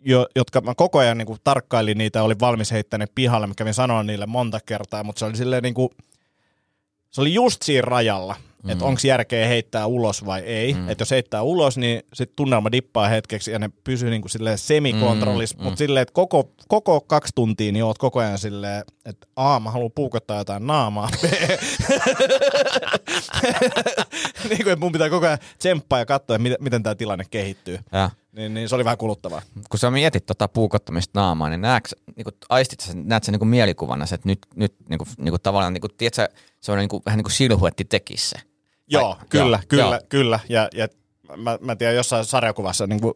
jo, 0.00 0.26
jotka 0.36 0.60
mä 0.60 0.74
koko 0.74 0.98
ajan 0.98 1.18
niin 1.18 1.26
kuin, 1.26 1.38
tarkkailin 1.44 1.98
niitä, 1.98 2.22
oli 2.22 2.34
valmis 2.40 2.72
heittäneet 2.72 3.12
pihalle, 3.14 3.46
mä 3.46 3.54
kävin 3.56 3.74
sanoa 3.74 4.02
niille 4.02 4.26
monta 4.26 4.60
kertaa, 4.66 5.04
mutta 5.04 5.18
se 5.18 5.24
oli 5.24 5.36
silleen 5.36 5.62
niin 5.62 5.74
kuin, 5.74 5.88
se 7.10 7.20
oli 7.20 7.34
just 7.34 7.62
siinä 7.62 7.82
rajalla, 7.82 8.36
mm. 8.62 8.70
että 8.70 8.84
onko 8.84 9.00
järkeä 9.04 9.46
heittää 9.46 9.86
ulos 9.86 10.26
vai 10.26 10.40
ei. 10.40 10.74
Mm. 10.74 10.88
Että 10.88 11.02
jos 11.02 11.10
heittää 11.10 11.42
ulos, 11.42 11.78
niin 11.78 12.02
sitten 12.14 12.36
tunnelma 12.36 12.72
dippaa 12.72 13.08
hetkeksi 13.08 13.50
ja 13.50 13.58
ne 13.58 13.70
pysyy 13.84 14.10
niin 14.10 14.22
kuin 14.22 14.30
silleen 14.30 14.58
semikontrollissa, 14.58 15.56
mm. 15.56 15.62
mutta 15.62 15.74
mm. 15.74 15.78
silleen, 15.78 16.02
että 16.02 16.12
koko, 16.12 16.50
koko 16.68 17.00
kaksi 17.00 17.32
tuntia 17.34 17.72
niin 17.72 17.84
oot 17.84 17.98
koko 17.98 18.20
ajan 18.20 18.38
silleen, 18.38 18.84
että 19.04 19.26
A, 19.36 19.60
mä 19.60 19.70
haluan 19.70 19.92
puukottaa 19.94 20.38
jotain 20.38 20.66
naamaa, 20.66 21.08
B, 21.20 21.24
niin 24.48 24.62
kuin, 24.62 24.72
että 24.72 24.76
mun 24.76 24.92
pitää 24.92 25.10
koko 25.10 25.26
ajan 25.26 25.38
tsemppaa 25.58 25.98
ja 25.98 26.06
katsoa, 26.06 26.38
miten, 26.38 26.58
miten 26.60 26.82
tämä 26.82 26.94
tilanne 26.94 27.24
kehittyy. 27.30 27.78
Ja. 27.92 28.10
Niin, 28.36 28.54
niin 28.54 28.68
se 28.68 28.74
oli 28.74 28.84
vähän 28.84 28.98
kuluttavaa. 28.98 29.42
Kun 29.70 29.78
sä 29.78 29.90
mietit 29.90 30.26
tota 30.26 30.48
puukottamista 30.48 31.20
naamaa, 31.20 31.48
niin 31.48 31.60
näetkö, 31.60 31.90
niin 32.16 32.24
kuin, 32.24 32.34
aistit 32.48 32.80
sä, 32.80 32.92
näet 32.94 33.24
sä 33.24 33.32
niin 33.32 33.48
mielikuvana, 33.48 34.04
että 34.04 34.28
nyt, 34.28 34.38
nyt 34.56 34.74
niin 34.88 34.98
kuin, 34.98 35.08
niin 35.18 35.32
kuin 35.32 35.42
tavallaan, 35.42 35.72
niin 35.72 35.80
kuin, 35.80 35.90
tiedätkö, 35.96 36.28
se 36.60 36.72
on 36.72 36.78
niin 36.78 36.88
kuin, 36.88 37.02
vähän 37.06 37.16
niin 37.16 37.24
kuin 37.24 37.32
silhuetti 37.32 37.84
tekisi 37.84 38.28
se. 38.28 38.36
Joo, 38.86 39.08
Vai, 39.08 39.26
kyllä, 39.28 39.56
joo, 39.56 39.66
kyllä, 39.68 39.84
joo. 39.84 40.00
kyllä. 40.08 40.40
Ja, 40.48 40.68
ja 40.74 40.88
mä, 41.36 41.58
mä 41.60 41.76
tiedän 41.76 41.96
jossain 41.96 42.24
sarjakuvassa, 42.24 42.86
niin 42.86 43.00
kuin, 43.00 43.14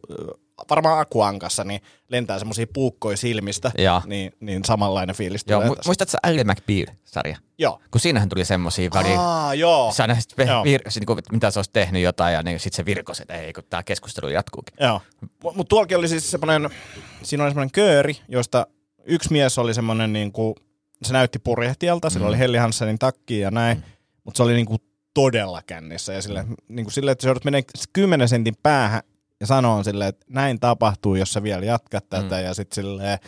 varmaan 0.71 1.01
Akuankassa, 1.01 1.65
niin 1.65 1.81
lentää 2.09 2.39
semmoisia 2.39 2.67
puukkoja 2.73 3.17
silmistä, 3.17 3.73
ja. 3.79 4.03
niin, 4.07 4.33
niin 4.41 4.65
samanlainen 4.65 5.17
fiilis 5.17 5.45
joo, 5.49 5.61
tulee. 5.61 5.75
Mu- 5.75 5.83
muistatko 5.87 6.19
Ally 6.23 6.45
McBeal-sarja? 6.45 7.37
Joo. 7.59 7.81
Kun 7.91 8.01
siinähän 8.01 8.29
tuli 8.29 8.45
semmoisia 8.45 8.91
väliä. 8.95 9.21
Aa, 9.21 9.55
joo. 9.55 9.93
Sä 9.93 10.07
nähdet, 10.07 10.35
vir- 10.39 10.91
sit, 10.91 11.01
niin 11.01 11.07
kuin, 11.07 11.19
mitä 11.33 11.51
se 11.51 11.59
olisi 11.59 11.71
tehnyt 11.73 12.03
jotain, 12.03 12.35
ja 12.35 12.43
niin 12.43 12.61
sitten 12.61 12.77
se 12.77 12.85
virkosi, 12.85 13.23
että 13.23 13.35
ei, 13.35 13.53
kun 13.53 13.65
tämä 13.71 13.83
keskustelu 13.83 14.29
jatkuukin. 14.29 14.75
Joo. 14.81 15.01
Mutta 15.43 15.57
mut 15.57 15.69
tuollakin 15.69 15.99
oli 15.99 16.09
siis 16.09 16.31
semmoinen, 16.31 16.71
siinä 17.23 17.45
oli 17.45 17.51
semmoinen 17.51 17.73
kööri, 17.73 18.17
josta 18.29 18.67
yksi 19.05 19.33
mies 19.33 19.59
oli 19.59 19.75
semmoinen, 19.75 20.13
niin 20.13 20.33
kuin, 20.33 20.55
se 21.03 21.13
näytti 21.13 21.39
purjehtijalta, 21.39 22.09
mm. 22.09 22.13
sillä 22.13 22.27
oli 22.27 22.39
Helli 22.39 22.59
Hansenin 22.59 22.99
takki 22.99 23.39
ja 23.39 23.51
näin, 23.51 23.79
mm. 23.79 23.85
mutta 24.25 24.37
se 24.37 24.43
oli 24.43 24.55
niin 24.55 24.67
kuin 24.67 24.79
todella 25.15 25.63
kännissä. 25.63 26.13
Ja 26.13 26.23
sille, 26.23 26.45
niin 26.69 26.85
kuin 26.85 26.93
sille, 26.93 27.11
että 27.11 27.23
se 27.23 27.29
joudut 27.29 27.45
menemään 27.45 27.65
10 27.93 28.29
sentin 28.29 28.55
päähän 28.63 29.03
ja 29.41 29.47
sanoo 29.47 29.83
silleen, 29.83 30.09
että 30.09 30.27
näin 30.29 30.61
tapahtuu, 30.61 31.15
jos 31.15 31.33
sä 31.33 31.43
vielä 31.43 31.65
jatkat 31.65 32.09
tätä. 32.09 32.37
Mm. 32.37 32.45
Ja 32.45 32.55
sitten 32.55 32.75
silleen, 32.75 33.19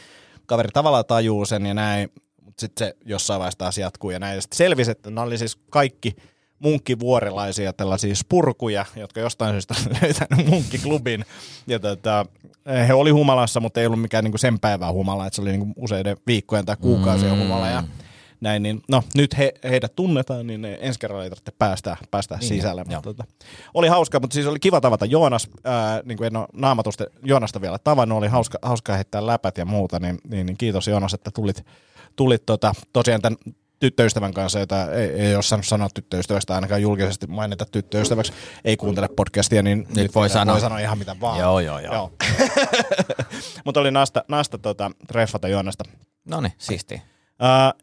kaveri 0.46 0.68
tavallaan 0.72 1.04
tajuu 1.04 1.44
sen 1.44 1.66
ja 1.66 1.74
näin, 1.74 2.10
mutta 2.42 2.60
sitten 2.60 2.86
se 2.86 2.96
jossain 3.04 3.38
vaiheessa 3.38 3.58
taas 3.58 3.78
jatkuu 3.78 4.10
ja 4.10 4.18
näin. 4.18 4.34
Ja 4.34 4.40
sitten 4.40 4.56
selvisi, 4.56 4.90
että 4.90 5.10
ne 5.10 5.20
oli 5.20 5.38
siis 5.38 5.56
kaikki 5.70 6.16
munkkivuorilaisia 6.58 7.72
tällaisia 7.72 8.14
spurkuja, 8.14 8.84
jotka 8.96 9.20
jostain 9.20 9.52
syystä 9.54 9.74
löytänyt 10.02 10.46
munkkiklubin. 10.46 11.24
Ja 11.66 11.78
tota, 11.78 12.26
he 12.88 12.94
oli 12.94 13.10
humalassa, 13.10 13.60
mutta 13.60 13.80
ei 13.80 13.86
ollut 13.86 14.02
mikään 14.02 14.24
niinku 14.24 14.38
sen 14.38 14.60
päivän 14.60 14.92
humala, 14.92 15.26
että 15.26 15.34
se 15.34 15.42
oli 15.42 15.50
niinku 15.50 15.72
useiden 15.76 16.16
viikkojen 16.26 16.66
tai 16.66 16.76
kuukausien 16.80 17.32
mm. 17.32 17.38
humala. 17.38 17.68
Ja 17.68 17.84
näin, 18.42 18.62
niin 18.62 18.82
no 18.88 19.02
nyt 19.14 19.38
he, 19.38 19.52
heidät 19.64 19.96
tunnetaan, 19.96 20.46
niin 20.46 20.64
ensi 20.64 21.00
kerralla 21.00 21.24
ei 21.24 21.30
tarvitse 21.30 21.52
päästä, 21.58 21.96
päästä 22.10 22.36
niin, 22.36 22.48
sisälle. 22.48 22.84
Mutta, 22.84 23.02
tota, 23.02 23.24
oli 23.74 23.88
hauska, 23.88 24.20
mutta 24.20 24.34
siis 24.34 24.46
oli 24.46 24.58
kiva 24.58 24.80
tavata 24.80 25.06
Joonas, 25.06 25.48
ää, 25.64 26.00
niin 26.04 26.18
kuin 26.18 26.26
en 26.26 26.36
ole 26.36 26.46
naamatusta 26.52 27.04
Joonasta 27.24 27.60
vielä 27.60 27.78
tavannut, 27.78 28.18
oli 28.18 28.28
hauska, 28.28 28.58
hauska 28.62 28.94
heittää 28.94 29.26
läpät 29.26 29.58
ja 29.58 29.64
muuta, 29.64 29.98
niin, 29.98 30.18
niin, 30.28 30.46
niin 30.46 30.56
kiitos 30.56 30.88
Joonas, 30.88 31.14
että 31.14 31.30
tulit, 31.30 31.66
tulit 32.16 32.46
tota, 32.46 32.74
tosiaan 32.92 33.22
tämän 33.22 33.38
tyttöystävän 33.80 34.34
kanssa, 34.34 34.58
jota 34.58 34.92
ei, 34.92 35.10
ei 35.10 35.34
ole 35.34 35.42
saanut 35.42 35.66
sanoa 35.66 35.88
tyttöystävästä, 35.94 36.54
ainakaan 36.54 36.82
julkisesti 36.82 37.26
mainita 37.26 37.66
tyttöystäväksi, 37.66 38.32
ei 38.64 38.76
kuuntele 38.76 39.08
podcastia, 39.08 39.62
niin 39.62 39.78
nyt, 39.78 39.94
nyt 39.96 40.14
voi, 40.14 40.30
sanoa. 40.30 40.52
voi 40.52 40.60
sanoa 40.60 40.78
ihan 40.78 40.98
mitä 40.98 41.16
vaan. 41.20 41.38
Joo, 41.38 41.60
joo, 41.60 41.78
joo. 41.78 41.94
joo. 41.94 42.12
Mutta 43.64 43.80
oli 43.80 43.90
nasta, 43.90 44.24
nasta 44.28 44.58
tota, 44.58 44.90
treffata 45.08 45.48
Joonasta. 45.48 45.84
No 46.24 46.40
niin, 46.40 46.52
siistiä. 46.58 47.00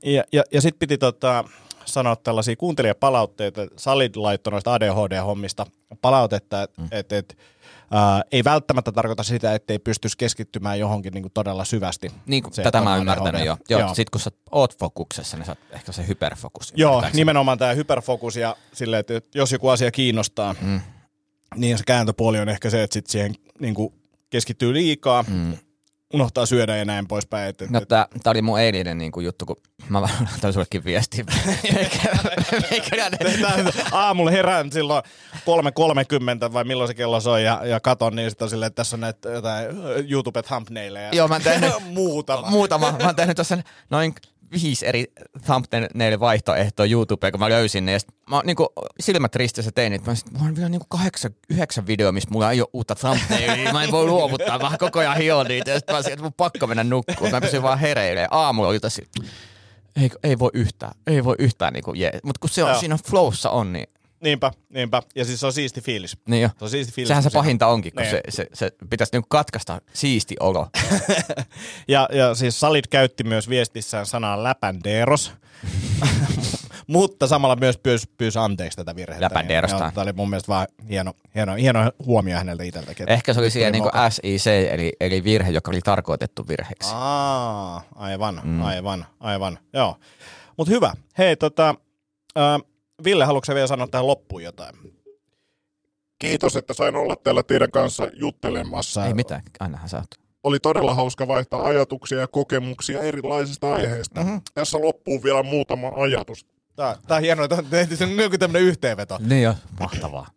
Ja 0.03 0.25
ja, 0.31 0.43
ja 0.51 0.61
sitten 0.61 0.79
piti 0.79 0.97
tota, 0.97 1.43
sanoa 1.85 2.15
tällaisia 2.15 2.55
kuuntelijapalautteita. 2.55 3.61
Salid 3.77 4.15
laittoi 4.15 4.51
noista 4.51 4.73
ADHD-hommista 4.73 5.65
palautetta, 6.01 6.63
että 6.63 6.81
mm. 6.81 6.87
et, 6.91 7.11
et, 7.11 7.37
uh, 7.83 8.23
ei 8.31 8.43
välttämättä 8.43 8.91
tarkoita 8.91 9.23
sitä, 9.23 9.55
että 9.55 9.73
ei 9.73 9.79
pystyisi 9.79 10.17
keskittymään 10.17 10.79
johonkin 10.79 11.13
niin 11.13 11.21
kuin 11.21 11.33
todella 11.33 11.65
syvästi. 11.65 12.11
Niin 12.25 12.43
kuin, 12.43 12.53
tätä 12.53 12.81
mä 12.81 12.89
oon 12.89 12.99
ymmärtänyt 12.99 13.45
jo. 13.45 13.57
Joo, 13.69 13.79
Joo. 13.79 13.89
Sitten 13.89 14.11
kun 14.11 14.21
sä 14.21 14.31
oot 14.51 14.77
fokuksessa, 14.77 15.37
niin 15.37 15.45
sä 15.45 15.51
oot 15.51 15.59
ehkä 15.71 15.91
se 15.91 16.07
hyperfokus. 16.07 16.73
Joo, 16.75 17.03
nimenomaan 17.13 17.57
tämä 17.57 17.73
hyperfokus 17.73 18.35
ja 18.35 18.55
silleen, 18.73 18.99
että 18.99 19.21
jos 19.35 19.51
joku 19.51 19.69
asia 19.69 19.91
kiinnostaa, 19.91 20.55
mm. 20.61 20.81
niin 21.55 21.77
se 21.77 21.83
kääntöpuoli 21.87 22.39
on 22.39 22.49
ehkä 22.49 22.69
se, 22.69 22.83
että 22.83 22.93
sit 22.93 23.07
siihen 23.07 23.35
niin 23.59 23.73
kuin 23.73 23.93
keskittyy 24.29 24.73
liikaa. 24.73 25.25
Mm 25.27 25.57
unohtaa 26.13 26.45
syödä 26.45 26.77
ja 26.77 26.85
näin 26.85 27.07
poispäin. 27.07 27.49
Et, 27.49 27.61
et, 27.61 27.69
no, 27.69 27.81
tää, 27.85 28.07
oli 28.25 28.41
mun 28.41 28.59
eilinen 28.59 28.97
niin 28.97 29.11
kuin 29.11 29.25
juttu, 29.25 29.45
kun 29.45 29.57
mä 29.89 30.01
laitan 30.01 30.51
sullekin 30.53 30.83
viestiä. 30.83 31.25
Aamulla 33.91 34.31
herään 34.31 34.71
silloin 34.71 35.03
3.30 35.35 36.53
vai 36.53 36.63
milloin 36.63 36.87
se 36.87 36.93
kello 36.93 37.19
soi 37.19 37.43
ja, 37.43 37.61
ja 37.65 37.79
katon 37.79 38.15
niin 38.15 38.29
sitten 38.29 38.49
silleen, 38.49 38.67
että 38.67 38.75
tässä 38.75 38.95
on 38.95 38.99
näitä 38.99 39.29
jotain 39.29 39.67
YouTube 40.09 40.41
thumbnaileja. 40.41 41.09
Joo, 41.11 41.27
mä 41.27 41.35
oon 41.35 41.41
tehnyt 41.41 41.73
muutama. 41.93 42.49
muutama. 42.49 42.91
Mä 42.91 43.05
oon 43.05 43.15
tehnyt 43.15 43.35
tuossa 43.35 43.57
noin 43.89 44.15
viisi 44.51 44.87
eri 44.87 45.05
thumbnail 45.45 46.19
vaihtoehtoa 46.19 46.85
YouTubeen, 46.85 47.31
kun 47.31 47.39
mä 47.39 47.49
löysin 47.49 47.85
ne. 47.85 47.91
Ja 47.91 47.99
mä 48.29 48.41
niin 48.45 48.55
kuin, 48.55 48.67
silmät 48.99 49.35
ristissä 49.35 49.71
tein, 49.75 49.93
että 49.93 50.11
mä, 50.11 50.15
sit, 50.15 50.31
mä 50.31 50.39
oon 50.39 50.55
vielä 50.55 50.69
niin 50.69 50.81
kahdeksan, 50.89 51.31
yhdeksän 51.49 51.87
video, 51.87 52.11
missä 52.11 52.29
mulla 52.31 52.51
ei 52.51 52.61
ole 52.61 52.69
uutta 52.73 52.95
thumbnailia. 52.95 53.73
Mä 53.73 53.83
en 53.83 53.91
voi 53.91 54.05
luovuttaa, 54.05 54.59
mä 54.59 54.77
koko 54.79 54.99
ajan 54.99 55.17
hion 55.17 55.45
niitä. 55.45 55.71
Ja 55.71 55.77
sitten 55.77 55.95
mä 55.95 55.99
että 55.99 56.21
mun 56.21 56.33
pakko 56.33 56.67
mennä 56.67 56.83
nukkuun. 56.83 57.31
Mä 57.31 57.41
pysyn 57.41 57.63
vaan 57.63 57.79
hereille. 57.79 58.27
Aamulla 58.31 58.69
oli 58.69 58.79
tosi, 58.79 59.01
ei, 60.01 60.09
ei 60.23 60.39
voi 60.39 60.49
yhtään, 60.53 60.91
ei 61.07 61.23
voi 61.23 61.35
yhtään 61.39 61.73
niin 61.73 61.83
kuin, 61.83 61.99
jee. 61.99 62.19
Mutta 62.23 62.39
kun 62.39 62.49
se 62.49 62.63
on, 62.63 62.79
siinä 62.79 62.97
flowssa 63.09 63.49
on, 63.49 63.73
niin 63.73 63.87
Niinpä, 64.21 64.51
niinpä. 64.69 65.01
Ja 65.15 65.25
siis 65.25 65.39
se 65.39 65.45
on 65.45 65.53
siisti 65.53 65.81
fiilis. 65.81 66.17
Niin 66.29 66.41
jo. 66.41 66.49
Se 66.57 66.65
on 66.65 66.69
siisti 66.69 66.93
fiilis. 66.93 67.07
Sehän 67.07 67.23
se 67.23 67.29
pahinta 67.29 67.67
onkin, 67.67 67.93
kun 67.93 68.01
Niin. 68.01 68.11
se, 68.11 68.21
se, 68.29 68.47
se 68.53 68.71
pitäisi 68.89 69.13
niinku 69.13 69.27
katkaista 69.29 69.81
siisti 69.93 70.35
olo. 70.39 70.67
Ja, 71.87 72.09
ja 72.11 72.35
siis 72.35 72.59
Salit 72.59 72.87
käytti 72.87 73.23
myös 73.23 73.49
viestissään 73.49 74.05
sanaa 74.05 74.43
läpänderos. 74.43 75.31
Mutta 76.87 77.27
samalla 77.27 77.55
myös 77.55 77.77
pyysi, 77.77 78.07
pyysi 78.17 78.39
anteeksi 78.39 78.75
tätä 78.75 78.95
virhettä. 78.95 79.25
Läpänderosta. 79.25 79.77
Joo, 79.77 79.91
Tämä 79.91 80.03
oli 80.03 80.13
mun 80.13 80.29
mielestä 80.29 80.47
vaan 80.47 80.67
hieno, 80.89 81.13
hieno, 81.35 81.55
hieno 81.55 81.91
huomio 82.05 82.37
häneltä 82.37 82.63
itseltäkin. 82.63 83.09
Ehkä 83.09 83.33
se 83.33 83.39
oli 83.39 83.49
niinku 83.71 83.87
moka. 83.87 84.09
SIC, 84.09 84.47
eli, 84.47 84.93
eli 84.99 85.23
virhe, 85.23 85.51
joka 85.51 85.71
oli 85.71 85.81
tarkoitettu 85.81 86.47
virheeksi. 86.47 86.91
Aa, 86.93 87.83
aivan, 87.95 88.41
mm. 88.43 88.61
aivan, 88.61 89.05
aivan. 89.19 89.59
Joo. 89.73 89.95
Mutta 90.57 90.71
hyvä. 90.71 90.93
Hei, 91.17 91.35
tota, 91.35 91.75
äh, 92.37 92.61
Ville, 93.03 93.25
haluatko 93.25 93.45
sä 93.45 93.55
vielä 93.55 93.67
sanoa 93.67 93.87
tähän 93.87 94.07
loppuun 94.07 94.43
jotain? 94.43 94.75
Kiitos, 96.19 96.55
että 96.55 96.73
sain 96.73 96.95
olla 96.95 97.15
täällä 97.15 97.43
teidän 97.43 97.71
kanssa 97.71 98.07
juttelemassa. 98.13 99.05
Ei 99.05 99.13
mitään, 99.13 99.41
ainahan 99.59 99.89
sä 99.89 99.97
oot. 99.97 100.29
Oli 100.43 100.59
todella 100.59 100.93
hauska 100.93 101.27
vaihtaa 101.27 101.63
ajatuksia 101.65 102.19
ja 102.19 102.27
kokemuksia 102.27 103.01
erilaisista 103.01 103.73
aiheista. 103.73 104.23
Mm-hmm. 104.23 104.41
Tässä 104.53 104.81
loppuu 104.81 105.23
vielä 105.23 105.43
muutama 105.43 105.91
ajatus. 105.95 106.45
Tää, 106.75 106.95
tää 107.07 107.17
on 107.17 107.23
hienoa, 107.23 107.45
että 107.45 107.63
tehtiin 107.69 107.97
sen 107.97 108.17
joku 108.17 108.37
tämmönen 108.37 108.67
yhteenveto. 108.67 109.17
Niin 109.19 109.43
jo, 109.43 109.55
mahtavaa. 109.79 110.27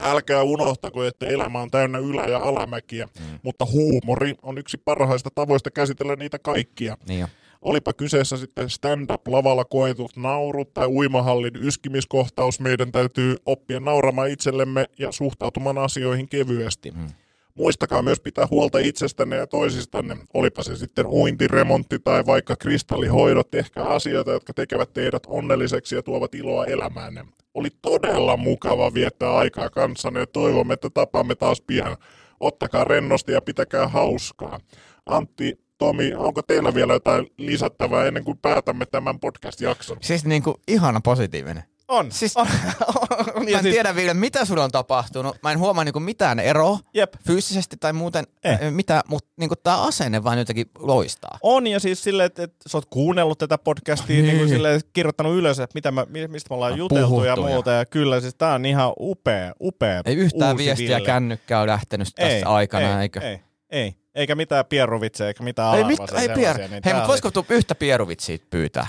Älkää 0.00 0.42
unohtako, 0.42 1.04
että 1.04 1.26
elämä 1.26 1.60
on 1.60 1.70
täynnä 1.70 1.98
ylä- 1.98 2.26
ja 2.26 2.38
alamäkiä, 2.38 3.06
mm. 3.06 3.38
mutta 3.42 3.66
huumori 3.72 4.34
on 4.42 4.58
yksi 4.58 4.76
parhaista 4.84 5.30
tavoista 5.34 5.70
käsitellä 5.70 6.16
niitä 6.16 6.38
kaikkia. 6.38 6.96
Niin 7.08 7.20
jo. 7.20 7.28
Olipa 7.62 7.92
kyseessä 7.92 8.36
sitten 8.36 8.70
stand-up-lavalla 8.70 9.64
koetut 9.64 10.16
naurut 10.16 10.74
tai 10.74 10.86
uimahallin 10.86 11.56
yskimiskohtaus, 11.56 12.60
meidän 12.60 12.92
täytyy 12.92 13.36
oppia 13.46 13.80
nauramaan 13.80 14.30
itsellemme 14.30 14.84
ja 14.98 15.12
suhtautumaan 15.12 15.78
asioihin 15.78 16.28
kevyesti. 16.28 16.90
Mm. 16.90 17.06
Muistakaa 17.54 18.02
myös 18.02 18.20
pitää 18.20 18.48
huolta 18.50 18.78
itsestänne 18.78 19.36
ja 19.36 19.46
toisistanne. 19.46 20.16
Olipa 20.34 20.62
se 20.62 20.76
sitten 20.76 21.06
uinti, 21.06 21.48
remontti 21.48 21.98
tai 21.98 22.26
vaikka 22.26 22.56
kristallihoidot, 22.56 23.50
tehkää 23.50 23.84
asioita, 23.84 24.30
jotka 24.30 24.52
tekevät 24.54 24.92
teidät 24.92 25.22
onnelliseksi 25.26 25.94
ja 25.94 26.02
tuovat 26.02 26.34
iloa 26.34 26.64
elämäänne. 26.64 27.24
Oli 27.54 27.68
todella 27.82 28.36
mukava 28.36 28.94
viettää 28.94 29.36
aikaa 29.36 29.70
kanssanne 29.70 30.20
ja 30.20 30.26
toivomme, 30.26 30.74
että 30.74 30.90
tapaamme 30.90 31.34
taas 31.34 31.60
pian. 31.60 31.96
Ottakaa 32.40 32.84
rennosti 32.84 33.32
ja 33.32 33.40
pitäkää 33.42 33.88
hauskaa. 33.88 34.60
Antti, 35.06 35.65
Tomi, 35.78 36.14
onko 36.14 36.42
teillä 36.42 36.74
vielä 36.74 36.92
jotain 36.92 37.26
lisättävää 37.38 38.04
ennen 38.06 38.24
kuin 38.24 38.38
päätämme 38.38 38.86
tämän 38.86 39.20
podcast-jakson? 39.20 39.96
Siis 40.00 40.24
niinku 40.24 40.60
ihana 40.68 41.00
positiivinen. 41.00 41.62
On. 41.88 42.12
Siis- 42.12 42.36
on, 42.36 42.46
on, 43.36 43.44
Mä 43.44 43.50
ja 43.50 43.56
en 43.58 43.62
siis, 43.62 43.74
tiedä 43.74 43.94
vielä, 43.94 44.14
mitä 44.14 44.44
sulla 44.44 44.64
on 44.64 44.70
tapahtunut. 44.70 45.36
Mä 45.42 45.52
en 45.52 45.58
huomaa 45.58 45.84
niinku 45.84 46.00
mitään 46.00 46.38
eroa 46.40 46.78
Jep. 46.94 47.14
fyysisesti 47.26 47.76
tai 47.80 47.92
muuten 47.92 48.24
Eh. 48.44 48.58
eh. 48.62 48.70
mitä, 48.72 49.02
mutta 49.08 49.30
niinku 49.36 49.54
tää 49.56 49.82
asenne 49.82 50.24
vaan 50.24 50.38
jotenkin 50.38 50.66
loistaa. 50.78 51.38
on 51.42 51.66
ja 51.66 51.80
siis 51.80 52.02
silleen, 52.04 52.26
että, 52.26 52.42
että 52.42 52.68
sä 52.68 52.76
oot 52.78 52.86
kuunnellut 52.90 53.38
tätä 53.38 53.58
podcastia, 53.58 54.22
niin 54.22 54.36
kuin 54.36 54.48
silleen, 54.48 54.80
kirjoittanut 54.92 55.34
ylös, 55.36 55.58
että 55.60 55.74
mitä 55.74 55.90
mä, 55.90 56.06
mi- 56.08 56.28
mistä 56.28 56.46
me 56.50 56.54
ollaan 56.54 56.72
On 56.72 56.78
juteltu 56.78 57.02
ja 57.02 57.08
puhuttu 57.34 57.48
ja- 57.48 57.54
muuta. 57.54 57.70
Ja 57.70 57.86
kyllä, 57.86 58.20
siis 58.20 58.34
tää 58.34 58.54
on 58.54 58.66
ihan 58.66 58.92
upea, 59.00 59.52
upea 59.60 60.02
Ei 60.04 60.14
yhtään 60.16 60.52
uusi 60.54 60.64
viestiä 60.64 60.96
Ville. 60.96 61.06
kännykkää 61.06 61.60
ole 61.60 61.70
lähtenyt 61.72 62.08
tässä 62.14 62.36
ei, 62.36 62.42
aikana, 62.42 62.96
ei, 62.98 63.02
eikö? 63.02 63.20
Ei, 63.20 63.40
ei. 63.70 63.94
Eikä 64.16 64.34
mitään 64.34 64.66
pierruvitseja, 64.66 65.28
eikä 65.28 65.42
mitään 65.42 65.78
Ei, 65.78 65.84
mit, 65.84 65.98
ei 66.18 66.28
pier... 66.28 66.58
niin 66.58 66.82
Hei, 66.84 66.94
mutta 66.94 67.08
voisiko 67.08 67.30
tuu 67.30 67.46
yhtä 67.50 67.74
pieruvitsiä 67.74 68.38
pyytää? 68.50 68.86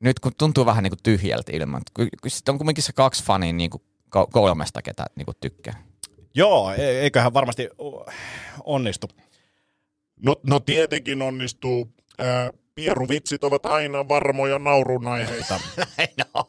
Nyt 0.00 0.20
kun 0.20 0.32
tuntuu 0.38 0.66
vähän 0.66 0.82
niinku 0.82 0.98
tyhjältä 1.02 1.52
ilman. 1.54 1.82
Kun, 1.94 2.08
kun 2.22 2.30
sit 2.30 2.48
on 2.48 2.58
kuitenkin 2.58 2.84
se 2.84 2.92
kaksi 2.92 3.24
fania 3.24 3.52
niinku 3.52 3.82
ko- 4.16 4.28
kolmesta, 4.32 4.82
ketä 4.82 5.06
niinku 5.16 5.32
tykkää. 5.40 5.82
Joo, 6.34 6.72
e- 6.72 7.00
eiköhän 7.00 7.34
varmasti 7.34 7.68
onnistu. 8.64 9.08
No, 10.22 10.36
no 10.46 10.60
tietenkin 10.60 11.22
onnistuu. 11.22 11.92
Ää, 12.18 12.50
pieruvitsit 12.74 13.44
ovat 13.44 13.66
aina 13.66 14.08
varmoja 14.08 14.58
naurun 14.58 15.08
aiheita. 15.08 15.60
Näin 15.96 16.08
on, 16.34 16.44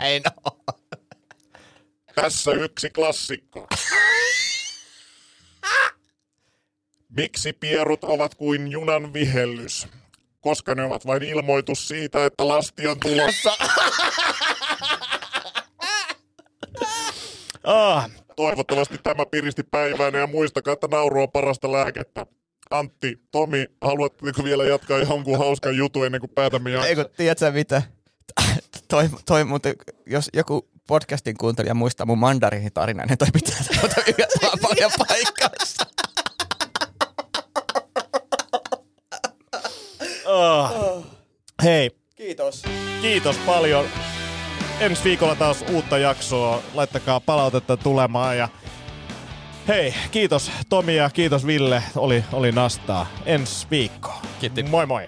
näin 0.00 0.22
on. 0.44 0.74
Tässä 2.14 2.50
yksi 2.52 2.90
klassikko. 2.90 3.66
Miksi 7.16 7.52
pierut 7.52 8.04
ovat 8.04 8.34
kuin 8.34 8.70
junan 8.72 9.12
vihellys? 9.12 9.88
Koska 10.40 10.74
ne 10.74 10.84
ovat 10.84 11.06
vain 11.06 11.22
ilmoitus 11.22 11.88
siitä, 11.88 12.24
että 12.26 12.48
lasti 12.48 12.86
on 12.86 13.00
tulossa. 13.00 13.50
Ah, 17.66 18.10
Toivottavasti 18.36 18.98
tämä 19.02 19.26
piristi 19.26 19.62
päivänä 19.62 20.18
ja 20.18 20.26
muistakaa, 20.26 20.72
että 20.74 20.88
nauru 20.90 21.22
on 21.22 21.30
parasta 21.32 21.72
lääkettä. 21.72 22.26
Antti, 22.70 23.18
Tomi, 23.30 23.66
haluatteko 23.80 24.44
vielä 24.44 24.64
jatkaa 24.64 24.98
jonkun 24.98 25.38
hauskan 25.38 25.76
jutun 25.76 26.06
ennen 26.06 26.20
kuin 26.20 26.30
päätämme 26.34 26.70
Ei 26.70 26.74
jakson? 26.76 26.96
kun, 26.96 27.14
tiedätkö 27.16 27.50
mitä? 27.52 27.82
Toi, 28.88 29.08
toi 29.26 29.44
muuten, 29.44 29.74
jos 30.06 30.30
joku 30.32 30.68
podcastin 30.86 31.36
kuuntelija 31.38 31.74
muistaa 31.74 32.06
mun 32.06 32.18
mandarihin 32.18 32.72
tarinan, 32.72 33.08
niin 33.08 33.18
toi 33.18 33.28
pitää 33.32 33.56
paljon 34.62 34.90
paikkansa. 35.08 35.86
Ah. 40.34 40.72
Hei, 41.62 41.90
Kiitos. 42.16 42.62
kiitos 43.02 43.36
paljon. 43.36 43.84
Ensi 44.80 45.04
viikolla 45.04 45.34
taas 45.34 45.64
uutta 45.72 45.98
jaksoa. 45.98 46.62
Laittakaa 46.74 47.20
palautetta 47.20 47.76
tulemaan 47.76 48.38
ja 48.38 48.48
hei, 49.68 49.94
kiitos 50.10 50.50
Tomi 50.68 50.96
ja 50.96 51.10
kiitos 51.10 51.46
Ville. 51.46 51.82
Oli, 51.96 52.24
oli 52.32 52.52
nastaa. 52.52 53.06
Ensi 53.26 53.66
viikko. 53.70 54.12
Kiitti. 54.40 54.62
Moi 54.62 54.86
moi. 54.86 55.06